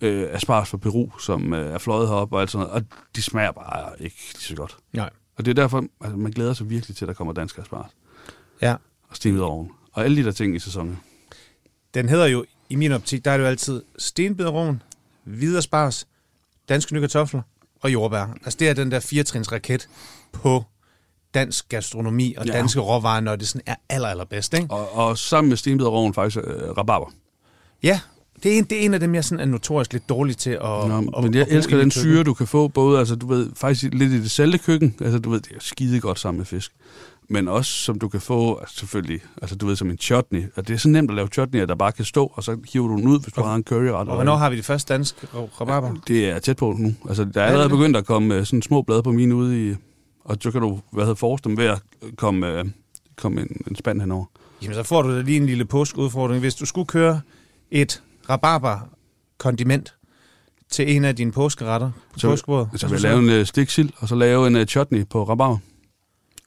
øh, 0.00 0.28
asparges 0.30 0.68
fra 0.68 0.76
Peru, 0.76 1.10
som 1.18 1.54
øh, 1.54 1.74
er 1.74 1.78
fløjet 1.78 2.08
heroppe 2.08 2.36
og 2.36 2.40
alt 2.40 2.50
sådan 2.50 2.66
noget, 2.66 2.82
og 2.82 2.98
de 3.16 3.22
smager 3.22 3.52
bare 3.52 3.92
ikke 4.00 4.16
lige 4.32 4.42
så 4.42 4.54
godt. 4.54 4.76
Nej. 4.92 5.10
Og 5.36 5.44
det 5.44 5.50
er 5.50 5.54
derfor, 5.62 5.84
altså, 6.00 6.16
man 6.16 6.32
glæder 6.32 6.54
sig 6.54 6.70
virkelig 6.70 6.96
til, 6.96 7.04
at 7.04 7.08
der 7.08 7.14
kommer 7.14 7.32
dansk 7.32 7.58
asparges 7.58 7.92
Ja. 8.62 8.74
og 9.08 9.16
stenet 9.16 9.42
og 9.42 9.70
alle 9.96 10.16
de 10.16 10.24
der 10.24 10.32
ting 10.32 10.56
i 10.56 10.58
sæsonen. 10.58 10.98
Den 11.94 12.08
hedder 12.08 12.26
jo, 12.26 12.44
i 12.68 12.74
min 12.74 12.92
optik, 12.92 13.24
der 13.24 13.30
er 13.30 13.36
det 13.36 13.44
jo 13.44 13.48
altid 13.48 13.82
stenbiderovn, 13.98 14.82
viderspars, 15.24 16.06
danske 16.68 16.94
nye 16.94 17.00
kartofler 17.00 17.42
og 17.82 17.92
jordbær. 17.92 18.34
Altså 18.44 18.56
det 18.60 18.68
er 18.68 18.72
den 18.74 18.90
der 18.90 19.00
firetrins 19.00 19.52
raket 19.52 19.88
på 20.32 20.64
dansk 21.34 21.68
gastronomi 21.68 22.34
og 22.38 22.46
Ja. 22.46 22.52
danske 22.52 22.80
råvarer, 22.80 23.20
når 23.20 23.36
det 23.36 23.48
sådan 23.48 23.62
er 23.66 23.74
aller, 23.88 24.08
allerbedst, 24.08 24.54
ikke? 24.54 24.66
Og, 24.70 24.94
og 24.94 25.18
sammen 25.18 25.48
med 25.48 25.56
stenbiderovn 25.56 26.14
faktisk 26.14 26.36
øh, 26.44 26.70
rabarber. 26.78 27.12
Ja, 27.82 28.00
det 28.42 28.54
er, 28.54 28.58
en, 28.58 28.64
det 28.64 28.80
er 28.80 28.84
en 28.84 28.94
af 28.94 29.00
dem, 29.00 29.14
jeg 29.14 29.24
sådan 29.24 29.40
er 29.40 29.44
notorisk 29.44 29.92
lidt 29.92 30.08
dårlig 30.08 30.36
til 30.36 30.50
at... 30.50 30.60
Nå, 30.60 30.98
at, 30.98 31.04
men 31.04 31.06
at 31.08 31.34
jeg 31.34 31.46
bruge 31.46 31.56
elsker 31.56 31.76
den 31.78 31.90
syre, 31.90 32.22
du 32.24 32.34
kan 32.34 32.46
få, 32.46 32.68
både, 32.68 32.98
altså 32.98 33.14
du 33.14 33.26
ved, 33.26 33.50
faktisk 33.56 33.94
lidt 33.94 34.12
i 34.12 34.22
det 34.22 34.30
salte 34.30 34.58
køkken, 34.58 34.96
altså 35.00 35.18
du 35.18 35.30
ved, 35.30 35.40
det 35.40 35.52
er 35.52 35.60
skide 35.60 36.00
godt 36.00 36.18
sammen 36.18 36.38
med 36.38 36.46
fisk, 36.46 36.72
men 37.30 37.48
også 37.48 37.72
som 37.72 37.98
du 37.98 38.08
kan 38.08 38.20
få, 38.20 38.60
selvfølgelig, 38.68 39.20
altså 39.42 39.56
du 39.56 39.66
ved, 39.66 39.76
som 39.76 39.90
en 39.90 39.98
chutney, 39.98 40.44
og 40.56 40.68
det 40.68 40.74
er 40.74 40.78
så 40.78 40.88
nemt 40.88 41.10
at 41.10 41.16
lave 41.16 41.28
chutney, 41.28 41.60
at 41.60 41.68
der 41.68 41.74
bare 41.74 41.92
kan 41.92 42.04
stå, 42.04 42.32
og 42.34 42.44
så 42.44 42.56
hiver 42.72 42.88
du 42.88 42.96
den 42.96 43.06
ud, 43.08 43.20
hvis 43.20 43.32
du 43.32 43.42
har 43.42 43.54
en 43.54 43.62
curryret. 43.64 43.94
Og 44.08 44.14
hvornår 44.14 44.36
har 44.36 44.50
vi 44.50 44.56
det 44.56 44.64
første 44.64 44.92
danske 44.92 45.26
rabarber? 45.60 45.94
Det 46.08 46.30
er 46.30 46.38
tæt 46.38 46.56
på 46.56 46.74
nu. 46.78 46.94
Altså, 47.08 47.24
der 47.24 47.40
er 47.42 47.46
allerede 47.46 47.68
begyndt 47.68 47.96
at 47.96 48.06
komme 48.06 48.34
øh, 48.34 48.46
sådan 48.46 48.62
små 48.62 48.82
blade 48.82 49.02
på 49.02 49.12
mine 49.12 49.34
ude 49.34 49.70
i, 49.70 49.74
og 50.24 50.36
så 50.40 50.50
kan 50.50 50.60
du, 50.60 50.80
hvad 50.92 51.04
hedder 51.04 51.14
forreste 51.14 51.48
dem 51.48 51.58
ved 51.58 51.64
at 51.66 51.82
komme, 52.16 52.58
øh, 52.58 52.64
komme 53.16 53.40
en, 53.40 53.62
en 53.70 53.76
spand 53.76 54.00
henover. 54.00 54.24
Jamen, 54.62 54.74
så 54.74 54.82
får 54.82 55.02
du 55.02 55.16
da 55.16 55.20
lige 55.22 55.36
en 55.36 55.46
lille 55.46 55.64
påskeudfordring. 55.64 56.40
Hvis 56.40 56.54
du 56.54 56.66
skulle 56.66 56.86
køre 56.86 57.20
et 57.70 58.02
rabarber-kondiment 58.30 59.94
til 60.70 60.96
en 60.96 61.04
af 61.04 61.16
dine 61.16 61.32
påskeretter 61.32 61.90
på 62.12 62.18
Så- 62.18 62.28
påskebordet, 62.28 62.80
Så 62.80 62.86
vil 62.88 62.92
jeg 62.92 63.02
lave 63.02 63.18
en 63.18 63.30
øh, 63.30 63.46
stiksild, 63.46 63.90
og 63.96 64.08
så 64.08 64.14
lave 64.14 64.46
en 64.46 64.56
øh, 64.56 64.66
chutney 64.66 65.06
på 65.08 65.24
rabarber. 65.24 65.58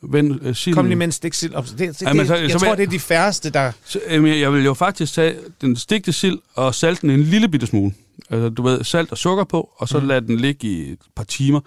Vend 0.10 0.40
øh, 0.42 0.56
silden. 0.56 0.76
Kom 0.76 0.86
lige 0.86 0.96
med 0.96 1.06
en 1.06 1.12
stiksild 1.12 1.54
op. 1.54 1.66
Det, 1.66 1.80
det, 1.80 2.02
Jamen, 2.02 2.20
det, 2.20 2.28
så- 2.28 2.36
jeg 2.36 2.52
så 2.52 2.60
tror, 2.60 2.68
jeg- 2.68 2.78
det 2.78 2.84
er 2.84 2.90
de 2.90 3.00
færreste, 3.00 3.50
der... 3.50 3.72
Så, 3.86 4.00
jamen, 4.10 4.32
jeg- 4.32 4.40
jeg 4.40 4.54
vil 4.54 4.64
jo 4.66 4.74
faktisk 4.74 5.14
tage 5.14 5.36
den 5.62 5.76
stigte 5.76 6.14
sild 6.14 6.40
og 6.56 6.76
salte 6.76 7.02
den 7.02 7.10
en 7.10 7.24
lille 7.24 7.48
bitte 7.48 7.68
smule. 7.68 7.94
Altså, 8.30 8.50
du 8.50 8.62
ved, 8.62 8.84
salt 8.84 9.12
og 9.12 9.18
sukker 9.18 9.44
på, 9.44 9.70
og 9.78 9.90
så 9.90 10.00
mm. 10.00 10.08
lade 10.08 10.28
den 10.28 10.38
ligge 10.38 10.68
i 10.68 10.92
et 10.92 10.98
par 11.16 11.24
timer. 11.24 11.60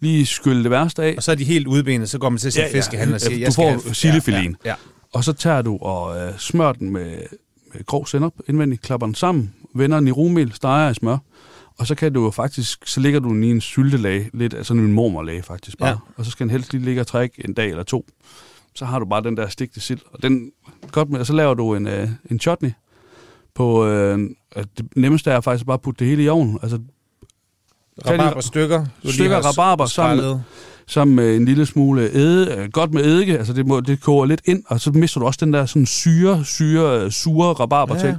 Lige 0.00 0.26
skylle 0.26 0.62
det 0.62 0.70
værste 0.70 1.02
af, 1.02 1.14
Og 1.16 1.22
så 1.22 1.30
er 1.30 1.34
de 1.34 1.44
helt 1.44 1.66
udbenet, 1.66 2.10
så 2.10 2.18
går 2.18 2.28
man 2.28 2.38
til 2.38 2.52
sin 2.52 2.60
Ja, 2.62 2.68
ja. 2.68 2.76
fiskehandler 2.76 3.14
og 3.14 3.20
siger, 3.20 3.36
Du 3.36 3.40
jeg 3.40 3.52
skal 3.52 3.62
får 3.82 3.90
sildefiléen. 3.92 4.54
Ja, 4.64 4.70
ja. 4.70 4.74
og 5.12 5.24
så 5.24 5.32
tager 5.32 5.62
du 5.62 5.76
og 5.76 6.20
øh, 6.20 6.38
smør 6.38 6.72
den 6.72 6.90
med, 6.90 7.10
med 7.74 7.86
grov 7.86 8.06
sennep 8.06 8.32
indvendigt, 8.48 8.82
klapper 8.82 9.06
den 9.06 9.14
sammen, 9.14 9.52
vender 9.74 9.98
den 9.98 10.08
i 10.08 10.10
rumel, 10.10 10.52
steger 10.54 10.90
i 10.90 10.94
smør, 10.94 11.18
og 11.78 11.86
så 11.86 11.94
kan 11.94 12.12
du 12.12 12.24
jo 12.24 12.30
faktisk, 12.30 12.86
så 12.86 13.00
ligger 13.00 13.20
du 13.20 13.28
den 13.28 13.44
i 13.44 13.50
en 13.50 13.60
syltelag, 13.60 14.30
lidt 14.34 14.54
af 14.54 14.66
sådan 14.66 14.82
en 14.82 14.92
mormorlag 14.92 15.44
faktisk 15.44 15.78
bare, 15.78 15.88
Ja. 15.88 15.96
og 16.16 16.24
så 16.24 16.30
skal 16.30 16.44
den 16.44 16.50
helst 16.50 16.72
lige 16.72 16.84
ligge 16.84 17.00
og 17.00 17.06
trække 17.06 17.44
en 17.48 17.54
dag 17.54 17.70
eller 17.70 17.82
to. 17.82 18.06
Så 18.74 18.84
har 18.84 18.98
du 18.98 19.04
bare 19.06 19.22
den 19.22 19.36
der 19.36 19.48
stigte 19.48 19.80
sild, 19.80 20.00
og 20.12 20.22
den, 20.22 20.50
godt 20.92 21.10
med, 21.10 21.20
og 21.20 21.26
så 21.26 21.32
laver 21.32 21.54
du 21.54 21.74
en, 21.74 21.86
øh, 21.86 22.08
en 22.30 22.40
chutney 22.40 22.70
på, 23.54 23.86
øh, 23.86 24.18
det 24.56 24.86
nemmeste 24.96 25.30
er 25.30 25.40
faktisk 25.40 25.66
bare 25.66 25.74
at 25.74 25.80
putte 25.80 25.98
det 25.98 26.06
hele 26.06 26.22
i 26.22 26.28
ovnen, 26.28 26.58
altså 26.62 26.78
Rabarberstykker. 28.06 28.86
Stykker 29.04 29.36
rabarber 29.36 29.86
sammen, 29.86 30.40
sammen 30.86 31.16
med 31.16 31.36
en 31.36 31.44
lille 31.44 31.66
smule 31.66 32.10
æde, 32.14 32.54
øh, 32.56 32.68
godt 32.72 32.94
med 32.94 33.04
eddike, 33.04 33.38
altså 33.38 33.52
det, 33.52 33.66
må, 33.66 33.80
det 33.80 34.00
koger 34.00 34.26
lidt 34.26 34.40
ind, 34.44 34.62
og 34.66 34.80
så 34.80 34.90
mister 34.90 35.20
du 35.20 35.26
også 35.26 35.38
den 35.44 35.52
der 35.52 35.66
sådan 35.66 35.86
syre, 35.86 36.44
syre, 36.44 37.10
sure 37.10 37.52
rabarber 37.52 37.94
ja. 38.06 38.16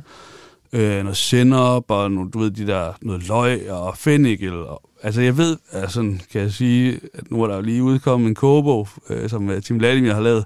Øh, 0.74 1.04
noget 1.04 1.18
sennep, 1.18 1.92
og 1.92 2.12
nogle, 2.12 2.32
du 2.32 2.40
ved, 2.40 2.52
de 2.52 2.68
der, 2.68 2.94
noget 3.02 3.28
løg 3.28 3.72
og 3.72 3.98
fennikel. 3.98 4.54
Og, 4.54 4.82
altså 5.04 5.22
jeg 5.22 5.38
ved, 5.38 5.58
altså, 5.72 6.18
kan 6.32 6.42
jeg 6.42 6.52
sige, 6.52 7.00
at 7.14 7.32
nu 7.32 7.44
er 7.44 7.48
der 7.48 7.56
jo 7.56 7.62
lige 7.62 7.84
udkommet 7.84 8.28
en 8.28 8.36
kogebog, 8.36 8.88
øh, 9.10 9.30
som 9.30 9.50
øh, 9.50 9.62
Tim 9.62 9.80
Vladimir 9.80 10.14
har 10.14 10.22
lavet, 10.22 10.46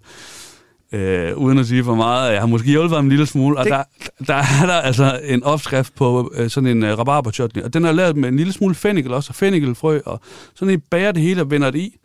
øh, 0.92 1.38
uden 1.38 1.58
at 1.58 1.68
sige 1.68 1.84
for 1.84 1.96
meget. 1.96 2.32
Jeg 2.32 2.40
har 2.40 2.48
måske 2.48 2.70
hjulpet 2.70 3.00
en 3.00 3.10
lille 3.10 3.26
smule, 3.26 3.58
og 3.58 3.66
det... 3.66 3.72
der, 3.72 3.84
der 4.28 4.34
er 4.34 4.66
der 4.66 4.74
altså 4.74 5.20
en 5.24 5.44
opskrift 5.44 5.96
på 5.96 6.32
øh, 6.36 6.50
sådan 6.50 6.70
en 6.70 6.84
øh, 6.84 6.98
rabarber 6.98 7.32
chutney, 7.32 7.64
og 7.64 7.74
den 7.74 7.86
er 7.86 7.92
lavet 7.92 8.18
med 8.18 8.30
en 8.30 8.38
lille 8.38 8.54
smule 8.54 8.76
fennikel 8.76 9.14
også, 9.14 9.30
og 9.32 9.36
fennikelfrø, 9.36 10.00
og 10.06 10.20
sådan 10.56 10.74
en 10.74 10.82
bager 10.90 11.12
det 11.12 11.22
hele 11.22 11.42
og 11.42 11.52
vender 11.52 11.72
det 11.72 11.80
i, 11.80 11.98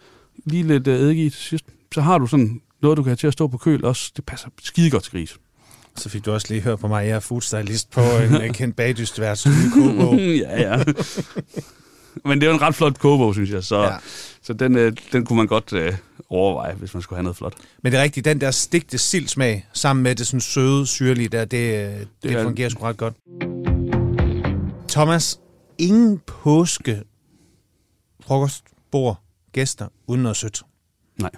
lige 0.45 0.63
lidt 0.63 0.89
øh, 0.89 1.01
eddike 1.01 1.25
i 1.25 1.31
til 1.31 1.41
sidst. 1.41 1.65
Så 1.95 2.01
har 2.01 2.19
du 2.19 2.27
sådan 2.27 2.61
noget, 2.83 2.97
du 2.97 3.03
kan 3.03 3.11
have 3.11 3.17
til 3.17 3.27
at 3.27 3.33
stå 3.33 3.47
på 3.47 3.59
køl 3.59 3.85
også. 3.85 4.13
Det 4.17 4.25
passer 4.25 4.49
skide 4.63 4.91
godt 4.91 5.03
til 5.03 5.13
gris. 5.13 5.37
Så 5.97 6.09
fik 6.09 6.25
du 6.25 6.33
også 6.33 6.47
lige 6.51 6.61
hørt 6.61 6.79
på 6.79 6.89
mig, 6.89 7.07
jeg 7.07 7.17
er 7.17 7.21
foodstylist 7.21 7.91
på 7.91 8.01
en 8.01 8.53
kendt 8.59 8.77
bagdystvært 8.77 9.47
kogebog. 9.75 10.15
ja, 10.45 10.61
ja. 10.61 10.85
Men 12.25 12.41
det 12.41 12.47
er 12.47 12.51
jo 12.51 12.57
en 12.57 12.63
ret 12.63 12.75
flot 12.75 12.99
kogebog, 12.99 13.35
synes 13.35 13.51
jeg, 13.51 13.65
så, 13.65 13.83
ja. 13.83 13.97
så 14.43 14.53
den, 14.53 14.77
øh, 14.77 14.93
den 15.13 15.25
kunne 15.25 15.37
man 15.37 15.47
godt 15.47 15.73
øh, 15.73 15.93
overveje, 16.29 16.75
hvis 16.75 16.95
man 16.95 17.03
skulle 17.03 17.17
have 17.17 17.23
noget 17.23 17.37
flot. 17.37 17.55
Men 17.83 17.93
det 17.93 17.99
er 17.99 18.03
rigtigt, 18.03 18.25
den 18.25 18.41
der 18.41 18.51
stigte 18.51 18.99
sildsmag, 18.99 19.67
sammen 19.73 20.03
med 20.03 20.15
det 20.15 20.27
sådan 20.27 20.41
søde, 20.41 20.87
syrlige 20.87 21.29
der, 21.29 21.45
det, 21.45 21.57
øh, 21.59 22.01
det, 22.01 22.09
det 22.23 22.33
er, 22.33 22.43
fungerer 22.43 22.69
sgu 22.69 22.85
ret 22.85 22.97
godt. 22.97 23.15
Thomas, 24.89 25.41
ingen 25.79 26.19
påske 26.27 27.03
frokostbord 28.27 29.23
gæster 29.53 29.89
uden 30.07 30.23
noget 30.23 30.37
sødt. 30.37 30.63
Nej. 31.21 31.31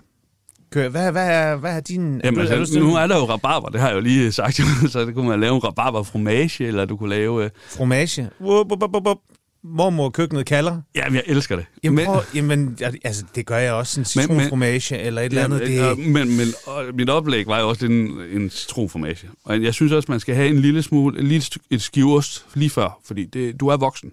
Hvad, 0.75 1.13
hvad, 1.13 1.29
er, 1.29 1.57
hvad 1.57 1.77
er 1.77 1.81
din... 1.81 2.21
Jamen, 2.25 2.41
er 2.41 2.51
altså, 2.51 2.79
nu 2.79 2.95
er 2.95 3.07
der 3.07 3.17
jo 3.17 3.25
rabarber, 3.25 3.69
det 3.69 3.81
har 3.81 3.89
jeg 3.89 3.95
jo 3.95 4.01
lige 4.01 4.33
sagt, 4.33 4.61
så 4.93 5.05
det 5.05 5.15
kunne 5.15 5.29
man 5.29 5.41
lave 5.41 5.55
en 5.55 5.65
rabarber 5.65 6.03
fromage, 6.03 6.67
eller 6.67 6.85
du 6.85 6.97
kunne 6.97 7.11
lave... 7.11 7.45
Uh... 7.45 7.51
Fromage? 7.69 8.31
Wup, 8.41 8.71
wup, 8.71 8.83
wup, 8.83 9.07
wup 9.07 9.19
mormor 9.65 10.11
køkkenet 10.11 10.47
kalder. 10.47 10.81
Jamen, 10.95 11.15
jeg 11.15 11.23
elsker 11.27 11.57
det. 11.57 11.67
Jamen, 11.85 11.97
men, 11.97 12.07
prøv, 12.07 12.21
jamen 12.35 12.79
altså, 13.05 13.25
det 13.35 13.47
gør 13.47 13.57
jeg 13.57 13.73
også. 13.73 14.01
En 14.01 14.05
citronformage 14.05 14.99
eller 14.99 15.23
et 15.23 15.25
eller 15.25 15.45
andet. 15.45 15.61
Det... 15.61 15.99
Men, 15.99 16.37
men 16.37 16.47
og, 16.67 16.85
mit 16.95 17.11
oplæg 17.11 17.47
var 17.47 17.61
jo 17.61 17.69
også 17.69 17.87
en, 17.87 18.21
en 18.21 18.51
citronformage. 18.51 19.29
Og 19.45 19.63
jeg 19.63 19.75
synes 19.75 19.93
også, 19.93 20.13
man 20.13 20.21
skal 20.21 20.35
have 20.35 20.49
en 20.49 20.59
lille 20.59 20.83
smule, 20.83 21.21
en 21.21 21.27
lille 21.27 21.47
et 21.71 21.83
skiveost 21.83 22.47
lige 22.55 22.71
før, 22.71 23.01
fordi 23.05 23.25
det, 23.25 23.61
du 23.61 23.69
er 23.69 23.77
voksen. 23.77 24.13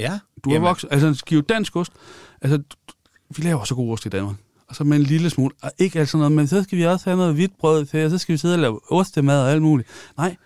Ja? 0.00 0.18
Du 0.44 0.50
er 0.50 0.54
jamen. 0.54 0.66
voksen. 0.66 0.88
Altså 0.92 1.06
en 1.08 1.14
skive 1.14 1.42
dansk 1.42 1.76
ost. 1.76 1.92
Altså, 2.42 2.62
vi 3.36 3.42
laver 3.42 3.64
så 3.64 3.74
god 3.74 3.92
ost 3.92 4.06
i 4.06 4.08
Danmark. 4.08 4.36
Og 4.68 4.76
så 4.76 4.84
med 4.84 4.96
en 4.96 5.02
lille 5.02 5.30
smule, 5.30 5.54
og 5.62 5.72
ikke 5.78 6.00
alt 6.00 6.08
sådan 6.08 6.18
noget, 6.18 6.32
men 6.32 6.46
så 6.46 6.62
skal 6.62 6.78
vi 6.78 6.86
også 6.86 7.10
have 7.10 7.16
noget 7.16 7.34
hvidt 7.34 7.58
brød 7.58 7.86
til, 7.86 8.04
og 8.04 8.10
så 8.10 8.18
skal 8.18 8.32
vi 8.32 8.38
sidde 8.38 8.54
og 8.54 8.58
lave 8.58 8.80
ostemad 8.92 9.42
og 9.42 9.50
alt 9.50 9.62
muligt. 9.62 9.88
Nej, 10.16 10.36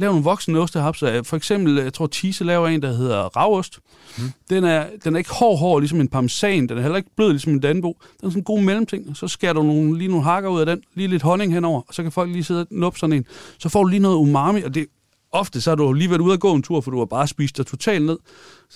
Lav 0.00 0.10
nogle 0.10 0.24
voksne 0.24 0.58
ostehapser. 0.58 1.22
For 1.22 1.36
eksempel, 1.36 1.76
jeg 1.76 1.92
tror, 1.92 2.06
Tise 2.06 2.44
laver 2.44 2.68
en, 2.68 2.82
der 2.82 2.92
hedder 2.92 3.36
ravost. 3.36 3.78
Mm. 4.18 4.24
Den, 4.50 4.64
er, 4.64 4.86
den 5.04 5.14
er 5.14 5.18
ikke 5.18 5.30
hård, 5.30 5.58
hård, 5.58 5.80
ligesom 5.80 6.00
en 6.00 6.08
parmesan. 6.08 6.68
Den 6.68 6.78
er 6.78 6.82
heller 6.82 6.96
ikke 6.96 7.10
blød, 7.16 7.30
ligesom 7.30 7.52
en 7.52 7.60
danbo. 7.60 7.96
Den 8.20 8.26
er 8.26 8.30
sådan 8.30 8.40
en 8.40 8.44
god 8.44 8.60
mellemting. 8.62 9.16
Så 9.16 9.28
skærer 9.28 9.52
du 9.52 9.62
nogle, 9.62 9.98
lige 9.98 10.08
nogle 10.08 10.24
hakker 10.24 10.50
ud 10.50 10.60
af 10.60 10.66
den, 10.66 10.82
lige 10.94 11.08
lidt 11.08 11.22
honning 11.22 11.52
henover, 11.54 11.82
og 11.88 11.94
så 11.94 12.02
kan 12.02 12.12
folk 12.12 12.32
lige 12.32 12.44
sidde 12.44 12.60
og 12.60 12.66
nuppe 12.70 12.98
sådan 12.98 13.16
en. 13.16 13.24
Så 13.58 13.68
får 13.68 13.82
du 13.82 13.88
lige 13.88 14.00
noget 14.00 14.16
umami, 14.16 14.62
og 14.62 14.74
det, 14.74 14.86
ofte 15.32 15.60
så 15.60 15.70
har 15.70 15.76
du 15.76 15.92
lige 15.92 16.10
været 16.10 16.20
ude 16.20 16.32
at 16.32 16.40
gå 16.40 16.54
en 16.54 16.62
tur, 16.62 16.80
for 16.80 16.90
du 16.90 16.98
har 16.98 17.06
bare 17.06 17.28
spist 17.28 17.56
dig 17.56 17.66
totalt 17.66 18.06
ned. 18.06 18.18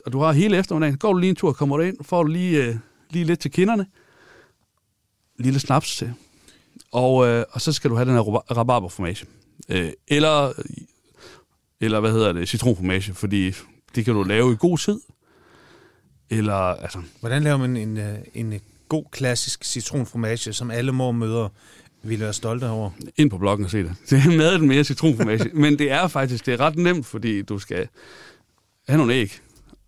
Og 0.06 0.12
du 0.12 0.20
har 0.20 0.32
hele 0.32 0.56
eftermiddagen. 0.56 0.98
Går 0.98 1.12
du 1.12 1.18
lige 1.18 1.30
en 1.30 1.36
tur, 1.36 1.52
kommer 1.52 1.76
du 1.76 1.82
ind, 1.82 1.96
får 2.02 2.22
du 2.22 2.28
lige, 2.28 2.64
øh, 2.64 2.74
lige 3.10 3.24
lidt 3.24 3.40
til 3.40 3.50
kinderne. 3.50 3.86
Lille 5.38 5.60
snaps 5.60 5.96
til. 5.96 6.14
Og, 6.92 7.26
øh, 7.26 7.44
og 7.50 7.60
så 7.60 7.72
skal 7.72 7.90
du 7.90 7.94
have 7.94 8.08
den 8.08 8.14
her 8.14 8.56
rabarberformage. 8.56 9.26
Øh, 9.68 9.92
eller 10.08 10.52
eller 11.80 12.00
hvad 12.00 12.12
hedder 12.12 12.32
det, 12.32 12.48
citronformage, 12.48 13.14
fordi 13.14 13.54
det 13.94 14.04
kan 14.04 14.14
du 14.14 14.22
lave 14.22 14.52
i 14.52 14.56
god 14.58 14.78
tid. 14.78 15.00
Eller, 16.30 16.54
altså... 16.54 16.98
Hvordan 17.20 17.42
laver 17.42 17.56
man 17.56 17.76
en, 17.76 17.96
en, 18.34 18.52
en 18.52 18.60
god 18.88 19.04
klassisk 19.10 19.64
citronformage, 19.64 20.52
som 20.52 20.70
alle 20.70 20.92
mormøder 20.92 21.48
vil 22.02 22.20
være 22.20 22.32
stolte 22.32 22.68
over? 22.68 22.90
Ind 23.16 23.30
på 23.30 23.38
bloggen 23.38 23.64
og 23.64 23.70
se 23.70 23.78
det. 23.78 23.94
Det 24.10 24.18
er 24.18 24.36
med 24.36 24.58
mere 24.58 24.84
citronformage. 24.84 25.50
Men 25.54 25.78
det 25.78 25.90
er 25.90 26.08
faktisk 26.08 26.46
det 26.46 26.54
er 26.54 26.60
ret 26.60 26.76
nemt, 26.76 27.06
fordi 27.06 27.42
du 27.42 27.58
skal 27.58 27.88
have 28.88 28.98
nogle 28.98 29.14
æg, 29.14 29.40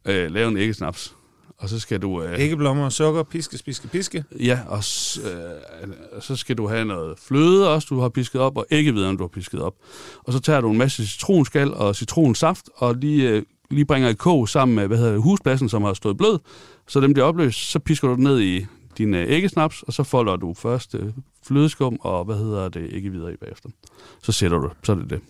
øh, 0.05 0.31
lave 0.31 0.49
en 0.49 0.57
æggesnaps, 0.57 1.16
og 1.59 1.69
så 1.69 1.79
skal 1.79 2.03
du... 2.03 2.23
Øh, 2.23 2.41
Æggeblommer, 2.41 2.89
sukker, 2.89 3.23
piske, 3.23 3.63
piske, 3.65 3.89
piske. 3.89 4.25
Ja, 4.41 4.61
og 4.67 4.79
øh, 4.79 6.21
så 6.21 6.37
skal 6.37 6.57
du 6.59 6.69
have 6.69 6.85
noget 6.85 7.19
fløde 7.19 7.75
også, 7.75 7.87
du 7.91 8.01
har 8.01 8.09
pisket 8.09 8.41
op, 8.41 8.57
og 8.57 8.67
æggevideren, 8.71 9.17
du 9.17 9.23
har 9.23 9.29
pisket 9.29 9.63
op. 9.63 9.75
Og 10.25 10.33
så 10.33 10.41
tager 10.41 10.61
du 10.61 10.71
en 10.71 10.79
masse 10.79 11.07
citronskal 11.07 11.75
og 11.75 11.97
citronsaft, 11.97 12.69
og 12.75 12.95
lige, 12.95 13.31
øh, 13.31 13.43
lige 13.71 13.85
bringer 13.85 14.09
et 14.09 14.19
kog 14.19 14.49
sammen 14.49 14.75
med, 14.75 14.87
hvad 14.87 14.99
hedder 14.99 15.13
det, 15.13 15.23
huspladsen, 15.23 15.69
som 15.69 15.83
har 15.83 15.95
stået 15.95 16.17
blød. 16.17 16.39
Så 16.89 17.01
dem 17.01 17.13
bliver 17.13 17.27
opløst, 17.27 17.71
så 17.71 17.79
pisker 17.79 18.09
du 18.09 18.15
det 18.15 18.23
ned 18.23 18.41
i 18.41 18.67
din 18.99 19.15
øh, 19.15 19.31
æggesnaps, 19.31 19.83
og 19.83 19.93
så 19.93 20.03
folder 20.03 20.37
du 20.37 20.55
først 20.55 20.95
øh, 20.95 21.13
flødeskum 21.47 21.99
og, 22.01 22.25
hvad 22.25 22.37
hedder 22.37 22.69
det, 22.69 22.89
æggevidere 22.93 23.33
i 23.33 23.37
bagefter. 23.37 23.69
Så 24.23 24.33
sætter 24.33 24.59
du, 24.59 24.71
så 24.83 24.93
er 24.93 24.97
det 24.97 25.11
det. 25.11 25.21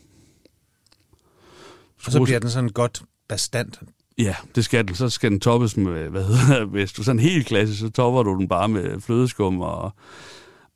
Og 2.07 2.13
så 2.13 2.23
bliver 2.23 2.41
den 2.41 2.51
sådan 2.51 2.69
godt 2.69 3.03
bestandt 3.29 3.81
Ja, 4.19 4.35
det 4.55 4.65
skal 4.65 4.89
den. 4.89 4.95
Så 4.95 5.09
skal 5.09 5.31
den 5.31 5.41
toppes 5.41 5.77
med, 5.77 6.09
hvad 6.09 6.25
hedder 6.25 6.59
det, 6.59 6.69
hvis 6.69 6.93
du 6.93 7.03
sådan 7.03 7.19
helt 7.19 7.47
klassisk, 7.47 7.81
så 7.81 7.91
topper 7.91 8.23
du 8.23 8.35
den 8.39 8.49
bare 8.49 8.69
med 8.69 9.01
flødeskum 9.01 9.61
og, 9.61 9.93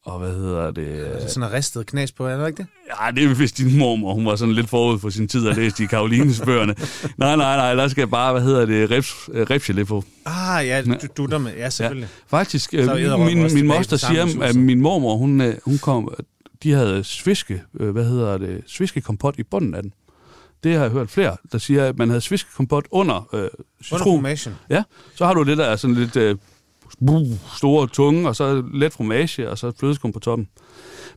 og 0.04 0.18
hvad 0.18 0.34
hedder 0.34 0.70
det? 0.70 1.14
Er 1.14 1.20
det 1.20 1.30
sådan 1.30 1.48
en 1.48 1.52
ristet 1.54 1.86
knas 1.86 2.12
på, 2.12 2.26
er 2.26 2.36
det 2.36 2.46
ikke 2.46 2.56
det? 2.56 2.66
Ja, 3.00 3.10
det 3.10 3.24
er 3.30 3.34
hvis 3.34 3.52
din 3.52 3.78
mormor, 3.78 4.14
hun 4.14 4.26
var 4.26 4.36
sådan 4.36 4.54
lidt 4.54 4.68
forud 4.68 4.98
for 4.98 5.10
sin 5.10 5.28
tid 5.28 5.48
at 5.48 5.56
læse 5.56 5.76
de 5.76 5.86
Karolines 5.86 6.40
bøgerne. 6.40 6.74
nej, 7.16 7.36
nej, 7.36 7.56
nej, 7.56 7.74
der 7.74 7.88
skal 7.88 8.06
bare, 8.06 8.32
hvad 8.32 8.42
hedder 8.42 8.66
det, 8.66 8.90
rips, 8.90 9.28
ripsgelé 9.28 9.84
på. 9.84 10.04
Ah, 10.26 10.66
ja, 10.66 10.82
du 10.82 10.94
dutter 11.16 11.38
med, 11.38 11.52
ja, 11.56 11.70
selvfølgelig. 11.70 12.08
Ja, 12.32 12.36
faktisk, 12.36 12.74
øh, 12.74 12.88
min, 13.18 13.54
min 13.54 13.66
moster 13.66 13.96
siger, 13.96 14.42
at 14.42 14.56
min 14.56 14.80
mormor, 14.80 15.16
hun, 15.16 15.40
øh, 15.40 15.54
hun 15.64 15.78
kom, 15.78 16.14
de 16.62 16.72
havde 16.72 17.04
sviske, 17.04 17.62
øh, 17.80 17.90
hvad 17.90 18.04
hedder 18.04 18.38
det, 18.38 18.62
sviskekompot 18.66 19.34
i 19.38 19.42
bunden 19.42 19.74
af 19.74 19.82
den. 19.82 19.92
Det 20.64 20.74
har 20.74 20.82
jeg 20.82 20.90
hørt 20.90 21.10
flere, 21.10 21.36
der 21.52 21.58
siger, 21.58 21.86
at 21.86 21.98
man 21.98 22.08
havde 22.08 22.20
sviskekompot 22.20 22.84
under 22.90 23.28
øh, 23.34 23.48
citron. 23.82 24.00
Under 24.18 24.50
ja, 24.70 24.82
så 25.14 25.26
har 25.26 25.34
du 25.34 25.42
det, 25.42 25.58
der 25.58 25.64
er 25.64 25.76
sådan 25.76 25.96
lidt 25.96 26.16
øh, 26.16 26.36
store 27.56 27.86
tunge, 27.86 28.28
og 28.28 28.36
så 28.36 28.64
let 28.74 28.92
fromage, 28.92 29.50
og 29.50 29.58
så 29.58 29.72
flødeskum 29.78 30.12
på 30.12 30.18
toppen. 30.18 30.48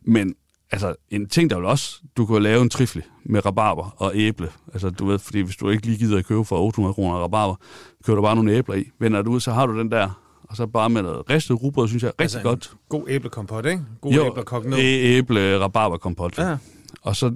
Men 0.02 0.36
altså, 0.72 0.96
en 1.10 1.30
ting, 1.30 1.50
der 1.50 1.56
vil 1.56 1.66
også, 1.66 2.02
du 2.18 2.26
kan 2.26 2.44
lave 2.44 2.62
en 2.62 2.70
trifle 2.70 3.04
med 3.26 3.46
rabarber 3.46 3.96
og 3.98 4.12
æble. 4.16 4.50
Altså, 4.74 4.90
du 4.90 5.06
ved, 5.06 5.20
fordi 5.20 5.42
hvis 5.42 5.56
du 5.56 5.70
ikke 5.70 5.86
lige 5.86 5.98
gider 5.98 6.18
at 6.18 6.26
købe 6.26 6.46
for 6.46 6.58
800 6.58 6.94
kroner 6.94 7.18
rabarber, 7.18 7.56
køber 8.06 8.16
du 8.16 8.22
bare 8.22 8.36
nogle 8.36 8.52
æbler 8.52 8.76
i. 8.76 8.84
Vender 9.00 9.22
du 9.22 9.32
ud, 9.32 9.40
så 9.40 9.52
har 9.52 9.66
du 9.66 9.80
den 9.80 9.92
der 9.92 10.10
og 10.54 10.58
så 10.58 10.68
bare 10.68 10.90
med 10.90 11.02
noget 11.02 11.30
ristet 11.30 11.64
rugbrød, 11.64 11.88
synes 11.88 12.04
jeg 12.04 12.08
er 12.08 12.12
rigtig 12.12 12.38
altså 12.38 12.50
godt. 12.50 12.74
god 12.90 13.06
æblekompot, 13.08 13.66
ikke? 13.66 13.82
God 14.02 14.12
jo, 14.12 14.26
æble 14.26 14.44
kogt 14.44 14.70
ned. 14.70 14.78
æble 14.80 15.60
rabarberkompot. 15.60 16.38
Ja. 16.38 16.58
Og 17.02 17.16
så 17.16 17.36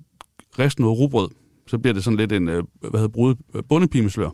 rist 0.59 0.79
noget 0.79 0.97
rugbrød, 0.99 1.29
så 1.67 1.77
bliver 1.77 1.93
det 1.93 2.03
sådan 2.03 2.17
lidt 2.17 2.31
en, 2.31 2.49
øh, 2.49 2.63
hvad 2.79 2.91
hedder 2.91 3.07
brud, 3.07 3.35
bundepimeslør. 3.69 4.29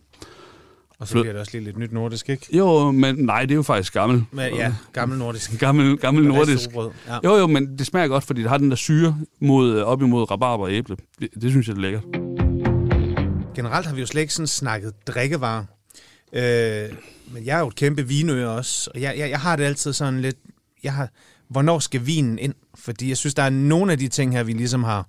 Og 1.00 1.08
så 1.08 1.14
bliver 1.14 1.32
det 1.32 1.40
også 1.40 1.52
lige 1.54 1.64
lidt 1.64 1.78
nyt 1.78 1.92
nordisk, 1.92 2.30
ikke? 2.30 2.58
Jo, 2.58 2.92
men 2.92 3.16
nej, 3.16 3.42
det 3.42 3.52
er 3.52 3.56
jo 3.56 3.62
faktisk 3.62 3.94
gammel. 3.94 4.24
Men, 4.32 4.56
ja, 4.56 4.74
gammel 4.94 5.18
nordisk. 5.18 5.58
Gammel, 5.60 5.98
gammel 5.98 6.26
nordisk. 6.28 6.70
Ja. 7.08 7.18
Jo, 7.24 7.36
jo, 7.36 7.48
men 7.48 7.78
det 7.78 7.86
smager 7.86 8.08
godt, 8.08 8.24
fordi 8.24 8.42
det 8.42 8.50
har 8.50 8.58
den 8.58 8.70
der 8.70 8.76
syre 8.76 9.18
mod, 9.42 9.74
øh, 9.74 9.84
op 9.84 10.02
imod 10.02 10.32
rabarber 10.32 10.64
og 10.64 10.72
æble. 10.72 10.98
Det, 11.20 11.30
det 11.42 11.52
synes 11.52 11.68
jeg 11.68 11.74
er 11.74 11.80
lækkert. 11.80 12.04
Generelt 13.56 13.86
har 13.86 13.94
vi 13.94 14.02
jo 14.02 14.08
slet 14.08 14.22
ikke 14.22 14.34
sådan 14.34 14.48
snakket 14.48 14.94
drikkevarer. 15.08 15.66
Øh, 16.34 16.90
men 17.34 17.46
jeg 17.46 17.56
er 17.56 17.60
jo 17.60 17.68
et 17.68 17.76
kæmpe 17.76 18.08
vinø 18.08 18.48
også, 18.48 18.92
og 18.96 19.02
jeg, 19.02 19.18
jeg, 19.18 19.30
jeg 19.30 19.40
har 19.40 19.56
det 19.56 19.64
altid 19.64 19.94
sådan 19.94 20.22
lidt... 20.22 20.38
Jeg 20.84 20.94
har, 20.94 21.10
hvornår 21.48 21.80
skal 21.80 22.06
vinen 22.06 22.40
ind? 22.40 22.54
Fordi 22.76 23.10
jeg 23.10 23.18
synes, 23.18 23.34
der 23.34 23.44
er 23.44 23.50
nogle 23.50 23.92
af 23.92 23.98
de 23.98 24.08
ting 24.08 24.34
her, 24.34 24.44
vi 24.44 24.54
ligesom 24.54 24.84
har 24.84 25.08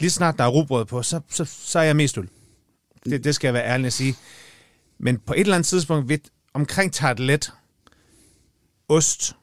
lige 0.00 0.10
snart 0.10 0.38
der 0.38 0.44
er 0.44 0.48
rugbrød 0.48 0.84
på, 0.84 1.02
så, 1.02 1.20
så, 1.28 1.44
så 1.44 1.78
er 1.78 1.82
jeg 1.82 1.96
mest 1.96 2.18
øl. 2.18 2.28
Det, 3.04 3.24
det 3.24 3.34
skal 3.34 3.48
jeg 3.48 3.54
være 3.54 3.66
ærlig 3.66 3.86
at 3.86 3.92
sige. 3.92 4.16
Men 4.98 5.18
på 5.18 5.32
et 5.32 5.40
eller 5.40 5.54
andet 5.54 5.66
tidspunkt, 5.66 6.08
ved, 6.08 6.18
omkring 6.54 6.92
tartelet, 6.92 7.52
ost 8.88 9.36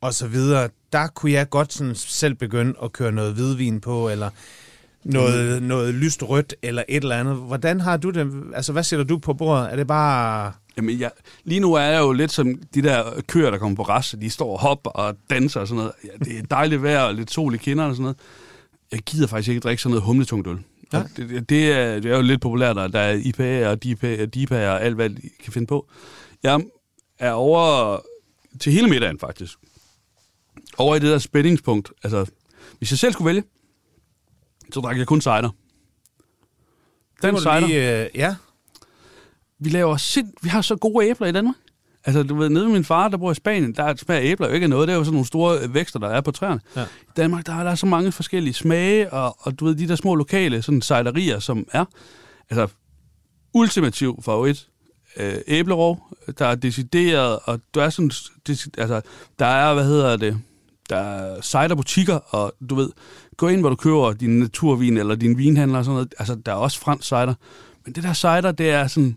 og 0.00 0.14
så 0.14 0.26
videre, 0.26 0.68
der 0.92 1.06
kunne 1.06 1.32
jeg 1.32 1.50
godt 1.50 1.72
sådan 1.72 1.94
selv 1.94 2.34
begynde 2.34 2.74
at 2.82 2.92
køre 2.92 3.12
noget 3.12 3.34
hvidvin 3.34 3.80
på, 3.80 4.08
eller 4.08 4.30
noget, 5.04 5.62
mm. 5.62 5.68
noget 5.68 5.94
lyst 5.94 6.22
rødt, 6.22 6.54
eller 6.62 6.82
et 6.88 7.02
eller 7.02 7.16
andet. 7.16 7.36
Hvordan 7.36 7.80
har 7.80 7.96
du 7.96 8.10
det? 8.10 8.32
Altså, 8.54 8.72
hvad 8.72 8.82
sætter 8.82 9.04
du 9.04 9.18
på 9.18 9.34
bordet? 9.34 9.72
Er 9.72 9.76
det 9.76 9.86
bare... 9.86 10.52
Jamen, 10.76 11.00
jeg, 11.00 11.10
lige 11.44 11.60
nu 11.60 11.74
er 11.74 11.82
jeg 11.82 12.00
jo 12.00 12.12
lidt 12.12 12.32
som 12.32 12.54
de 12.74 12.82
der 12.82 13.20
køer, 13.28 13.50
der 13.50 13.58
kommer 13.58 13.76
på 13.76 13.82
rest, 13.82 14.14
de 14.20 14.30
står 14.30 14.52
og 14.52 14.60
hopper 14.60 14.90
og 14.90 15.16
danser 15.30 15.60
og 15.60 15.68
sådan 15.68 15.76
noget. 15.76 15.92
Ja, 16.04 16.24
det 16.24 16.38
er 16.38 16.42
dejligt 16.42 16.82
vejr 16.82 17.00
og 17.00 17.14
lidt 17.14 17.30
sol 17.30 17.54
i 17.54 17.58
kinderne 17.58 17.90
og 17.90 17.96
sådan 17.96 18.02
noget 18.02 18.16
jeg 18.92 19.00
gider 19.00 19.26
faktisk 19.26 19.48
ikke 19.48 19.60
drikke 19.60 19.82
sådan 19.82 19.90
noget 19.90 20.04
humletungt 20.04 20.48
øl. 20.48 20.58
Ja. 20.92 21.02
Det, 21.16 21.48
det, 21.48 21.72
er, 21.72 22.00
det 22.00 22.12
er 22.12 22.16
jo 22.16 22.22
lidt 22.22 22.40
populært, 22.40 22.78
og 22.78 22.92
der 22.92 22.98
er 22.98 23.12
IPA 23.12 23.68
og 23.68 23.82
DPA, 23.82 24.26
DPA 24.26 24.70
og 24.70 24.82
alt, 24.82 24.94
hvad 24.94 25.10
I 25.10 25.28
kan 25.42 25.52
finde 25.52 25.66
på. 25.66 25.88
Jeg 26.42 26.60
er 27.18 27.32
over 27.32 27.98
til 28.60 28.72
hele 28.72 28.88
middagen, 28.88 29.18
faktisk. 29.18 29.58
Over 30.78 30.96
i 30.96 30.98
det 30.98 31.10
der 31.10 31.18
spændingspunkt. 31.18 31.92
Altså, 32.02 32.30
hvis 32.78 32.90
jeg 32.90 32.98
selv 32.98 33.12
skulle 33.12 33.26
vælge, 33.26 33.42
så 34.72 34.80
drak 34.80 34.98
jeg 34.98 35.06
kun 35.06 35.20
cider. 35.20 35.50
Den 37.22 37.38
cider. 37.38 37.60
lige, 37.60 38.04
øh, 38.04 38.10
ja. 38.14 38.36
Vi 39.58 39.70
laver 39.70 39.96
sind... 39.96 40.32
Vi 40.42 40.48
har 40.48 40.62
så 40.62 40.76
gode 40.76 41.06
æbler 41.06 41.26
i 41.26 41.32
Danmark. 41.32 41.54
Altså, 42.04 42.22
du 42.22 42.34
ved, 42.34 42.48
nede 42.48 42.64
med 42.64 42.72
min 42.72 42.84
far, 42.84 43.08
der 43.08 43.16
bor 43.16 43.32
i 43.32 43.34
Spanien, 43.34 43.72
der 43.72 43.94
smager 43.96 44.22
æbler 44.22 44.48
jo 44.48 44.54
ikke 44.54 44.64
af 44.64 44.70
noget. 44.70 44.88
Det 44.88 44.92
er 44.92 44.98
jo 44.98 45.04
sådan 45.04 45.14
nogle 45.14 45.26
store 45.26 45.58
øh, 45.58 45.74
vækster, 45.74 45.98
der 45.98 46.08
er 46.08 46.20
på 46.20 46.30
træerne. 46.30 46.60
Ja. 46.76 46.82
I 46.82 47.10
Danmark, 47.16 47.46
der 47.46 47.54
er 47.54 47.64
der 47.64 47.74
så 47.74 47.86
mange 47.86 48.12
forskellige 48.12 48.54
smage, 48.54 49.12
og, 49.12 49.36
og 49.38 49.60
du 49.60 49.64
ved, 49.64 49.74
de 49.74 49.88
der 49.88 49.96
små 49.96 50.14
lokale 50.14 50.62
sådan 50.62 50.82
sejlerier, 50.82 51.38
som 51.38 51.66
er, 51.72 51.84
altså, 52.50 52.66
ultimativ 53.54 54.22
favorit. 54.24 54.68
Øh, 55.16 55.34
æblerov, 55.46 56.08
der 56.38 56.46
er 56.46 56.54
decideret, 56.54 57.38
og 57.44 57.60
der 57.74 57.84
er 57.84 57.90
sådan, 57.90 58.10
altså, 58.78 59.00
der 59.38 59.46
er, 59.46 59.74
hvad 59.74 59.84
hedder 59.84 60.16
det, 60.16 60.38
der 60.90 60.96
er 60.96 61.40
ciderbutikker, 61.40 62.14
og 62.14 62.54
du 62.70 62.74
ved, 62.74 62.90
gå 63.36 63.48
ind, 63.48 63.60
hvor 63.60 63.68
du 63.68 63.76
køber 63.76 64.12
din 64.12 64.38
naturvin, 64.38 64.96
eller 64.96 65.14
din 65.14 65.38
vinhandler 65.38 65.78
og 65.78 65.84
sådan 65.84 65.94
noget, 65.94 66.14
altså, 66.18 66.34
der 66.34 66.52
er 66.52 66.56
også 66.56 66.80
fransk 66.80 67.08
cider. 67.08 67.34
Men 67.84 67.94
det 67.94 68.02
der 68.02 68.12
cider, 68.12 68.52
det 68.52 68.70
er 68.70 68.86
sådan, 68.86 69.16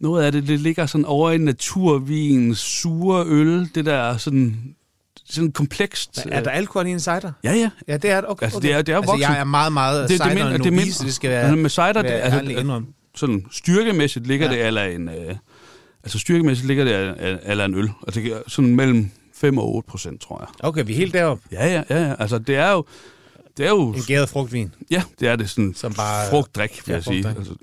noget 0.00 0.22
af 0.24 0.32
det, 0.32 0.48
det 0.48 0.60
ligger 0.60 0.86
sådan 0.86 1.04
over 1.04 1.30
i 1.30 1.38
naturvin, 1.38 2.54
sure 2.54 3.24
øl, 3.26 3.68
det 3.74 3.84
der 3.86 3.94
er 3.94 4.16
sådan, 4.16 4.74
sådan 5.24 5.52
komplekst. 5.52 6.26
Er 6.30 6.42
der 6.42 6.50
alkohol 6.50 6.86
i 6.86 6.90
en 6.90 7.00
cider? 7.00 7.32
Ja, 7.44 7.52
ja. 7.54 7.70
Ja, 7.88 7.96
det 7.96 8.10
er 8.10 8.20
det. 8.20 8.30
Okay, 8.30 8.44
Altså, 8.44 8.58
okay. 8.58 8.68
det 8.68 8.74
er- 8.76 8.82
det 8.82 8.92
er 8.92 8.98
altså, 8.98 9.16
jeg 9.20 9.38
er 9.40 9.44
meget, 9.44 9.72
meget 9.72 10.02
Det- 10.02 10.10
det 10.20 10.26
er 10.26 10.30
cider 10.34 10.48
det, 10.50 10.64
det 10.64 10.72
mindre- 10.72 10.84
novice, 10.84 11.04
det 11.04 11.14
skal 11.14 11.30
være, 11.30 11.40
Altså, 11.42 11.56
med 11.56 11.70
cider, 11.70 11.92
det, 11.92 12.10
altså, 12.10 12.82
sådan 13.14 13.46
styrkemæssigt 13.50 14.26
ligger 14.26 14.46
Ja. 14.46 14.52
det 14.58 14.66
eller 14.66 14.82
en, 14.84 15.08
øh, 15.08 15.36
altså 16.04 16.18
styrkemæssigt 16.18 16.66
ligger 16.66 16.84
det 16.84 17.40
eller 17.50 17.64
en 17.64 17.74
øl. 17.74 17.90
Altså 18.06 18.20
det 18.20 18.32
er 18.32 18.38
sådan 18.48 18.76
mellem 18.76 19.10
5 19.34 19.58
og 19.58 19.74
8 19.74 19.86
procent, 19.90 20.20
tror 20.20 20.38
jeg. 20.40 20.48
Okay, 20.68 20.84
vi 20.86 20.92
er 20.92 20.96
helt 20.96 21.14
deroppe. 21.14 21.42
Ja, 21.52 21.66
ja, 21.66 21.82
ja, 21.90 22.08
ja. 22.08 22.14
Altså 22.18 22.38
det 22.38 22.56
er 22.56 22.70
jo, 22.70 22.84
det 23.56 23.66
er 23.66 23.70
jo, 23.70 23.92
En 23.92 24.02
gæret 24.06 24.28
frugtvin. 24.28 24.72
ja, 24.90 25.02
det 25.20 25.28
er 25.28 25.36
det 25.36 25.50
sådan 25.50 25.74
Som 25.74 25.94
bare- 25.94 26.30
frugtdrik, 26.30 26.82
vil 26.86 26.92
Ja, 26.92 26.94
jeg 26.96 27.04
sige. 27.04 27.28
Altså, 27.38 27.54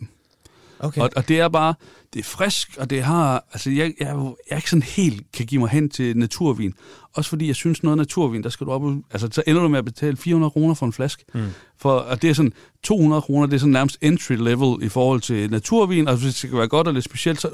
Okay. 0.83 1.01
og, 1.01 1.09
og 1.15 1.27
det 1.27 1.39
er 1.39 1.47
bare, 1.47 1.73
det 2.13 2.19
er 2.19 2.23
frisk, 2.23 2.77
og 2.79 2.89
det 2.89 3.03
har, 3.03 3.45
altså 3.53 3.71
jeg, 3.71 3.93
jeg, 3.99 4.07
er 4.07 4.35
jeg 4.49 4.57
ikke 4.57 4.69
sådan 4.69 4.83
helt 4.83 5.31
kan 5.33 5.45
give 5.45 5.61
mig 5.61 5.69
hen 5.69 5.89
til 5.89 6.17
naturvin. 6.17 6.73
Også 7.13 7.29
fordi 7.29 7.47
jeg 7.47 7.55
synes 7.55 7.83
noget 7.83 7.97
naturvin, 7.97 8.43
der 8.43 8.49
skal 8.49 8.67
du 8.67 8.71
op, 8.71 8.81
altså 9.11 9.27
så 9.31 9.43
ender 9.47 9.61
du 9.61 9.67
med 9.67 9.79
at 9.79 9.85
betale 9.85 10.17
400 10.17 10.51
kroner 10.51 10.73
for 10.73 10.85
en 10.85 10.93
flaske. 10.93 11.25
Mm. 11.33 11.41
For, 11.77 11.91
og 11.91 12.21
det 12.21 12.29
er 12.29 12.33
sådan 12.33 12.53
200 12.83 13.21
kroner, 13.21 13.47
det 13.47 13.53
er 13.53 13.59
sådan 13.59 13.73
nærmest 13.73 13.97
entry 14.01 14.33
level 14.33 14.83
i 14.83 14.89
forhold 14.89 15.21
til 15.21 15.51
naturvin, 15.51 16.07
og 16.07 16.13
hvis 16.13 16.25
det 16.25 16.35
skal 16.35 16.57
være 16.57 16.67
godt 16.67 16.87
og 16.87 16.93
lidt 16.93 17.05
specielt, 17.05 17.41
så 17.41 17.49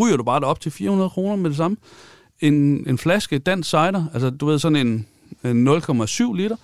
ryger 0.00 0.16
du 0.16 0.22
bare 0.22 0.40
det 0.40 0.48
op 0.48 0.60
til 0.60 0.72
400 0.72 1.10
kroner 1.10 1.36
med 1.36 1.50
det 1.50 1.56
samme. 1.56 1.76
En, 2.40 2.54
en 2.88 2.98
flaske 2.98 3.38
dansk 3.38 3.70
cider, 3.70 4.04
altså 4.14 4.30
du 4.30 4.46
ved 4.46 4.58
sådan 4.58 4.86
en, 4.86 5.06
en 5.44 5.68
0,7 5.68 6.34
liter, 6.34 6.56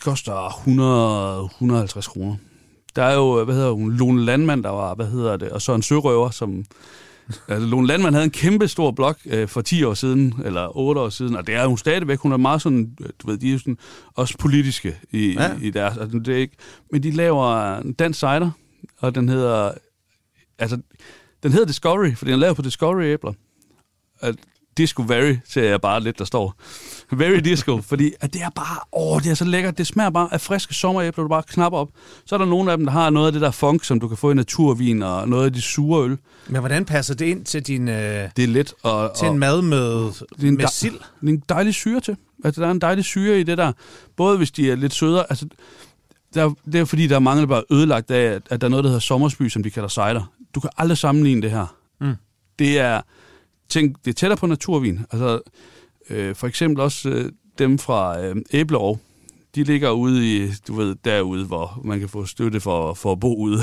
koster 0.00 0.48
100, 0.48 1.44
150 1.44 2.06
kroner. 2.08 2.36
Der 2.96 3.02
er 3.02 3.14
jo, 3.14 3.44
hvad 3.44 3.54
hedder 3.54 3.70
hun, 3.70 3.92
Lone 3.92 4.24
Landmand, 4.24 4.62
der 4.64 4.70
var, 4.70 4.94
hvad 4.94 5.06
hedder 5.06 5.36
det, 5.36 5.48
og 5.50 5.62
så 5.62 5.74
en 5.74 5.82
sørøver, 5.82 6.30
som... 6.30 6.64
Altså, 7.48 7.66
Lone 7.68 7.86
Landmand 7.86 8.14
havde 8.14 8.24
en 8.24 8.30
kæmpe 8.30 8.68
stor 8.68 8.90
blog 8.90 9.16
øh, 9.26 9.48
for 9.48 9.60
10 9.60 9.84
år 9.84 9.94
siden, 9.94 10.34
eller 10.44 10.76
8 10.76 11.00
år 11.00 11.08
siden, 11.08 11.36
og 11.36 11.46
det 11.46 11.54
er 11.54 11.66
hun 11.66 11.78
stadigvæk. 11.78 12.18
Hun 12.18 12.32
er 12.32 12.36
meget 12.36 12.62
sådan, 12.62 12.96
du 13.22 13.26
ved, 13.26 13.38
de 13.38 13.54
er 13.54 13.58
sådan 13.58 13.78
også 14.14 14.34
politiske 14.38 14.96
i, 15.10 15.32
Ja. 15.32 15.56
i, 15.60 15.66
i 15.66 15.70
deres... 15.70 15.96
Altså, 15.98 16.18
det 16.18 16.28
er 16.34 16.38
ikke, 16.38 16.56
men 16.92 17.02
de 17.02 17.10
laver 17.10 17.76
en 17.76 17.92
dansk 17.92 18.18
cider, 18.18 18.50
og 18.98 19.14
den 19.14 19.28
hedder... 19.28 19.70
Altså, 20.58 20.78
den 21.42 21.52
hedder 21.52 21.66
Discovery, 21.66 22.14
for 22.14 22.24
den 22.24 22.34
er 22.34 22.38
lavet 22.38 22.56
på 22.56 22.62
Discovery-æbler. 22.62 23.32
At 24.20 24.34
Disco 24.76 25.02
Very, 25.08 25.36
ser 25.44 25.62
jeg 25.62 25.80
bare 25.80 26.00
lidt, 26.00 26.18
der 26.18 26.24
står. 26.24 26.54
Very 27.12 27.38
Disco, 27.38 27.80
fordi 27.80 28.12
at 28.20 28.32
det 28.32 28.42
er 28.42 28.50
bare, 28.50 28.76
åh, 28.92 29.22
det 29.22 29.30
er 29.30 29.34
så 29.34 29.44
lækkert. 29.44 29.78
Det 29.78 29.86
smager 29.86 30.10
bare 30.10 30.28
af 30.32 30.40
friske 30.40 30.74
sommeræbler, 30.74 31.24
du 31.24 31.28
bare 31.28 31.42
knapper 31.42 31.78
op. 31.78 31.88
Så 32.26 32.34
er 32.34 32.38
der 32.38 32.46
nogle 32.46 32.72
af 32.72 32.78
dem, 32.78 32.86
der 32.86 32.92
har 32.92 33.10
noget 33.10 33.26
af 33.26 33.32
det 33.32 33.42
der 33.42 33.50
funk, 33.50 33.84
som 33.84 34.00
du 34.00 34.08
kan 34.08 34.16
få 34.16 34.30
i 34.30 34.34
naturvin, 34.34 35.02
og 35.02 35.28
noget 35.28 35.44
af 35.44 35.52
de 35.52 35.60
sure 35.62 36.04
øl. 36.04 36.18
Men 36.48 36.60
hvordan 36.60 36.84
passer 36.84 37.14
det 37.14 37.26
ind 37.26 37.44
til 37.44 37.62
din 37.62 37.88
øh, 37.88 38.28
Det 38.36 38.44
er 38.44 38.48
let. 38.48 38.74
Og, 38.82 39.12
til 39.16 39.28
en 39.28 39.38
mad 39.38 39.62
med, 39.62 40.12
en 40.42 40.56
med 40.56 40.66
sild? 40.72 40.92
det 40.92 41.28
er 41.28 41.32
en 41.32 41.42
dejlig 41.48 41.74
syre 41.74 42.00
til. 42.00 42.16
Altså, 42.44 42.60
der 42.60 42.66
er 42.66 42.70
en 42.70 42.80
dejlig 42.80 43.04
syre 43.04 43.40
i 43.40 43.42
det 43.42 43.58
der. 43.58 43.72
Både 44.16 44.36
hvis 44.36 44.50
de 44.50 44.70
er 44.70 44.76
lidt 44.76 44.94
sødere. 44.94 45.26
Altså, 45.30 45.46
der, 46.34 46.54
det 46.72 46.80
er 46.80 46.84
fordi, 46.84 47.06
der 47.06 47.14
er 47.14 47.20
mange, 47.20 47.40
der 47.40 47.46
bare 47.46 47.62
ødelagt 47.70 48.10
af, 48.10 48.22
at, 48.34 48.42
at 48.50 48.60
der 48.60 48.66
er 48.66 48.70
noget, 48.70 48.84
der 48.84 48.90
hedder 48.90 49.00
sommersby, 49.00 49.48
som 49.48 49.62
de 49.62 49.70
kalder 49.70 49.88
cider. 49.88 50.32
Du 50.54 50.60
kan 50.60 50.70
aldrig 50.76 50.98
sammenligne 50.98 51.42
det 51.42 51.50
her. 51.50 51.76
Mm. 52.00 52.14
Det 52.58 52.78
er, 52.78 53.00
tænk, 53.68 53.96
det 54.04 54.10
er 54.10 54.14
tættere 54.14 54.36
på 54.36 54.46
naturvin. 54.46 55.06
Altså, 55.10 55.40
øh, 56.10 56.34
for 56.34 56.46
eksempel 56.46 56.80
også 56.80 57.08
øh, 57.08 57.32
dem 57.58 57.78
fra 57.78 58.20
øh, 58.20 58.36
Æblerov. 58.52 58.98
De 59.54 59.64
ligger 59.64 59.90
ude 59.90 60.36
i, 60.36 60.52
du 60.68 60.74
ved, 60.74 60.96
derude, 61.04 61.44
hvor 61.44 61.80
man 61.84 62.00
kan 62.00 62.08
få 62.08 62.26
støtte 62.26 62.60
for, 62.60 62.94
for 62.94 63.12
at 63.12 63.20
bo 63.20 63.36
ude. 63.36 63.58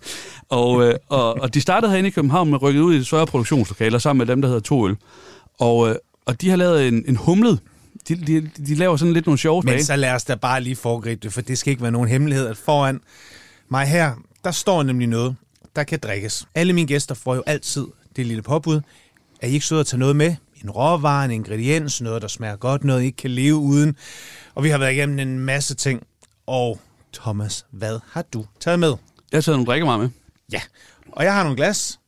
og, 0.48 0.88
øh, 0.88 0.94
og, 1.08 1.34
og 1.34 1.54
de 1.54 1.60
startede 1.60 1.90
herinde 1.92 2.08
i 2.08 2.10
København 2.10 2.50
med 2.50 2.62
rykket 2.62 2.80
ud 2.80 2.94
i 2.94 3.04
større 3.04 3.26
produktionslokaler 3.26 3.98
sammen 3.98 4.18
med 4.18 4.34
dem, 4.34 4.42
der 4.42 4.48
hedder 4.48 4.60
Toøl. 4.60 4.96
Og, 5.58 5.88
øh, 5.90 5.96
og 6.26 6.40
de 6.40 6.50
har 6.50 6.56
lavet 6.56 6.88
en, 6.88 7.04
en 7.08 7.16
humlet. 7.16 7.58
De, 8.08 8.14
de, 8.14 8.50
de 8.66 8.74
laver 8.74 8.96
sådan 8.96 9.14
lidt 9.14 9.26
nogle 9.26 9.38
sjove 9.38 9.62
Men 9.62 9.68
smage. 9.72 9.84
så 9.84 9.96
lad 9.96 10.14
os 10.14 10.24
da 10.24 10.34
bare 10.34 10.60
lige 10.60 10.76
foregribe 10.76 11.20
det, 11.22 11.32
for 11.32 11.40
det 11.40 11.58
skal 11.58 11.70
ikke 11.70 11.82
være 11.82 11.92
nogen 11.92 12.08
hemmelighed, 12.08 12.46
at 12.46 12.56
foran 12.56 13.00
mig 13.68 13.86
her, 13.86 14.12
der 14.44 14.50
står 14.50 14.82
nemlig 14.82 15.08
noget, 15.08 15.36
der 15.76 15.84
kan 15.84 15.98
drikkes. 16.02 16.46
Alle 16.54 16.72
mine 16.72 16.88
gæster 16.88 17.14
får 17.14 17.34
jo 17.34 17.42
altid 17.46 17.86
det 18.16 18.26
lille 18.26 18.42
påbud. 18.42 18.80
Er 19.40 19.46
I 19.46 19.52
ikke 19.52 19.66
søde 19.66 19.80
at 19.80 19.86
tage 19.86 19.98
noget 19.98 20.16
med? 20.16 20.34
En 20.64 20.70
råvare, 20.70 21.24
en 21.24 21.30
ingrediens, 21.30 22.00
noget, 22.00 22.22
der 22.22 22.28
smager 22.28 22.56
godt, 22.56 22.84
noget, 22.84 23.02
I 23.02 23.04
ikke 23.04 23.16
kan 23.16 23.30
leve 23.30 23.56
uden. 23.56 23.96
Og 24.54 24.64
vi 24.64 24.68
har 24.68 24.78
været 24.78 24.92
igennem 24.92 25.18
en 25.18 25.38
masse 25.38 25.74
ting. 25.74 26.02
Og 26.46 26.80
Thomas, 27.12 27.66
hvad 27.70 27.98
har 28.10 28.22
du 28.22 28.46
taget 28.60 28.78
med? 28.78 28.88
Jeg 29.32 29.36
har 29.36 29.40
taget 29.40 29.58
nogle 29.58 29.66
drikkevarer 29.66 29.98
med. 29.98 30.08
Ja, 30.52 30.60
og 31.12 31.24
jeg 31.24 31.34
har 31.34 31.42
nogle 31.42 31.56
glas, 31.56 32.00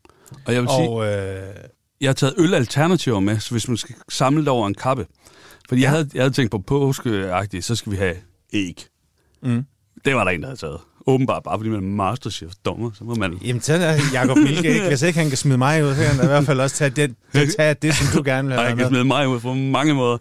Og 0.46 0.54
jeg 0.54 0.62
vil 0.62 0.68
sige, 0.70 0.88
og 0.88 1.06
øh, 1.06 1.54
jeg 2.00 2.08
har 2.08 2.14
taget 2.14 2.34
ølalternativer 2.38 3.20
med, 3.20 3.40
så 3.40 3.50
hvis 3.50 3.68
man 3.68 3.76
skal 3.76 3.94
samle 4.08 4.40
det 4.40 4.48
over 4.48 4.66
en 4.66 4.74
kappe. 4.74 5.06
Fordi 5.68 5.80
ja. 5.80 5.84
jeg, 5.84 5.90
havde, 5.90 6.10
jeg 6.14 6.22
havde 6.22 6.34
tænkt 6.34 6.50
på 6.50 6.58
påskeagtigt, 6.58 7.64
så 7.64 7.74
skal 7.74 7.92
vi 7.92 7.96
have 7.96 8.16
æg. 8.52 8.86
Mm. 9.42 9.64
Det 10.04 10.14
var 10.14 10.24
der 10.24 10.30
en, 10.30 10.40
der 10.40 10.46
havde 10.46 10.60
taget. 10.60 10.80
Åbenbart 11.06 11.42
bare 11.42 11.58
fordi 11.58 11.70
man 11.70 11.78
er 11.78 11.82
masterchef 11.82 12.52
dommer, 12.64 12.90
så 12.98 13.04
må 13.04 13.14
man... 13.14 13.38
jamen, 13.44 13.62
så 13.62 13.72
er 13.74 13.96
Jacob 14.12 14.36
Milke 14.36 14.68
ikke. 14.74 14.86
Hvis 14.86 15.02
ikke 15.02 15.18
han 15.18 15.28
kan 15.28 15.36
smide 15.38 15.58
mig 15.58 15.84
ud, 15.84 15.88
så 15.94 16.00
kan 16.00 16.04
han 16.06 16.16
da 16.18 16.22
i 16.24 16.26
hvert 16.26 16.44
fald 16.46 16.60
også 16.60 16.76
tage 16.76 16.90
det, 16.90 17.14
tage 17.56 17.74
det 17.74 17.94
som 17.94 18.06
du 18.18 18.22
gerne 18.24 18.48
vil 18.48 18.56
have 18.56 18.66
jeg 18.66 18.76
med. 18.76 18.84
kan 18.84 18.90
smide 18.90 19.04
mig 19.04 19.28
ud 19.28 19.40
på 19.40 19.54
mange 19.54 19.94
måder. 19.94 20.18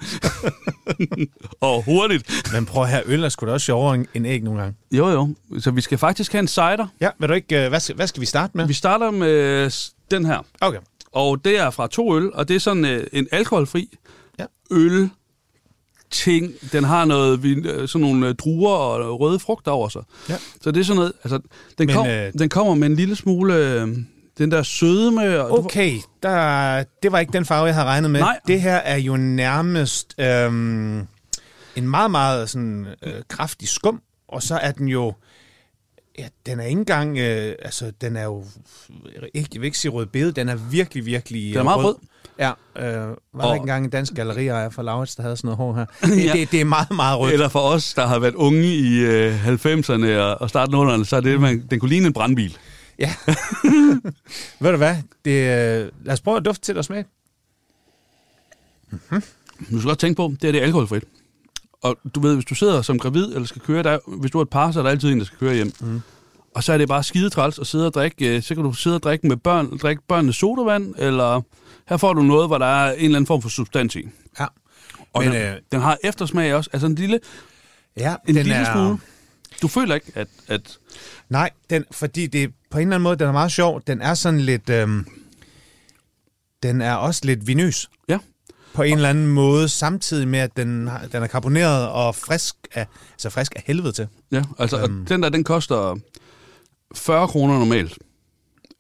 og 1.62 1.84
hurtigt. 1.84 2.44
Men 2.54 2.66
prøv 2.66 2.84
at 2.84 2.90
have 2.90 3.04
øl 3.06 3.24
er 3.24 3.30
sgu 3.30 3.46
da 3.46 3.52
også 3.52 3.66
sjovere 3.66 4.06
end- 4.14 4.26
æg 4.28 4.42
nogle 4.44 4.62
gange. 4.62 4.76
Jo, 4.92 5.10
jo. 5.10 5.36
Så 5.60 5.72
vi 5.72 5.82
skal 5.82 5.98
faktisk 5.98 6.32
have 6.32 6.40
en 6.40 6.48
cider. 6.48 6.88
Ja, 7.02 7.10
vil 7.20 7.30
du 7.30 7.34
ikke, 7.34 7.64
øh, 7.64 7.70
hvad, 7.70 7.80
skal, 7.80 7.96
hvad 7.96 8.08
skal 8.08 8.22
vi 8.22 8.26
starte 8.26 8.58
med? 8.58 8.68
Vi 8.68 8.74
starter 8.74 9.12
med 9.12 9.70
s- 9.70 9.92
den 10.12 10.26
her. 10.26 10.46
Okay. 10.62 10.80
Og 11.12 11.46
det 11.46 11.60
er 11.60 11.70
fra 11.70 11.88
to 11.88 12.18
øl, 12.18 12.34
og 12.34 12.48
det 12.48 12.56
er 12.56 12.60
sådan 12.60 12.86
øh, 12.86 13.08
en 13.14 13.28
alkoholfri 13.32 13.98
Ja. 14.40 14.46
øl 14.72 15.10
ting. 16.14 16.53
Den 16.72 16.84
har 16.84 17.05
noget, 17.05 17.45
øh, 17.45 17.88
sådan 17.88 18.07
nogle 18.07 18.28
øh, 18.28 18.36
druer 18.36 18.76
og 18.76 19.20
røde 19.20 19.39
frugter 19.39 19.72
over 19.72 19.89
sig. 19.89 20.01
Ja. 20.30 20.36
Så 20.61 20.72
det 20.72 20.80
er 20.80 20.84
sådan 20.84 20.95
noget, 20.95 21.14
altså, 21.24 21.38
den, 21.78 21.88
Men, 21.88 21.95
kom, 21.95 22.07
øh, 22.07 22.34
den 22.34 22.49
kommer 22.49 22.76
med 22.76 22.88
en 22.88 22.95
lille 22.95 23.16
smule, 23.16 23.55
øh, 23.55 23.88
den 24.38 24.51
der 24.51 24.64
sødme. 24.64 25.41
Og 25.43 25.49
du- 25.57 25.66
Okay, 25.66 25.97
der, 26.24 26.84
det 27.03 27.11
var 27.11 27.20
ikke 27.20 27.34
den 27.34 27.45
farve, 27.45 27.66
jeg 27.66 27.76
havde 27.76 27.88
regnet 27.88 28.11
med. 28.11 28.20
Nej. 28.20 28.39
Det 28.47 28.61
her 28.61 28.76
er 28.76 28.97
jo 28.97 29.18
nærmest 29.18 30.16
øhm, 30.20 30.97
en 31.76 31.88
meget, 31.88 32.11
meget 32.11 32.49
sådan, 32.49 32.88
øh, 33.03 33.14
kraftig 33.28 33.68
skum, 33.68 34.01
og 34.28 34.43
så 34.43 34.55
er 34.57 34.72
den 34.72 34.88
jo... 34.88 35.14
Ja, 36.20 36.28
den 36.45 36.59
er 36.59 36.64
ikke 36.64 36.80
engang... 36.80 37.18
Øh, 37.18 37.55
altså, 37.61 37.91
den 38.01 38.18
er 38.18 38.24
jo... 38.24 38.45
Ikke, 39.34 39.49
jeg 39.53 39.61
vil 39.61 39.66
ikke 39.66 39.78
sige 39.80 39.91
rødbede, 39.91 40.32
den 40.32 40.49
er 40.49 40.55
virkelig, 40.55 41.05
virkelig 41.05 41.49
Den 41.49 41.59
er 41.59 41.64
meget 41.64 41.84
rød. 41.86 41.95
Ja, 42.40 42.52
øh, 42.78 42.86
var 42.86 43.16
der 43.38 43.44
Og- 43.44 43.56
ikke 43.56 43.62
engang 43.62 43.84
en 43.86 43.90
dansk 43.90 44.14
galleriejer 44.14 44.70
fra 44.70 44.82
Laurits, 44.84 45.16
der 45.16 45.24
havde 45.24 45.38
sådan 45.38 45.48
noget 45.48 45.58
hår 45.58 45.74
her? 45.76 45.86
Det, 46.16 46.26
Ja. 46.26 46.34
det, 46.34 46.52
det 46.52 46.62
er 46.62 46.66
meget, 46.66 46.92
meget 46.92 47.20
rødt. 47.20 47.34
Eller 47.34 47.48
for 47.50 47.60
os, 47.60 47.94
der 47.94 48.08
har 48.08 48.20
været 48.20 48.36
unge 48.36 48.64
i 48.76 49.00
øh, 49.00 49.48
90'erne 49.48 50.08
og, 50.18 50.42
og 50.42 50.50
starten 50.50 50.76
af 50.76 50.98
0'erne, 50.98 51.04
så 51.04 51.16
er 51.16 51.22
det, 51.22 51.42
man, 51.42 51.68
den 51.72 51.80
kunne 51.80 51.90
ligne 51.90 52.08
en 52.08 52.14
brandbil. 52.14 52.58
Ja. 53.00 53.14
Ved 54.60 54.72
du 54.72 54.78
hvad? 54.78 54.96
Det, 55.26 55.32
øh, 55.32 55.90
lad 56.06 56.14
os 56.14 56.22
prøve 56.22 56.38
at 56.38 56.46
dufte 56.46 56.62
til 56.66 56.78
og 56.78 56.86
smage. 56.86 57.06
Du 59.72 59.80
skal 59.80 59.84
godt 59.84 60.00
tænke 60.00 60.18
på, 60.18 60.34
det 60.42 60.48
er 60.48 60.52
det 60.52 60.62
er 60.62 60.66
alkoholfrit. 60.66 61.04
Og 61.82 61.98
du 62.16 62.20
ved, 62.20 62.34
hvis 62.34 62.46
du 62.46 62.56
sidder 62.56 62.82
som 62.82 63.00
gravid 63.00 63.26
eller 63.34 63.46
skal 63.48 63.62
køre, 63.62 63.84
der, 63.84 63.98
hvis 64.20 64.32
du 64.32 64.38
er 64.38 64.42
et 64.42 64.50
par, 64.50 64.72
så 64.72 64.80
er 64.80 64.84
der 64.84 64.90
altid 64.90 65.12
en, 65.12 65.20
der 65.20 65.26
skal 65.26 65.38
køre 65.40 65.54
hjem. 65.56 65.72
Mm. 65.82 66.02
Og 66.56 66.64
så 66.64 66.74
er 66.74 66.78
det 66.78 66.88
bare 66.88 67.04
skide 67.04 67.30
træls 67.30 67.60
at 67.60 67.68
sidde 67.68 67.86
og 67.88 67.94
drikke. 67.94 68.36
øh, 68.36 68.44
Så 68.44 68.56
kan 68.56 68.64
du 68.64 68.74
sidde 68.74 68.96
og 68.96 69.04
drikke 69.04 69.28
med 69.28 69.38
børn, 69.38 69.78
drikke 69.78 70.02
børnene 70.08 70.34
sodavand, 70.34 70.94
eller 70.98 71.42
her 71.90 71.98
får 71.98 72.14
du 72.14 72.22
noget, 72.22 72.48
hvor 72.50 72.58
der 72.58 72.66
er 72.66 72.92
en 72.94 73.06
eller 73.06 73.18
anden 73.18 73.28
form 73.28 73.42
for 73.42 73.50
substans 73.50 73.96
i. 73.96 74.08
Ja. 74.40 74.46
Og 75.14 75.24
Men, 75.24 75.32
den, 75.34 75.42
øh, 75.42 75.56
den 75.72 75.82
har 75.82 75.98
eftersmag 76.04 76.54
også. 76.56 76.70
Altså 76.74 76.88
en 76.88 76.96
lille, 76.96 77.20
Ja, 77.98 78.16
en 78.28 78.36
den 78.36 78.44
lille 78.44 78.54
er, 78.54 78.74
smule. 78.74 78.98
Du 79.62 79.68
føler 79.68 79.96
ikke, 79.96 80.12
at... 80.16 80.28
at 80.48 80.78
Nej, 81.30 81.50
den, 81.70 81.86
fordi 81.92 82.28
det 82.28 82.52
på 82.72 82.78
en 82.78 82.82
eller 82.82 82.96
anden 82.96 83.04
måde, 83.04 83.16
den 83.16 83.28
er 83.28 83.32
meget 83.32 83.52
sjov. 83.52 83.82
Den 83.88 84.02
er 84.02 84.14
sådan 84.14 84.40
lidt... 84.40 84.70
Øhm, 84.70 85.06
den 86.64 86.82
er 86.82 86.94
også 86.96 87.22
lidt 87.24 87.48
vinøs. 87.48 87.90
Ja. 88.10 88.18
På 88.74 88.82
en 88.84 88.96
eller 88.96 89.10
anden 89.10 89.28
måde, 89.28 89.70
samtidig 89.70 90.28
med, 90.28 90.40
at 90.40 90.58
den, 90.58 90.90
den 91.12 91.24
er 91.24 91.28
karboneret 91.28 91.88
og 91.90 92.16
frisk 92.16 92.56
af, 92.74 92.88
altså 93.12 93.30
frisk 93.30 93.56
af 93.56 93.64
helvede 93.68 93.92
til. 93.92 94.08
Ja, 94.32 94.44
altså 94.60 94.84
Øhm. 94.84 95.06
den 95.06 95.24
der, 95.24 95.30
den 95.30 95.44
koster 95.44 96.00
40 96.96 97.28
kroner 97.28 97.60
normalt. 97.60 97.98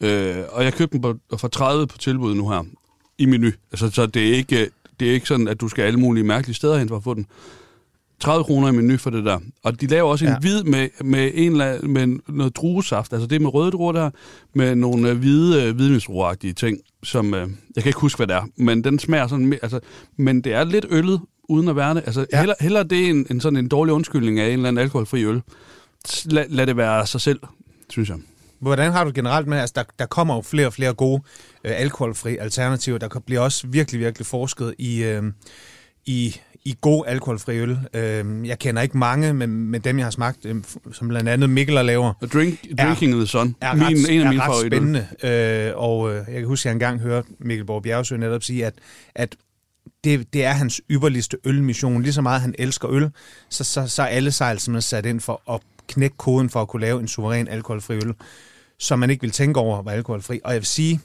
Øh, 0.01 0.43
og 0.49 0.63
jeg 0.63 0.73
købte 0.73 0.93
den 0.93 1.01
på, 1.01 1.37
for 1.37 1.47
30 1.47 1.87
på 1.87 1.97
tilbud 1.97 2.35
nu 2.35 2.49
her 2.49 2.63
i 3.17 3.25
menu. 3.25 3.51
Altså, 3.71 3.89
så 3.89 4.05
det 4.05 4.29
er, 4.29 4.35
ikke, 4.35 4.69
det 4.99 5.09
er 5.09 5.13
ikke 5.13 5.27
sådan, 5.27 5.47
at 5.47 5.61
du 5.61 5.67
skal 5.69 5.81
alle 5.83 5.99
mulige 5.99 6.23
mærkelige 6.23 6.55
steder 6.55 6.77
hen 6.79 6.87
for 6.87 6.97
at 6.97 7.03
få 7.03 7.13
den. 7.13 7.25
30 8.19 8.43
kroner 8.43 8.67
i 8.67 8.71
menu 8.71 8.97
for 8.97 9.09
det 9.09 9.25
der. 9.25 9.39
Og 9.63 9.81
de 9.81 9.87
laver 9.87 10.09
også 10.09 10.25
en 10.25 10.31
Ja. 10.31 10.39
hvid 10.39 10.63
med, 10.63 10.89
med, 11.03 11.31
en, 11.33 11.53
med 11.93 12.19
noget 12.27 12.55
druesaft. 12.55 13.13
Altså 13.13 13.27
det 13.27 13.41
med 13.41 13.53
røde 13.53 13.71
druer 13.71 13.91
der, 13.91 14.09
med 14.53 14.75
nogle 14.75 15.09
øh, 15.09 15.17
hvide 15.17 15.63
øh, 15.63 15.75
hvidvinsdrueragtige 15.75 16.53
ting, 16.53 16.77
som, 17.03 17.33
øh, 17.33 17.47
jeg 17.75 17.83
kan 17.83 17.89
ikke 17.89 17.99
huske, 17.99 18.17
hvad 18.17 18.27
det 18.27 18.35
er, 18.35 18.43
men 18.55 18.83
den 18.83 18.99
smager 18.99 19.27
sådan, 19.27 19.45
mere- 19.45 19.59
altså, 19.61 19.79
men 20.17 20.41
det 20.41 20.53
er 20.53 20.63
lidt 20.63 20.85
øllet, 20.89 21.21
uden 21.49 21.67
at 21.67 21.75
være 21.75 21.93
det. 21.95 22.03
Altså, 22.05 22.25
Ja. 22.33 22.37
heller, 22.39 22.55
heller 22.59 22.83
det 22.83 23.09
en, 23.09 23.25
en 23.31 23.41
sådan 23.41 23.57
en 23.57 23.67
dårlig 23.67 23.93
undskyldning 23.93 24.39
af 24.39 24.47
en 24.47 24.53
eller 24.53 24.67
anden 24.67 24.83
alkoholfri 24.83 25.23
øl. 25.25 25.41
Lad, 26.25 26.45
lad 26.49 26.67
det 26.67 26.77
være 26.77 27.07
sig 27.07 27.21
selv, 27.21 27.39
synes 27.89 28.09
jeg. 28.09 28.17
Hvordan 28.59 28.91
har 28.91 29.03
du 29.03 29.11
generelt 29.15 29.47
med, 29.47 29.57
altså 29.57 29.73
der, 29.75 29.83
der 29.99 30.05
kommer 30.05 30.35
jo 30.35 30.41
flere 30.41 30.67
og 30.67 30.73
flere 30.73 30.93
gode 30.93 31.21
øh, 31.63 31.71
alkoholfri 31.75 32.37
alternativer. 32.37 32.97
Der 32.97 33.19
bliver 33.25 33.41
også 33.41 33.67
virkelig, 33.67 33.99
virkelig 33.99 34.25
forsket 34.25 34.75
i, 34.77 35.03
øh, 35.03 35.23
i, 36.05 36.35
i 36.65 36.77
god 36.81 37.03
alkoholfri 37.07 37.57
øl. 37.59 37.77
Øh, 37.93 38.47
jeg 38.47 38.59
kender 38.59 38.81
ikke 38.81 38.97
mange, 38.97 39.33
men, 39.33 39.49
men 39.49 39.81
dem, 39.81 39.97
jeg 39.97 40.05
har 40.05 40.11
smagt, 40.11 40.45
øh, 40.45 40.55
som 40.93 41.07
blandt 41.07 41.29
andet 41.29 41.49
Mikkel 41.49 41.85
laver, 41.85 42.13
Og 42.21 42.27
drink, 42.31 42.59
Er- 42.77 42.85
Drinking 42.85 43.11
in 43.11 43.17
the 43.17 43.27
Sun, 43.27 43.55
er 43.61 43.73
min, 43.73 43.83
ret, 43.83 44.09
en 44.09 44.21
af 44.27 44.33
er 44.33 44.49
ret 44.49 44.67
spændende. 44.67 45.07
Øh, 45.23 45.71
og 45.75 46.09
øh, 46.11 46.15
jeg 46.15 46.35
kan 46.35 46.45
huske, 46.45 46.61
at 46.61 46.65
jeg 46.65 46.73
engang 46.73 46.99
hørte 46.99 47.27
Mikkel 47.39 47.65
Borg 47.65 47.83
Bjergsø 47.83 48.17
netop 48.17 48.43
sige, 48.43 48.65
at, 48.65 48.73
at 49.15 49.35
det, 50.03 50.33
det 50.33 50.45
er 50.45 50.51
hans 50.51 50.81
ypperligste 50.91 51.37
ølmission. 51.45 52.01
Lige 52.01 52.13
så 52.13 52.21
meget 52.21 52.41
han 52.41 52.55
elsker 52.59 52.89
øl, 52.91 53.09
så, 53.49 53.63
så, 53.63 53.87
så 53.87 54.01
er 54.01 54.07
alle 54.07 54.31
sejl 54.31 54.59
simpelthen 54.59 54.81
sat 54.81 55.05
ind 55.05 55.19
for 55.19 55.51
at 55.53 55.61
knække 55.87 56.17
koden 56.17 56.49
for 56.49 56.61
at 56.61 56.67
kunne 56.67 56.81
lave 56.81 56.99
en 56.99 57.07
suveræn 57.07 57.47
alkoholfri 57.47 57.95
øl, 57.95 58.13
som 58.79 58.99
man 58.99 59.09
ikke 59.09 59.21
vil 59.21 59.31
tænke 59.31 59.59
over 59.59 59.81
var 59.81 59.91
alkoholfri. 59.91 60.39
Og 60.43 60.53
jeg 60.53 60.59
vil 60.59 60.67
sige, 60.67 60.99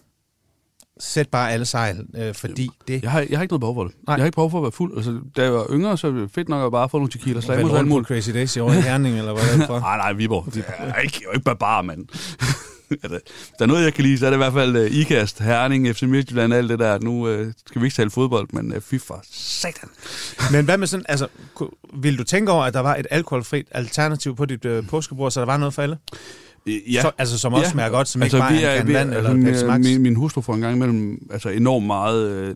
sæt 1.00 1.28
bare 1.28 1.52
alle 1.52 1.66
sejl, 1.66 2.06
øh, 2.16 2.34
fordi 2.34 2.70
det... 2.88 3.02
Jeg 3.02 3.10
har, 3.10 3.26
jeg 3.30 3.38
har 3.38 3.42
ikke 3.42 3.52
noget 3.52 3.60
behov 3.60 3.74
for 3.74 3.84
det. 3.84 3.92
Nej. 4.06 4.14
Jeg 4.14 4.22
har 4.22 4.26
ikke 4.26 4.36
behov 4.36 4.50
for 4.50 4.58
at 4.58 4.62
være 4.62 4.72
fuld. 4.72 4.96
Altså, 4.96 5.20
da 5.36 5.42
jeg 5.42 5.52
var 5.52 5.66
yngre, 5.70 5.98
så 5.98 6.10
var 6.10 6.20
det 6.20 6.30
fedt 6.30 6.48
nok 6.48 6.66
at 6.66 6.72
bare 6.72 6.88
få 6.88 6.98
nogle 6.98 7.10
tequila 7.10 7.40
slammers 7.40 7.72
og 7.72 7.78
alt 7.78 7.88
muligt. 7.88 8.08
Crazy 8.08 8.30
Daisy 8.30 8.58
over 8.58 8.72
i 8.72 8.80
Herning, 8.80 9.18
eller 9.18 9.32
hvad 9.32 9.42
er 9.42 9.56
det 9.56 9.66
for? 9.66 9.80
Nej, 9.80 9.96
nej, 10.04 10.12
Viborg. 10.12 10.54
Det 10.54 10.64
er 10.78 11.00
ikke, 11.00 11.18
jeg 11.20 11.28
er 11.28 11.32
ikke 11.32 11.44
barbar, 11.44 11.82
mand. 11.82 12.06
Er 13.02 13.08
der 13.08 13.18
er 13.60 13.66
noget, 13.66 13.84
jeg 13.84 13.94
kan 13.94 14.04
lide, 14.04 14.18
så 14.18 14.26
er 14.26 14.30
det 14.30 14.36
i 14.36 14.38
hvert 14.38 14.52
fald 14.52 14.76
uh, 14.76 14.92
IKAST, 14.92 15.38
Herning, 15.38 15.96
FC 15.96 16.02
Midtjylland, 16.02 16.54
alt 16.54 16.70
det 16.70 16.78
der. 16.78 16.98
Nu 16.98 17.28
uh, 17.28 17.46
skal 17.66 17.82
vi 17.82 17.86
ikke 17.86 17.96
tale 17.96 18.10
fodbold, 18.10 18.48
men 18.52 18.72
uh, 18.76 18.80
fy 18.82 18.98
for 18.98 19.20
satan. 19.32 19.88
Men 20.52 20.64
hvad 20.64 20.78
med 20.78 20.86
sådan, 20.86 21.06
altså, 21.08 21.28
vil 21.94 22.18
du 22.18 22.24
tænke 22.24 22.52
over, 22.52 22.64
at 22.64 22.74
der 22.74 22.80
var 22.80 22.96
et 22.96 23.06
alkoholfrit 23.10 23.66
alternativ 23.70 24.36
på 24.36 24.44
dit 24.44 24.64
øh, 24.64 24.86
påskebord, 24.88 25.30
så 25.30 25.40
der 25.40 25.46
var 25.46 25.56
noget 25.56 25.74
for 25.74 25.82
alle? 25.82 25.98
Ja, 26.92 27.00
Så, 27.02 27.10
altså, 27.18 27.38
som 27.38 27.52
også 27.54 27.64
Ja. 27.66 27.70
smager 27.70 27.90
godt, 27.90 28.08
som 28.08 28.22
ikke 28.22 28.38
bare 28.38 28.60
er 28.62 28.80
en 28.80 28.86
kan 28.86 28.94
vand 28.94 29.14
eller 29.14 29.30
altså, 29.30 29.46
Pepsi 29.50 29.64
Max? 29.64 29.80
min, 29.84 30.02
min 30.02 30.16
hustru 30.16 30.40
får 30.40 30.54
en 30.54 30.60
gang 30.60 30.76
imellem 30.76 31.28
altså, 31.32 31.48
enormt 31.48 31.86
meget... 31.86 32.30
Øh, 32.30 32.54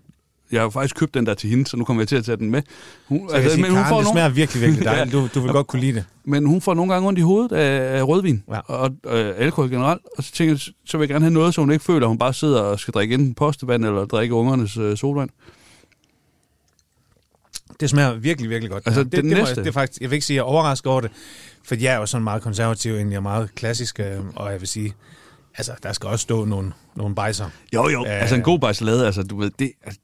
jeg 0.52 0.60
har 0.60 0.70
faktisk 0.70 0.96
købt 0.96 1.14
den 1.14 1.26
der 1.26 1.34
til 1.34 1.50
hende, 1.50 1.66
så 1.66 1.76
nu 1.76 1.84
kommer 1.84 2.00
jeg 2.02 2.08
til 2.08 2.16
at 2.16 2.24
tage 2.24 2.36
den 2.36 2.50
med. 2.50 2.62
Hun, 3.08 3.28
Så 3.30 3.40
kan 3.40 3.50
sige, 3.50 3.62
men, 3.62 3.70
hun 3.70 3.76
Karen, 3.76 3.88
får 3.88 3.96
det 3.96 4.04
nogle, 4.04 4.14
smager 4.14 4.28
virkelig, 4.28 4.62
virkelig 4.62 4.84
dejligt. 4.94 5.12
Du, 5.12 5.28
du 5.34 5.40
vil 5.40 5.52
godt 5.52 5.66
kunne 5.66 5.80
lide 5.80 5.92
det. 5.94 6.04
men 6.24 6.46
hun 6.46 6.60
får 6.60 6.74
nogle 6.74 6.92
gange 6.92 7.08
ondt 7.08 7.18
i 7.18 7.22
hovedet 7.22 7.52
af, 7.56 7.98
af 7.98 8.08
rødvin 8.08 8.42
Ja. 8.50 8.58
og 8.58 8.90
øh, 9.06 9.34
alkohol 9.38 9.70
generelt. 9.70 10.00
Og 10.18 10.24
så 10.24 10.32
tænker 10.32 10.52
jeg, 10.54 10.60
så 10.86 10.98
vil 10.98 11.04
jeg 11.04 11.08
gerne 11.08 11.24
have 11.24 11.32
noget, 11.34 11.54
så 11.54 11.60
hun 11.60 11.70
ikke 11.72 11.84
føler, 11.84 12.00
at 12.06 12.08
hun 12.08 12.18
bare 12.18 12.34
sidder 12.34 12.60
og 12.60 12.80
skal 12.80 12.94
drikke 12.94 13.14
enten 13.14 13.34
postevand 13.34 13.84
eller 13.84 14.04
drikke 14.04 14.34
ungernes 14.34 14.76
øh, 14.76 14.96
solvand. 14.96 15.30
Det 17.80 17.90
smager 17.90 18.14
virkelig, 18.14 18.50
virkelig 18.50 18.70
godt. 18.70 18.82
Altså, 18.86 19.00
Ja, 19.00 19.04
det, 19.04 19.12
det, 19.12 19.24
må, 19.24 19.30
næste- 19.30 19.48
jeg- 19.48 19.56
det 19.56 19.66
er 19.66 19.72
faktisk, 19.72 20.00
jeg 20.00 20.10
vil 20.10 20.14
ikke 20.16 20.26
sige, 20.26 20.34
at 20.34 20.36
jeg 20.36 20.42
er 20.42 20.46
overrasket 20.46 20.86
over 20.86 21.00
det, 21.00 21.10
for 21.64 21.74
jeg 21.74 21.94
er 21.94 21.98
jo 21.98 22.06
sådan 22.06 22.24
meget 22.24 22.42
konservativ, 22.42 22.94
egentlig 22.94 23.16
og 23.16 23.22
meget 23.22 23.54
klassisk, 23.54 24.00
øh, 24.00 24.20
og 24.36 24.52
jeg 24.52 24.60
vil 24.60 24.68
sige, 24.68 24.94
altså, 25.56 25.72
der 25.82 25.92
skal 25.92 26.08
også 26.08 26.22
stå 26.22 26.44
nogle, 26.44 26.72
nogle 26.94 27.14
bejser 27.14 27.50
Jo, 27.74 27.88
jo. 27.88 28.04
Øh. 28.06 28.20
altså 28.20 28.34
en 28.34 28.42
god 28.42 28.58
bajsalade, 28.58 29.06
altså 29.06 29.22
du 29.22 29.38
ved, 29.38 29.50
det, 29.58 29.72
altså, 29.84 30.00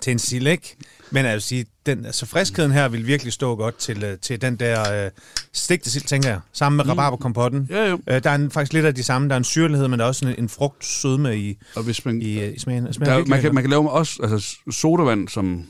til 0.00 0.10
en 0.10 0.18
sild, 0.18 0.46
ikke? 0.46 0.76
Men 1.10 1.24
jeg 1.24 1.32
vil 1.32 1.42
sige, 1.42 1.66
den, 1.86 2.06
altså 2.06 2.26
friskheden 2.26 2.72
her 2.72 2.88
vil 2.88 3.06
virkelig 3.06 3.32
stå 3.32 3.56
godt 3.56 3.78
til, 3.78 4.04
øh, 4.04 4.18
til 4.18 4.42
den 4.42 4.56
der 4.56 5.04
øh, 5.04 5.10
stegte 5.52 5.90
sild, 5.90 6.04
tænker 6.04 6.28
jeg, 6.28 6.40
sammen 6.52 6.76
med 6.76 6.84
mm. 6.84 6.90
rabarberkompotten. 6.90 7.66
ja 7.70 7.90
jo. 7.90 8.00
Øh, 8.06 8.24
der 8.24 8.30
er 8.30 8.34
en, 8.34 8.50
faktisk 8.50 8.72
lidt 8.72 8.86
af 8.86 8.94
de 8.94 9.02
samme. 9.02 9.28
Der 9.28 9.34
er 9.34 9.38
en 9.38 9.44
syrlighed, 9.44 9.88
men 9.88 9.98
der 9.98 10.04
er 10.04 10.08
også 10.08 10.28
en, 10.28 10.34
en 10.38 10.48
frugt 10.48 10.84
sødme 10.84 11.38
i, 11.38 11.58
Og 11.76 11.82
hvis 11.82 12.04
man, 12.04 12.22
i, 12.22 12.40
øh, 12.40 12.54
i 12.54 12.58
smagen. 12.58 12.86
Det 12.86 12.94
smager 12.94 13.16
der, 13.16 13.24
man, 13.24 13.40
kan, 13.40 13.54
man 13.54 13.62
kan 13.62 13.70
lave 13.70 13.90
også 13.90 14.18
altså, 14.22 14.56
sodavand, 14.70 15.28
som 15.28 15.66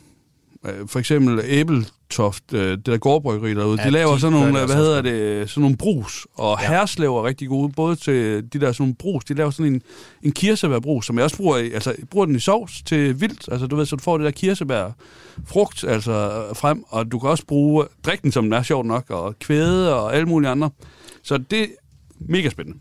for 0.87 0.99
eksempel 0.99 1.41
Æbeltoft, 1.45 2.53
øh, 2.53 2.71
det 2.71 2.87
der 2.87 2.97
gårdbryggeri 2.97 3.55
derude, 3.55 3.81
Ja, 3.81 3.87
de 3.87 3.91
laver 3.91 4.15
de 4.15 4.21
sådan 4.21 4.39
nogle, 4.39 4.61
øh, 4.61 4.67
hvad 4.67 4.77
hedder 4.77 4.99
ofte. 4.99 5.41
det, 5.41 5.51
sådan 5.51 5.61
nogle 5.61 5.77
brus, 5.77 6.27
og 6.35 6.59
Ja. 6.63 6.69
Herslev 6.69 7.17
er 7.17 7.25
rigtig 7.25 7.49
gode, 7.49 7.73
både 7.73 7.97
til 7.97 8.45
de 8.53 8.61
der 8.61 8.73
sådan 8.73 8.83
nogle 8.83 8.95
brus, 8.95 9.25
de 9.25 9.35
laver 9.35 9.51
sådan 9.51 9.73
en, 9.75 9.83
en 10.23 10.33
kirsebærbrus, 10.33 11.07
som 11.07 11.17
jeg 11.17 11.25
også 11.25 11.37
bruger, 11.37 11.57
altså 11.57 11.95
bruger 12.11 12.27
den 12.27 12.37
i 12.37 12.39
sovs 12.39 12.83
til 12.83 13.21
vildt, 13.21 13.49
altså 13.53 13.67
du 13.67 13.77
ved, 13.77 13.87
så 13.87 13.97
du 13.97 14.03
får 14.03 14.19
det 14.19 14.25
der 14.25 14.31
kirsebær 14.31 14.91
frugt, 15.47 15.85
altså 15.85 16.13
øh, 16.13 16.57
frem, 16.57 16.85
og 16.89 17.13
du 17.13 17.19
kan 17.19 17.31
også 17.31 17.47
bruge, 17.47 17.85
drikke 18.05 18.23
den 18.23 18.33
som 18.33 18.45
den 18.45 18.53
er 18.53 18.63
sjovt 18.63 18.87
nok, 18.87 19.11
og 19.11 19.39
kvæde 19.39 19.95
og 19.95 20.15
alle 20.15 20.27
mulige 20.27 20.51
andre. 20.51 20.71
Så 21.23 21.39
det 21.39 21.63
er 21.63 21.67
mega 22.21 22.49
spændende. 22.51 22.79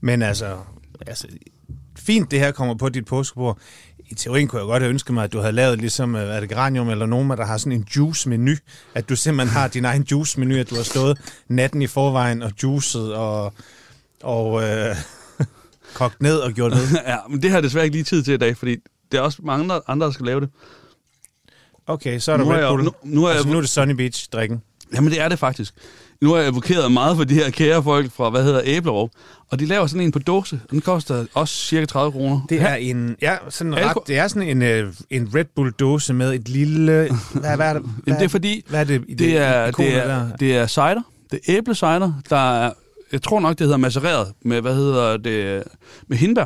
Men 0.00 0.22
altså, 0.22 0.56
altså, 1.06 1.26
fint 1.98 2.30
det 2.30 2.38
her 2.38 2.50
kommer 2.52 2.74
på 2.74 2.88
dit 2.88 3.04
påskebord. 3.04 3.58
I 4.10 4.14
teorien 4.14 4.48
kunne 4.48 4.58
jeg 4.60 4.66
godt 4.66 4.82
have 4.82 4.90
ønsket 4.90 5.14
mig, 5.14 5.24
at 5.24 5.32
du 5.32 5.38
havde 5.38 5.52
lavet 5.52 5.78
ligesom, 5.78 6.16
øh, 6.16 6.22
er 6.36 6.40
det 6.40 6.50
Granium 6.50 6.88
eller 6.90 7.06
Noma, 7.06 7.36
der 7.36 7.44
har 7.46 7.58
sådan 7.58 7.72
en 7.72 7.86
juice-menu. 7.96 8.52
At 8.94 9.08
du 9.08 9.16
simpelthen 9.16 9.52
har 9.56 9.68
din 9.68 9.84
egen 9.84 10.02
juice-menu, 10.02 10.56
at 10.56 10.70
du 10.70 10.74
har 10.74 10.82
stået 10.82 11.18
natten 11.48 11.82
i 11.82 11.86
forvejen 11.86 12.42
og 12.42 12.52
juicet 12.62 13.14
og, 13.14 13.52
og 14.22 14.62
øh, 14.62 14.96
kogt 15.94 16.22
ned 16.22 16.38
og 16.38 16.52
gjort 16.52 16.72
ved. 16.72 16.88
ja, 17.06 17.16
men 17.28 17.42
det 17.42 17.50
har 17.50 17.56
jeg 17.56 17.62
desværre 17.62 17.84
ikke 17.84 17.96
lige 17.96 18.04
tid 18.04 18.22
til 18.22 18.34
i 18.34 18.36
dag, 18.36 18.56
fordi 18.56 18.76
det 19.12 19.18
er 19.18 19.22
også 19.22 19.38
mange 19.42 19.64
andre, 19.64 19.80
andre 19.86 20.06
der 20.06 20.12
skal 20.12 20.26
lave 20.26 20.40
det. 20.40 20.48
Okay, 21.86 22.18
så 22.18 22.32
er 22.32 22.36
der 22.36 22.44
Nu 22.44 22.50
er 22.50 22.54
Red 22.54 22.60
jeg- 22.60 22.70
Bull. 22.70 22.84
nu- 22.84 22.92
nu 23.04 23.24
er 23.24 23.28
jeg- 23.28 23.36
altså, 23.36 23.50
nu 23.50 23.56
er 23.56 23.60
det 23.60 23.70
Sunny 23.70 23.92
Beach-drikken. 23.94 24.62
Jamen 24.94 25.10
det 25.12 25.20
er 25.20 25.28
det 25.28 25.38
faktisk. 25.38 25.74
Nu 26.20 26.30
har 26.30 26.36
jeg 26.36 26.46
advokeret 26.46 26.92
meget 26.92 27.16
for 27.16 27.24
de 27.24 27.34
her 27.34 27.50
kære 27.50 27.82
folk 27.82 28.12
fra, 28.12 28.30
hvad 28.30 28.44
hedder 28.44 28.60
Æblerov, 28.64 29.10
og 29.50 29.58
de 29.58 29.66
laver 29.66 29.86
sådan 29.86 30.06
en 30.06 30.12
på 30.12 30.18
dåse, 30.18 30.60
og 30.64 30.70
den 30.70 30.80
koster 30.80 31.24
også 31.34 31.54
cirka 31.54 31.86
30 31.86 32.12
kroner. 32.12 32.40
Det 32.48 32.60
er 32.60 32.74
en, 32.74 33.16
ja, 33.22 33.36
sådan 33.48 33.76
ret, 33.76 33.96
det 34.06 34.18
er 34.18 34.28
sådan 34.28 34.48
en, 34.48 34.62
øh, 34.62 34.92
en 35.10 35.30
Red 35.34 35.44
Bull-dåse 35.44 36.12
med 36.12 36.34
et 36.34 36.48
lille... 36.48 36.92
Hvad, 37.40 37.56
hvad 37.56 37.68
er 37.68 37.72
det? 37.72 37.82
Hvad, 37.82 37.92
Jamen, 38.06 38.18
det 38.18 38.24
er 38.24 38.28
fordi, 38.28 38.64
hvad 38.68 38.80
er 38.80 38.84
det, 38.84 39.04
i 39.08 39.14
det 39.14 39.36
er, 39.36 39.66
det, 39.66 39.78
der? 39.78 39.84
er, 40.02 40.36
det 40.36 40.56
er 40.56 40.66
cider, 40.66 41.02
det 41.30 41.40
er 41.46 41.58
æblecider, 41.58 42.12
der 42.30 42.64
er, 42.64 42.72
jeg 43.12 43.22
tror 43.22 43.40
nok, 43.40 43.58
det 43.58 43.64
hedder 43.64 43.76
macereret 43.76 44.32
med, 44.42 44.60
hvad 44.60 44.74
hedder 44.74 45.16
det, 45.16 45.62
med 46.08 46.16
hindbær. 46.16 46.44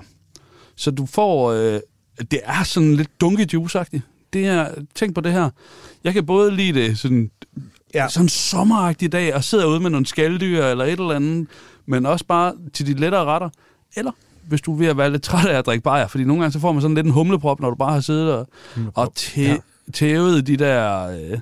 Så 0.77 0.91
du 0.91 1.07
får, 1.07 1.53
øh, 1.53 1.81
det 2.31 2.41
er 2.45 2.63
sådan 2.63 2.95
lidt 2.95 3.21
dunke 3.21 3.49
juice 3.53 3.85
Det 4.33 4.47
er, 4.47 4.69
tænk 4.95 5.15
på 5.15 5.21
det 5.21 5.33
her. 5.33 5.51
Jeg 6.05 6.13
kan 6.13 6.27
både 6.27 6.51
lide 6.51 6.81
det 6.81 6.99
sådan, 6.99 7.31
Ja. 7.95 8.09
sådan 8.09 8.25
en 8.25 8.29
sommeragtig 8.29 9.13
dag, 9.13 9.35
og 9.35 9.45
sidder 9.45 9.67
ude 9.67 9.81
med 9.81 9.91
nogle 9.91 10.07
skalddyr 10.07 10.65
eller 10.65 10.85
et 10.85 10.91
eller 10.91 11.15
andet, 11.15 11.47
men 11.87 12.07
også 12.07 12.25
bare 12.25 12.55
til 12.73 12.87
de 12.87 12.95
lettere 12.95 13.25
retter. 13.25 13.49
Eller 13.97 14.13
hvis 14.49 14.61
du 14.61 14.75
er 14.75 14.79
ved 14.79 14.87
at 14.87 14.97
være 14.97 15.11
lidt 15.11 15.23
træt 15.23 15.47
af 15.47 15.59
at 15.59 15.67
drikke 15.67 15.83
bajer, 15.83 16.07
fordi 16.07 16.25
nogle 16.25 16.43
gange 16.43 16.53
så 16.53 16.61
får 16.61 16.73
man 16.73 16.83
sådan 16.83 16.95
lidt 16.95 17.07
en 17.07 17.13
humleprop, 17.13 17.61
når 17.61 17.71
du 17.71 17.77
bare 17.77 17.93
har 17.93 18.01
siddet 18.01 18.33
og, 18.33 18.49
og 18.95 19.15
tæ, 19.15 19.43
ja. 19.43 19.57
tævet 19.93 20.47
de 20.47 20.57
der, 20.57 21.09
øh, 21.09 21.39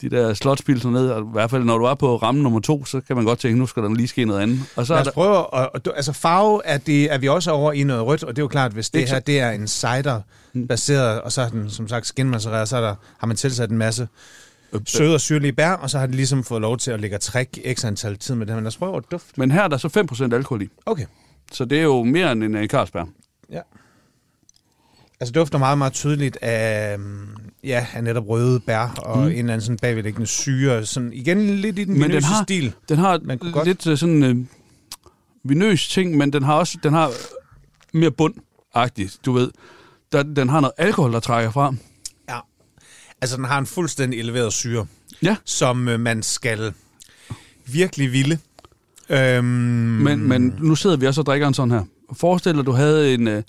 de 0.00 0.10
der 0.10 0.34
slotspilser 0.34 0.90
ned, 0.90 1.10
og 1.10 1.22
i 1.22 1.32
hvert 1.32 1.50
fald 1.50 1.64
når 1.64 1.78
du 1.78 1.84
er 1.84 1.94
på 1.94 2.16
ramme 2.16 2.42
nummer 2.42 2.60
to, 2.60 2.84
så 2.84 3.00
kan 3.00 3.16
man 3.16 3.24
godt 3.24 3.38
tænke, 3.38 3.58
nu 3.58 3.66
skal 3.66 3.82
der 3.82 3.94
lige 3.94 4.08
ske 4.08 4.24
noget 4.24 4.40
andet. 4.40 4.60
Og 4.76 4.86
så 4.86 4.92
Lad 4.92 5.00
os 5.00 5.06
der, 5.06 5.12
prøve 5.12 5.60
at, 5.62 5.68
at, 5.74 5.88
altså 5.96 6.12
farve 6.12 6.60
er, 6.64 6.78
det, 6.78 7.12
er 7.12 7.18
vi 7.18 7.28
også 7.28 7.50
over 7.50 7.72
i 7.72 7.82
noget 7.82 8.06
rødt, 8.06 8.24
og 8.24 8.36
det 8.36 8.38
er 8.38 8.44
jo 8.44 8.48
klart, 8.48 8.72
hvis 8.72 8.90
det 8.90 8.98
Ikke 8.98 9.10
her 9.10 9.20
det 9.20 9.40
er 9.40 9.50
en 9.50 9.68
cider 9.68 10.20
baseret, 10.68 11.20
og 11.20 11.32
så 11.32 11.42
er 11.42 11.48
den 11.48 11.70
som 11.70 11.88
sagt 11.88 12.06
skinmacereret, 12.06 12.68
så 12.68 12.76
er 12.76 12.80
der, 12.80 12.94
har 13.18 13.26
man 13.26 13.36
tilsat 13.36 13.70
en 13.70 13.78
masse 13.78 14.08
søde 14.86 15.14
og 15.14 15.20
syrlige 15.20 15.52
bær, 15.52 15.70
og 15.72 15.90
så 15.90 15.98
har 15.98 16.06
det 16.06 16.14
ligesom 16.14 16.44
fået 16.44 16.60
lov 16.60 16.78
til 16.78 16.90
at 16.90 17.00
lægge 17.00 17.18
træk 17.18 17.58
x 17.74 17.84
antal 17.84 18.16
tid 18.18 18.34
med 18.34 18.46
det 18.46 18.50
her. 18.52 18.56
Men 18.56 18.64
lad 18.64 18.68
os 18.68 18.76
prøve 18.76 18.96
at 18.96 19.02
dufte. 19.10 19.40
men 19.40 19.50
her 19.50 19.62
er 19.62 19.68
der 19.68 19.76
så 19.76 20.06
5% 20.30 20.34
alkohol 20.34 20.62
i, 20.62 20.68
Okay. 20.86 21.06
så 21.52 21.64
det 21.64 21.78
er 21.78 21.82
jo 21.82 22.04
mere 22.04 22.32
end 22.32 22.44
en 22.44 22.68
Carlsberg. 22.68 23.08
Ja. 23.50 23.60
Altså 25.20 25.32
det 25.32 25.34
dufter 25.34 25.58
meget, 25.58 25.78
meget 25.78 25.92
tydeligt 25.92 26.38
af, 26.42 26.98
mm, 26.98 27.26
ja, 27.64 27.86
af 27.94 28.04
netop 28.04 28.28
røde 28.28 28.60
bær 28.60 28.78
og 28.98 29.18
mm. 29.18 29.24
en 29.24 29.30
eller 29.30 29.42
anden 29.52 29.60
sådan 29.60 29.78
bagvedliggende 29.78 30.26
syre. 30.26 30.86
Sådan, 30.86 31.12
igen 31.12 31.56
lidt 31.56 31.78
i 31.78 31.84
den 31.84 31.98
Men 31.98 32.10
den 32.10 32.22
har- 32.22 32.44
stil. 32.44 32.74
Den 32.88 32.98
har 32.98 33.20
Man 33.22 33.38
kunne 33.38 33.52
godt- 33.52 33.66
lidt 33.66 33.86
øh, 33.86 33.98
sådan 33.98 34.22
øh, 34.22 34.36
vinøs 35.44 35.88
ting, 35.88 36.16
men 36.16 36.32
den 36.32 36.42
har 36.42 36.54
også 36.54 36.78
den 36.82 36.92
har 36.92 37.10
mere 37.92 38.10
bund-agtigt, 38.10 39.18
du 39.26 39.32
ved. 39.32 39.50
Der, 40.12 40.22
den 40.22 40.48
har 40.48 40.60
noget 40.60 40.72
alkohol, 40.78 41.12
der 41.12 41.20
trækker 41.20 41.50
frem. 41.50 41.78
Altså 43.26 43.36
den 43.36 43.44
har 43.44 43.58
en 43.58 43.66
fuldstændig 43.66 44.20
eleveret 44.20 44.52
syre, 44.52 44.86
Ja, 45.22 45.36
som 45.44 45.88
øh, 45.88 46.00
man 46.00 46.22
skal 46.22 46.72
virkelig 47.66 48.12
ville 48.12 48.38
Øhm, 49.08 49.44
Men, 49.44 50.28
men 50.28 50.54
nu 50.58 50.74
sidder 50.74 50.96
vi 50.96 51.06
også 51.06 51.20
og 51.20 51.26
drikker 51.26 51.48
en 51.48 51.54
sådan 51.54 51.70
her. 51.70 51.84
Forestil 52.12 52.54
dig, 52.56 52.66
du 52.66 52.72
havde 52.72 53.14
en, 53.14 53.28
øh, 53.28 53.42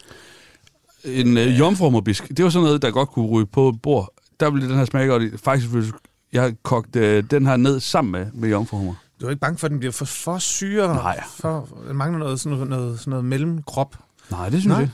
en 1.04 1.38
øh, 1.38 1.60
jomfrummerbisk. 1.60 2.30
Det 2.30 2.44
var 2.44 2.50
sådan 2.50 2.64
noget, 2.64 2.82
der 2.82 2.92
godt 2.92 3.10
kunne 3.10 3.28
ryge 3.28 3.46
på 3.46 3.70
et 3.70 3.82
bord. 3.82 4.14
Der 4.40 4.50
ville 4.50 4.70
den 4.70 4.78
her 4.78 4.86
smage 4.86 5.08
godt 5.08 5.24
i. 5.24 5.38
Faktisk, 5.38 5.70
hvis 5.70 5.86
jeg 6.34 6.42
har 6.42 6.54
kogt 6.64 6.96
øh, 6.96 7.24
den 7.32 7.46
her 7.46 7.58
ned 7.58 7.80
sammen 7.80 8.12
med, 8.12 8.26
med 8.34 8.50
jomfrummer. 8.50 8.94
Du 9.22 9.26
er 9.26 9.30
ikke 9.30 9.40
bange 9.40 9.58
for, 9.58 9.68
at 9.68 9.72
den 9.72 9.80
bliver 9.80 9.92
for, 9.92 10.06
for 10.06 10.38
syre? 10.38 10.96
Nej. 10.96 11.24
For, 11.30 11.70
den 11.88 11.98
mangler 11.98 12.20
noget, 12.20 12.40
sådan 12.40 12.58
noget, 12.58 12.70
noget, 12.70 13.00
sådan 13.00 13.12
noget 13.12 13.26
mellemkrop. 13.26 13.96
Nej, 14.32 14.50
det 14.50 14.62
synes 14.62 14.68
Nej. 14.72 14.80
jeg. 14.80 14.90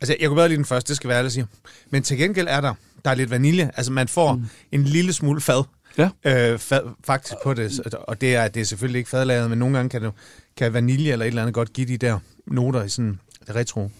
Altså, 0.00 0.16
jeg 0.20 0.28
kunne 0.28 0.36
bedre 0.36 0.48
lide 0.48 0.56
den 0.56 0.64
første, 0.64 0.88
det 0.88 0.96
skal 0.96 1.08
være 1.08 1.18
ærlig 1.18 1.32
sige. 1.32 1.46
Men 1.90 2.02
til 2.02 2.18
gengæld 2.18 2.46
er 2.50 2.60
der, 2.60 2.74
der 3.04 3.10
er 3.10 3.14
lidt 3.14 3.30
vanilje. 3.30 3.70
Altså, 3.76 3.92
man 3.92 4.08
får 4.08 4.34
mm. 4.34 4.44
en 4.72 4.84
lille 4.84 5.12
smule 5.12 5.40
fad, 5.40 5.64
Ja. 5.98 6.08
øh, 6.24 6.58
fad 6.58 6.80
faktisk 7.04 7.34
på 7.44 7.54
det. 7.54 7.80
Og 7.94 8.20
det 8.20 8.34
er, 8.34 8.48
det 8.48 8.60
er 8.60 8.64
selvfølgelig 8.64 8.98
ikke 8.98 9.10
fadlaget, 9.10 9.50
men 9.50 9.58
nogle 9.58 9.76
gange 9.76 9.88
kan, 9.90 10.02
det, 10.02 10.12
kan 10.56 10.72
vanilje 10.72 11.12
eller 11.12 11.24
et 11.24 11.28
eller 11.28 11.42
andet 11.42 11.54
godt 11.54 11.72
give 11.72 11.86
de 11.86 11.96
der 11.96 12.18
noter 12.46 12.82
i 12.82 12.88
sådan 12.88 13.18
retro 13.54 13.90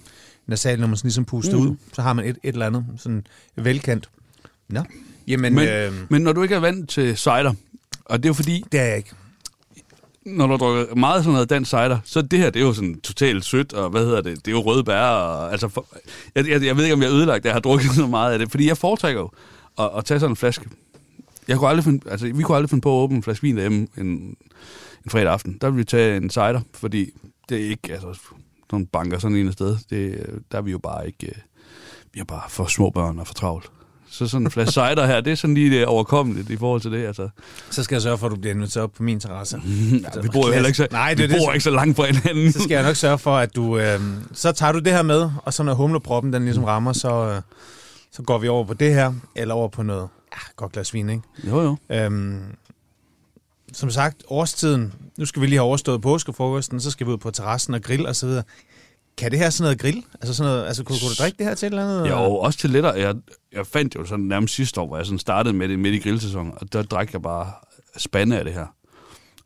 nasal, 0.47 0.81
når 0.81 0.87
man 0.87 0.97
sådan 0.97 1.09
ligesom 1.09 1.25
puster 1.25 1.57
mm. 1.57 1.63
ud. 1.63 1.77
Så 1.93 2.03
har 2.03 2.13
man 2.13 2.25
et, 2.25 2.39
et 2.43 2.53
eller 2.53 2.67
andet 2.67 2.85
sådan 2.97 3.27
velkendt. 3.57 4.09
Nå. 4.69 4.83
Jamen, 5.29 5.55
Men, 5.55 5.69
øh, 5.69 5.93
men 6.09 6.23
når 6.23 6.33
du 6.33 6.43
ikke 6.43 6.55
er 6.55 6.59
vant 6.61 6.91
til 6.91 7.17
cider, 7.17 7.55
og 8.05 8.19
det 8.19 8.25
er 8.25 8.29
jo 8.29 8.35
fordi, 8.35 8.65
det 8.73 8.81
er 8.81 8.85
jeg 8.85 8.97
ikke 8.97 9.11
når 10.27 10.47
du 10.47 10.57
drukker 10.57 10.95
meget 10.95 11.25
sådan 11.25 11.33
noget 11.33 11.51
dansk 11.51 11.71
cider, 11.71 11.99
så 12.05 12.23
det 12.23 12.39
her, 12.39 12.51
det 12.51 12.63
er 12.63 12.67
jo 12.67 12.73
sådan 12.73 13.01
totalt 13.01 13.45
sødt, 13.45 13.73
og 13.73 13.91
hvad 13.91 14.05
hedder 14.05 14.21
det, 14.21 14.37
det 14.37 14.49
er 14.49 14.53
jo 14.53 14.61
røde 14.61 14.85
bær, 14.85 15.01
og 15.01 15.53
altså, 15.53 15.69
for, 15.69 15.87
jeg, 16.35 16.49
jeg, 16.49 16.63
jeg 16.63 16.77
ved 16.77 16.85
ikke, 16.85 16.95
om 16.95 17.03
jeg 17.03 17.09
er 17.09 17.15
ødelagt, 17.15 17.39
at 17.39 17.45
jeg 17.45 17.53
har 17.53 17.61
drukket 17.61 17.91
så 17.97 18.07
meget 18.07 18.33
af 18.33 18.39
det, 18.39 18.51
fordi 18.51 18.69
jeg 18.69 18.77
foretrækker 18.77 19.21
jo 19.21 19.31
at, 19.79 19.91
at 19.99 20.05
tage 20.05 20.21
sådan 20.21 20.33
en 20.33 20.37
flaske. 20.37 20.69
Jeg 21.49 21.59
kunne 21.59 21.69
aldrig 21.69 21.85
finde, 21.85 22.11
altså, 22.11 22.33
vi 22.33 22.43
kunne 22.43 22.57
aldrig 22.57 22.71
finde 22.71 22.83
på 22.83 22.99
at 22.99 23.03
åbne 23.03 23.17
en 23.17 23.23
flaske 23.23 23.43
vin 23.43 23.57
derhjemme 23.57 23.87
en, 23.99 24.07
en 25.05 25.11
fredag 25.11 25.33
aften. 25.33 25.59
Der 25.61 25.71
ville 25.71 25.79
vi 25.79 25.85
tage 25.85 26.17
en 26.17 26.31
cider, 26.31 26.61
fordi 26.75 27.11
det 27.49 27.67
er 27.67 27.71
ikke, 27.71 27.93
altså, 27.93 28.19
sådan 28.71 28.87
banker 28.87 29.19
sådan 29.19 29.37
en 29.37 29.53
sted, 29.53 29.77
det, 29.91 30.27
der 30.53 30.59
er 30.59 30.63
vi 30.63 30.71
jo 30.71 30.79
bare 30.79 31.07
ikke, 31.07 31.27
øh, 31.27 31.33
vi 32.13 32.21
er 32.21 32.25
bare 32.25 32.51
for 32.51 32.67
små 32.67 32.91
børn 32.91 33.19
og 33.19 33.27
for 33.27 33.35
travlt. 33.35 33.71
Så 34.15 34.27
sådan 34.29 34.47
en 34.47 34.51
flaske 34.51 34.73
cider 34.73 35.07
her, 35.07 35.21
det 35.21 35.31
er 35.31 35.35
sådan 35.35 35.55
lige 35.55 35.71
det 35.79 35.87
overkommeligt 35.87 36.51
i 36.51 36.57
forhold 36.57 36.81
til 36.81 36.93
det, 36.93 37.07
altså. 37.07 37.29
Så 37.71 37.83
skal 37.83 37.95
jeg 37.95 38.03
sørge 38.03 38.19
for, 38.19 38.27
at 38.27 38.31
du 38.31 38.37
bliver 38.37 38.55
inviteret 38.55 38.85
op 38.85 38.93
på 38.93 39.03
min 39.03 39.21
terrasse. 39.21 39.57
Ja, 40.15 40.21
vi 40.23 40.29
bor 40.33 40.47
jo 40.47 40.53
heller 40.53 40.67
ikke 40.67 40.77
så, 40.77 40.89
Nej, 40.91 41.15
det 41.15 41.19
vi 41.19 41.23
det, 41.23 41.41
bor 41.41 41.47
så- 41.49 41.53
ikke 41.53 41.65
så 41.65 41.71
langt 41.71 41.97
fra 41.97 42.07
hinanden. 42.07 42.53
Så 42.53 42.59
skal 42.63 42.75
jeg 42.75 42.83
nok 42.83 42.97
sørge 42.97 43.19
for, 43.19 43.37
at 43.37 43.57
du... 43.57 43.79
Øh, 43.79 44.01
så 44.33 44.53
tager 44.53 44.73
du 44.73 44.79
det 44.79 44.93
her 44.93 45.03
med, 45.03 45.31
og 45.45 45.55
så 45.55 45.63
når 45.63 45.75
humleproppen 45.75 46.33
den 46.33 46.45
ligesom 46.45 46.65
rammer, 46.65 46.93
så, 46.93 47.27
øh, 47.27 47.43
så 48.13 48.23
går 48.23 48.39
vi 48.39 48.49
over 48.49 48.65
på 48.65 48.75
det 48.75 48.95
her, 48.95 49.13
eller 49.37 49.55
over 49.55 49.69
på 49.69 49.83
noget 49.83 50.09
ja, 50.33 50.39
godt 50.57 50.73
glas 50.73 50.95
vin, 50.95 51.11
ikke? 51.11 51.23
Jo, 51.45 51.61
jo. 51.63 51.77
Øhm, 51.97 52.41
som 53.73 53.91
sagt, 53.91 54.23
årstiden, 54.29 54.93
nu 55.19 55.25
skal 55.27 55.43
vi 55.43 55.47
lige 55.47 55.59
have 55.59 55.67
overstået 55.67 56.03
påskefrokosten, 56.03 56.81
så 56.81 56.91
skal 56.91 57.07
vi 57.07 57.13
ud 57.13 57.19
på 57.19 57.31
terrassen 57.31 57.75
og 57.75 57.83
grill 57.83 58.07
og 58.07 58.17
så 58.17 58.27
videre. 58.27 58.43
Kan 59.19 59.31
det 59.31 59.39
her 59.39 59.51
sådan 59.51 59.65
noget 59.65 59.79
grill? 59.79 60.05
Altså, 60.15 60.35
sådan 60.35 60.53
noget, 60.53 60.67
altså 60.67 60.85
kunne, 60.85 60.99
kunne 60.99 61.11
du 61.11 61.15
drikke 61.19 61.39
det 61.39 61.47
her 61.47 61.55
til 61.55 61.67
et 61.67 61.71
eller 61.71 61.99
andet? 61.99 62.11
Jo, 62.11 62.35
også 62.35 62.59
til 62.59 62.71
lettere. 62.71 62.93
Jeg, 62.93 63.15
jeg 63.53 63.67
fandt 63.67 63.95
jo 63.95 64.05
sådan 64.07 64.25
nærmest 64.25 64.55
sidste 64.55 64.81
år, 64.81 64.87
hvor 64.87 64.97
jeg 64.97 65.07
sådan 65.07 65.19
startede 65.19 65.55
med 65.55 65.69
det 65.69 65.79
midt 65.79 65.95
i 65.95 65.99
grillsæsonen, 65.99 66.53
og 66.57 66.73
der 66.73 66.83
drak 66.83 67.13
jeg 67.13 67.23
bare 67.23 67.51
spande 67.97 68.39
af 68.39 68.45
det 68.45 68.53
her. 68.53 68.67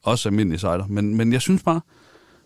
Også 0.02 0.28
almindelig 0.28 0.60
cider. 0.60 0.86
Men, 0.88 1.14
men 1.16 1.32
jeg 1.32 1.40
synes 1.40 1.62
bare, 1.62 1.80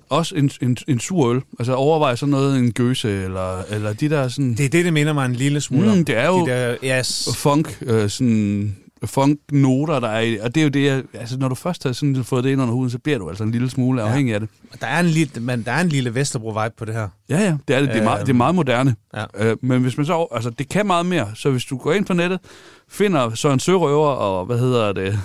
også 0.08 0.34
en, 0.34 0.50
en, 0.62 0.76
en 0.88 1.00
sur 1.00 1.30
øl. 1.30 1.42
Altså 1.58 1.74
overvej 1.74 2.16
sådan 2.16 2.30
noget, 2.30 2.58
en 2.58 2.72
gøse, 2.72 3.24
eller, 3.24 3.62
eller 3.62 3.92
de 3.92 4.10
der 4.10 4.28
sådan... 4.28 4.54
Det 4.54 4.64
er 4.64 4.68
det, 4.68 4.84
det 4.84 4.92
minder 4.92 5.12
mig 5.12 5.26
en 5.26 5.34
lille 5.34 5.60
smule 5.60 5.90
om. 5.90 5.98
Mm, 5.98 6.04
det 6.04 6.16
er 6.16 6.26
jo 6.26 6.46
De 6.46 6.50
der, 6.50 6.98
yes. 6.98 7.28
funk, 7.36 7.78
øh, 7.82 8.10
sådan 8.10 8.76
funk-noter, 9.04 10.00
der 10.00 10.08
er 10.08 10.20
i 10.20 10.38
Og 10.38 10.54
det 10.54 10.60
er 10.60 10.64
jo 10.64 10.70
det, 10.70 10.84
jeg, 10.84 11.02
altså 11.14 11.38
når 11.38 11.48
du 11.48 11.54
først 11.54 11.84
har 11.84 11.92
sådan 11.92 12.24
fået 12.24 12.44
det 12.44 12.50
ind 12.50 12.62
under 12.62 12.74
huden, 12.74 12.90
så 12.90 12.98
bliver 12.98 13.18
du 13.18 13.28
altså 13.28 13.44
en 13.44 13.50
lille 13.50 13.70
smule 13.70 14.02
afhængig 14.02 14.34
af 14.34 14.40
det. 14.40 14.48
Der 14.80 14.86
er 14.86 15.00
en 15.00 15.06
lille, 15.06 15.40
men 15.40 15.62
der 15.62 15.72
er 15.72 15.80
en 15.80 15.88
lille 15.88 16.14
Vesterbro-vibe 16.14 16.74
på 16.76 16.84
det 16.84 16.94
her. 16.94 17.08
Ja, 17.28 17.38
ja, 17.38 17.56
det 17.68 17.76
er 17.76 17.80
det. 17.80 17.88
Det 17.88 17.98
er, 17.98 18.04
meget, 18.04 18.20
det 18.20 18.32
er 18.32 18.36
meget 18.36 18.54
moderne. 18.54 18.96
Ja. 19.14 19.24
Øh, 19.34 19.56
men 19.62 19.82
hvis 19.82 19.96
man 19.96 20.06
så, 20.06 20.26
altså 20.32 20.50
det 20.50 20.68
kan 20.68 20.86
meget 20.86 21.06
mere, 21.06 21.28
så 21.34 21.50
hvis 21.50 21.64
du 21.64 21.76
går 21.76 21.92
ind 21.92 22.04
på 22.04 22.12
nettet, 22.12 22.40
finder 22.88 23.34
Søren 23.34 23.60
Sørøver 23.60 24.08
og 24.08 24.46
hvad 24.46 24.58
hedder 24.58 24.92
det, 24.92 25.20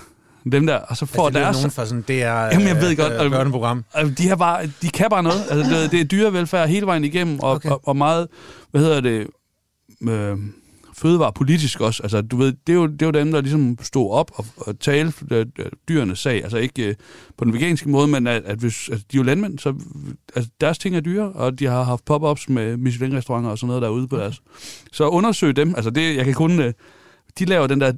dem 0.52 0.66
der, 0.66 0.76
og 0.76 0.98
så 0.98 1.06
får 1.06 1.26
altså, 1.26 1.40
det 1.40 1.46
er 1.46 1.52
deres... 1.52 1.58
nogen 1.58 1.72
fra 1.72 1.86
sådan, 1.86 2.04
det 2.08 2.24
er 2.24 2.42
Jamen, 2.42 2.68
jeg 2.68 2.76
ved 2.76 2.98
godt, 2.98 3.14
øh, 3.14 3.26
øh, 3.26 3.32
børneprogram. 3.32 3.86
Altså, 3.94 4.14
de, 4.14 4.28
har 4.28 4.36
bare, 4.36 4.66
de 4.82 4.90
kan 4.90 5.10
bare 5.10 5.24
noget. 5.24 5.44
Altså, 5.50 5.82
det, 5.82 5.92
det 5.92 6.00
er 6.00 6.04
dyrevelfærd 6.04 6.70
hele 6.70 6.86
vejen 6.86 7.04
igennem, 7.04 7.40
og, 7.40 7.52
okay. 7.52 7.70
og, 7.70 7.88
og 7.88 7.98
meget, 7.98 8.28
hvad 8.72 8.82
hedder 8.82 9.02
det, 9.02 9.28
øh, 10.02 10.38
fødevare 10.98 11.34
politisk 11.34 11.82
også. 11.82 12.04
Altså, 12.04 12.22
du 12.22 12.38
ved, 12.38 12.54
det 12.68 12.74
er 12.74 12.78
jo, 12.78 12.88
det 12.88 13.02
er 13.02 13.06
jo 13.06 13.12
dem, 13.12 13.32
der 13.32 13.42
ligesom 13.42 13.78
stod 13.82 14.12
op 14.12 14.32
og, 14.36 14.46
og 14.58 14.80
talte 14.80 15.26
øh, 15.32 15.46
øh, 15.60 15.66
dyrenes 15.90 16.20
sag. 16.20 16.44
Altså 16.44 16.58
ikke 16.58 16.88
øh, 16.88 16.96
på 17.38 17.46
den 17.46 17.54
veganske 17.54 17.90
måde, 17.90 18.08
men 18.08 18.28
at, 18.28 18.44
at 18.46 18.58
hvis, 18.58 18.90
altså, 18.90 19.06
de 19.12 19.18
er 19.18 19.20
jo 19.20 19.24
landmænd, 19.24 19.60
så 19.60 19.74
altså, 20.36 20.52
deres 20.62 20.78
ting 20.78 20.96
er 20.96 21.02
dyre, 21.02 21.32
og 21.32 21.60
de 21.60 21.66
har 21.66 21.84
haft 21.84 22.06
pop-ups 22.06 22.50
med 22.50 22.78
Michelin-restauranter 22.78 23.50
og 23.50 23.58
sådan 23.58 23.68
noget 23.68 23.82
derude 23.82 24.08
på 24.08 24.18
deres. 24.18 24.42
Så 24.92 25.08
undersøg 25.08 25.56
dem. 25.56 25.76
Altså, 25.76 25.90
det, 25.90 26.16
jeg 26.16 26.26
kan 26.26 26.34
kun... 26.34 26.60
Øh, 26.60 26.74
de 27.40 27.46
laver 27.46 27.68
den 27.68 27.82
der 27.82 27.92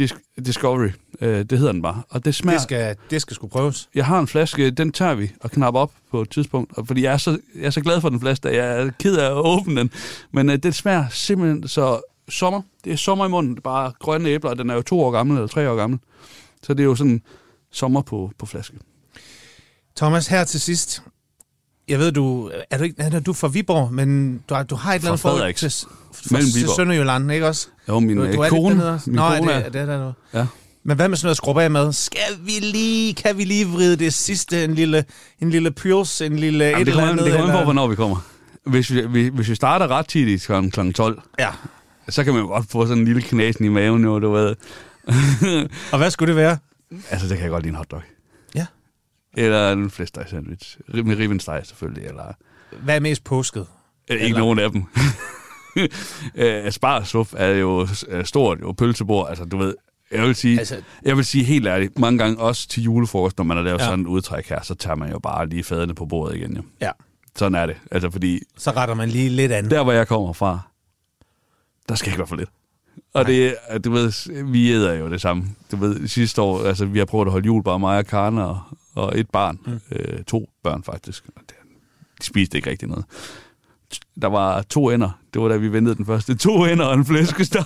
Dis- 0.00 0.42
Discovery, 0.46 0.88
øh, 1.20 1.44
det 1.44 1.58
hedder 1.58 1.72
den 1.72 1.82
bare. 1.82 2.02
Og 2.10 2.24
det 2.24 2.34
smager... 2.34 2.58
Det 2.58 2.62
skal, 2.62 2.96
det 3.10 3.22
skal 3.22 3.34
sgu 3.34 3.46
prøves. 3.46 3.88
Jeg 3.94 4.06
har 4.06 4.20
en 4.20 4.26
flaske, 4.26 4.70
den 4.70 4.92
tager 4.92 5.14
vi 5.14 5.32
og 5.40 5.50
knapper 5.50 5.80
op 5.80 5.92
på 6.10 6.22
et 6.22 6.30
tidspunkt, 6.30 6.78
og 6.78 6.86
fordi 6.86 7.02
jeg 7.02 7.12
er 7.12 7.16
så, 7.16 7.38
jeg 7.56 7.66
er 7.66 7.70
så 7.70 7.80
glad 7.80 8.00
for 8.00 8.08
den 8.08 8.20
flaske, 8.20 8.48
at 8.48 8.56
jeg 8.56 8.82
er 8.82 8.90
ked 9.00 9.16
af 9.16 9.26
at 9.26 9.32
åbne 9.32 9.80
den. 9.80 9.90
Men 10.32 10.50
øh, 10.50 10.56
det 10.56 10.74
smager 10.74 11.04
simpelthen 11.10 11.68
så 11.68 12.00
sommer. 12.30 12.62
Det 12.84 12.92
er 12.92 12.96
sommer 12.96 13.26
i 13.26 13.28
munden, 13.28 13.50
det 13.52 13.58
er 13.58 13.62
bare 13.62 13.92
grønne 14.00 14.28
æbler, 14.28 14.50
og 14.50 14.58
den 14.58 14.70
er 14.70 14.74
jo 14.74 14.82
to 14.82 15.00
år 15.00 15.10
gammel 15.10 15.36
eller 15.36 15.48
tre 15.48 15.70
år 15.70 15.76
gammel. 15.76 15.98
Så 16.62 16.74
det 16.74 16.80
er 16.80 16.84
jo 16.84 16.94
sådan 16.94 17.22
sommer 17.72 18.02
på, 18.02 18.30
på 18.38 18.46
flaske. 18.46 18.74
Thomas, 19.96 20.26
her 20.26 20.44
til 20.44 20.60
sidst. 20.60 21.02
Jeg 21.88 21.98
ved, 21.98 22.12
du 22.12 22.50
er 22.70 22.78
du, 22.78 22.84
ikke, 22.84 23.02
er 23.02 23.20
du 23.20 23.32
fra 23.32 23.48
Viborg, 23.48 23.92
men 23.92 24.38
du, 24.48 24.54
har- 24.54 24.62
du 24.62 24.74
har 24.74 24.90
et 24.92 24.96
eller 24.96 25.08
andet 25.10 25.20
forhold 25.20 25.54
til, 25.54 25.70
for, 25.70 26.32
Mellem 26.32 26.50
til. 26.50 26.68
Sønderjylland, 26.76 27.32
ikke 27.32 27.46
også? 27.46 27.68
Jo, 27.88 27.98
min 28.00 28.16
Du, 28.16 28.22
øh, 28.24 28.32
du 28.34 28.40
er 28.40 28.44
lidt 28.44 28.50
kone, 28.50 28.86
også? 28.90 29.10
min 29.10 29.16
Nå, 29.16 29.28
kone 29.28 29.52
er 29.52 29.56
er, 29.58 29.62
det, 29.62 29.72
det 29.72 29.80
er 29.80 29.86
der 29.86 30.12
ja. 30.34 30.46
Men 30.84 30.96
hvad 30.96 31.08
med 31.08 31.16
sådan 31.16 31.26
noget 31.26 31.36
skrubbe 31.36 31.62
af 31.62 31.70
mad? 31.70 31.92
Skal 31.92 32.36
vi 32.44 32.52
lige, 32.52 33.14
kan 33.14 33.38
vi 33.38 33.44
lige 33.44 33.66
vride 33.68 33.96
det 33.96 34.14
sidste, 34.14 34.64
en 34.64 34.74
lille, 34.74 35.04
en 35.40 35.50
lille 35.50 35.70
pils, 35.70 36.20
en 36.20 36.36
lille 36.36 36.64
Jamen, 36.64 36.80
et 36.80 36.86
det 36.86 36.92
eller 36.92 37.08
andet? 37.08 37.24
det 37.26 37.34
kommer 37.34 37.52
an 37.52 37.58
på, 37.58 37.64
hvornår 37.64 37.86
vi 37.88 37.96
kommer. 37.96 38.16
Hvis 38.66 38.92
vi, 38.92 39.06
vi- 39.06 39.28
hvis 39.28 39.48
vi 39.48 39.54
starter 39.54 39.88
ret 39.88 40.08
tidligt 40.08 40.42
kl. 40.46 40.68
kl. 40.68 40.92
12, 40.92 41.20
Ja. 41.38 41.50
Så 42.10 42.24
kan 42.24 42.32
man 42.32 42.42
jo 42.42 42.48
godt 42.48 42.66
få 42.70 42.86
sådan 42.86 42.98
en 42.98 43.04
lille 43.04 43.22
knasen 43.22 43.64
i 43.64 43.68
maven, 43.68 44.04
jo, 44.04 44.18
du 44.18 44.30
ved. 44.30 44.56
Og 45.92 45.98
hvad 45.98 46.10
skulle 46.10 46.28
det 46.28 46.36
være? 46.36 46.58
altså, 47.10 47.28
det 47.28 47.36
kan 47.36 47.42
jeg 47.44 47.50
godt 47.50 47.62
lide 47.62 47.70
en 47.70 47.76
hotdog. 47.76 48.02
Ja. 48.54 48.66
Eller 49.36 49.72
en 49.72 49.90
flæskesteg 49.90 50.24
sandwich. 50.30 50.76
Med 51.04 51.16
ribbensteg 51.18 51.60
selvfølgelig, 51.64 52.04
eller... 52.06 52.24
Hvad 52.82 52.96
er 52.96 53.00
mest 53.00 53.24
påsket? 53.24 53.66
Øh, 54.10 54.14
Ikke 54.16 54.24
Eller- 54.26 54.38
nogen 54.38 54.58
af 54.58 54.70
dem. 54.72 54.84
øh, 56.34 56.66
Asparsup 56.66 57.28
er 57.36 57.48
jo 57.48 57.88
stort, 58.24 58.60
jo 58.60 58.72
pølsebord. 58.72 59.28
Altså, 59.28 59.44
du 59.44 59.56
ved, 59.58 59.74
jeg 60.12 60.22
vil 60.22 60.34
sige, 60.34 60.58
Altså- 60.58 60.82
jeg 61.04 61.16
vil 61.16 61.24
sige 61.24 61.44
helt 61.44 61.66
ærligt, 61.66 61.98
mange 61.98 62.18
gange 62.18 62.38
også 62.38 62.68
til 62.68 62.82
julefrokost, 62.82 63.38
når 63.38 63.44
man 63.44 63.56
har 63.56 63.64
lavet 63.64 63.78
Ja. 63.80 63.84
sådan 63.84 63.98
en 64.00 64.06
udtræk 64.06 64.48
her, 64.48 64.62
så 64.62 64.74
tager 64.74 64.96
man 64.96 65.10
jo 65.10 65.18
bare 65.18 65.46
lige 65.48 65.64
fadene 65.64 65.94
på 65.94 66.06
bordet 66.06 66.36
igen. 66.36 66.56
Jo. 66.56 66.62
Ja. 66.80 66.90
Sådan 67.36 67.54
er 67.54 67.66
det. 67.66 67.76
Altså, 67.90 68.10
fordi 68.10 68.40
Så 68.58 68.70
retter 68.70 68.94
man 68.94 69.08
lige 69.08 69.28
lidt 69.28 69.52
an. 69.52 69.70
der, 69.70 69.82
hvor 69.82 69.92
jeg 69.92 70.08
kommer 70.08 70.32
fra, 70.32 70.60
der 71.90 71.96
skal 71.96 72.08
ikke 72.10 72.18
være 72.18 72.26
for 72.26 72.36
lidt. 72.36 72.48
Og 73.14 73.26
det, 73.26 73.54
er- 73.68 73.78
du 73.78 73.90
ved, 73.90 74.42
vi 74.52 74.72
æder 74.72 74.92
jo 74.94 75.10
det 75.10 75.20
samme. 75.20 75.44
Du 75.72 75.76
ved, 75.76 76.08
sidste 76.08 76.42
år, 76.42 76.64
altså 76.64 76.84
vi 76.86 76.98
har 76.98 77.06
prøvet 77.06 77.26
at 77.26 77.32
holde 77.32 77.46
jul, 77.46 77.62
bare 77.62 77.78
mig 77.78 77.98
og 77.98 78.06
Karne 78.06 78.44
og, 78.46 78.60
og 78.94 79.18
et 79.18 79.30
barn. 79.30 79.58
Mm. 79.66 79.80
Øh, 79.92 80.24
to 80.24 80.48
børn 80.64 80.82
faktisk. 80.82 81.24
Og 81.36 81.42
De 82.20 82.24
spiste 82.24 82.58
ikke 82.58 82.70
rigtig 82.70 82.88
noget. 82.88 83.04
Der 84.22 84.28
var 84.28 84.62
to 84.62 84.90
ender. 84.90 85.10
Det 85.34 85.42
var 85.42 85.48
da 85.48 85.56
vi 85.56 85.72
ventede 85.72 85.96
den 85.96 86.06
første. 86.06 86.34
To 86.34 86.64
ender 86.64 86.84
og 86.84 86.94
en 86.94 87.04
flæskesteg. 87.04 87.64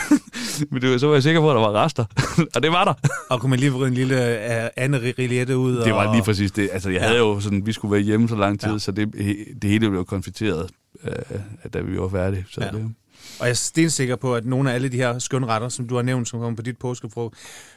Men 0.70 0.82
det 0.82 0.90
var, 0.90 0.98
så 0.98 1.06
var 1.06 1.14
jeg 1.14 1.22
sikker 1.22 1.40
på, 1.40 1.50
at 1.50 1.54
der 1.54 1.60
var 1.60 1.84
rester. 1.84 2.04
og 2.54 2.62
det 2.62 2.72
var 2.72 2.84
der. 2.84 2.94
Og 3.30 3.40
kunne 3.40 3.50
man 3.50 3.58
lige 3.58 3.72
vride 3.72 3.88
en 3.88 3.94
lille 3.94 4.16
uh, 4.16 4.68
Anne 4.76 4.98
Rillette 5.18 5.56
ud? 5.56 5.76
Det 5.76 5.92
var 5.94 6.06
og... 6.06 6.14
lige 6.14 6.24
præcis 6.24 6.52
det. 6.52 6.68
Altså, 6.72 6.90
jeg 6.90 7.00
Ja. 7.00 7.06
havde 7.06 7.18
jo 7.18 7.40
sådan, 7.40 7.66
vi 7.66 7.72
skulle 7.72 7.92
være 7.92 8.00
hjemme 8.00 8.28
så 8.28 8.36
lang 8.36 8.60
tid, 8.60 8.72
Ja. 8.72 8.78
så 8.78 8.92
det, 8.92 9.12
det 9.62 9.70
hele 9.70 9.90
blev 9.90 10.04
konfiteret, 10.04 10.70
øh, 11.04 11.12
da 11.72 11.80
vi 11.80 11.98
var 12.00 12.08
færdige. 12.08 12.46
Så 12.50 12.60
ja. 12.64 12.70
det, 12.70 12.94
Og 13.40 13.46
jeg 13.46 13.50
er 13.50 13.54
stensikker 13.54 14.16
på, 14.16 14.34
at 14.34 14.44
nogle 14.46 14.70
af 14.70 14.74
alle 14.74 14.88
de 14.88 14.96
her 14.96 15.18
skønne 15.18 15.46
retter, 15.46 15.68
som 15.68 15.88
du 15.88 15.94
har 15.94 16.02
nævnt, 16.02 16.28
som 16.28 16.40
kommer 16.40 16.56
på 16.56 16.62
dit 16.62 16.76
påskebord, 16.78 17.32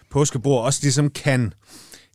påskebord 0.09 0.65
også 0.65 0.79
ligesom 0.83 1.09
kan, 1.09 1.53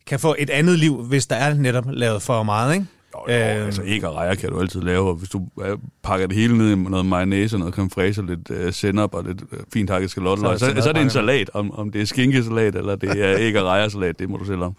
kan 0.07 0.21
få 0.21 0.35
et 0.39 0.51
andet 0.51 0.79
liv, 0.79 1.03
hvis 1.05 1.27
der 1.27 1.37
er 1.37 1.55
netop 1.55 1.85
lavet 1.89 2.23
for 2.23 2.43
meget, 2.43 2.75
ikke? 2.75 2.87
Jo, 3.15 3.33
jo, 3.33 3.39
Øhm. 3.39 3.67
altså 3.67 3.83
æg 3.85 4.05
og 4.05 4.15
rejer 4.15 4.35
kan 4.35 4.51
du 4.51 4.61
altid 4.61 4.81
lave, 4.81 5.09
og 5.09 5.15
hvis 5.15 5.29
du 5.29 5.49
øh, 5.63 5.79
pakker 6.03 6.27
det 6.27 6.37
hele 6.37 6.59
ned 6.59 6.71
i 6.71 6.75
noget 6.75 7.07
mayonnaise, 7.07 7.59
noget 7.59 7.75
creme 7.75 8.15
og 8.19 8.25
lidt 8.25 8.51
øh, 8.51 8.73
sennep 8.73 9.15
og 9.15 9.25
lidt 9.25 9.43
øh, 9.53 9.59
fint 9.73 9.91
hakket 9.91 10.11
skalotteløg, 10.11 10.59
Så 10.59 10.65
er 10.65 10.69
så, 10.69 10.75
det 10.75 10.83
så, 10.83 10.83
så 10.83 10.89
er 10.89 10.93
det 10.93 11.03
en 11.03 11.11
salat. 11.11 11.51
Om, 11.55 11.71
om 11.71 11.93
det 11.93 12.01
er 12.01 12.05
skinkesalat, 12.07 12.75
eller 12.77 12.97
det 12.97 13.11
er 13.25 13.37
æg 13.47 13.57
og 13.57 13.65
rejersalat, 13.65 14.19
det 14.19 14.31
må 14.31 14.37
du 14.37 14.45
selv 14.45 14.61
om. 14.63 14.77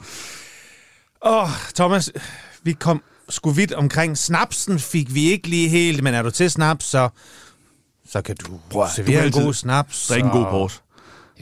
Åh, 1.26 1.44
oh, 1.44 1.50
Thomas, 1.76 2.12
vi 2.64 2.72
kom 2.74 3.02
sgu 3.30 3.50
vidt 3.52 3.72
omkring. 3.74 4.18
Snapsen 4.18 4.80
fik 4.80 5.14
vi 5.16 5.32
ikke 5.32 5.48
lige 5.48 5.70
helt, 5.70 6.04
men 6.04 6.14
er 6.14 6.22
du 6.22 6.30
til 6.32 6.52
snaps, 6.52 6.86
så, 6.86 7.10
så 8.12 8.22
kan 8.22 8.36
du 8.36 8.60
Prøv 8.70 8.84
du 8.84 8.90
servere 8.96 9.16
kan 9.32 9.42
en 9.42 9.46
god 9.46 9.54
snaps. 9.54 10.08
Drik 10.08 10.24
en 10.24 10.30
god 10.30 10.46
pors. 10.46 10.84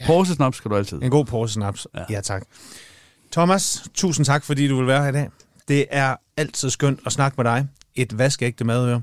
Porse 0.06 0.34
snaps 0.34 0.56
skal 0.56 0.70
du 0.70 0.76
altid. 0.76 1.02
En 1.02 1.10
god 1.10 1.24
porse 1.24 1.54
snaps. 1.54 1.86
Ja. 1.94 2.00
Ja. 2.00 2.04
ja, 2.10 2.20
tak. 2.20 2.42
Thomas, 3.32 3.82
tusind 3.94 4.26
tak, 4.26 4.44
fordi 4.44 4.68
du 4.68 4.76
vil 4.76 4.86
være 4.86 5.02
her 5.02 5.08
i 5.08 5.12
dag. 5.12 5.30
Det 5.68 5.86
er 5.90 6.16
altid 6.36 6.70
skønt 6.70 7.00
at 7.06 7.12
snakke 7.12 7.34
med 7.42 7.44
dig. 7.44 7.68
Et 7.94 8.18
vaskeægte 8.18 8.64
madøre. 8.64 9.02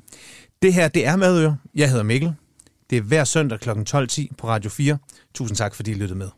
Det 0.61 0.74
her, 0.74 0.88
det 0.88 1.05
er 1.05 1.15
Madøre. 1.15 1.57
Jeg 1.76 1.89
hedder 1.89 2.03
Mikkel. 2.03 2.34
Det 2.89 2.97
er 2.97 3.01
hver 3.01 3.24
søndag 3.24 3.59
kl. 3.59 3.70
12.10 3.70 3.76
på 4.38 4.47
Radio 4.47 4.70
4. 4.70 4.97
Tusind 5.34 5.57
tak, 5.57 5.76
fordi 5.76 5.91
I 5.91 5.93
lyttede 5.93 6.20
med. 6.20 6.30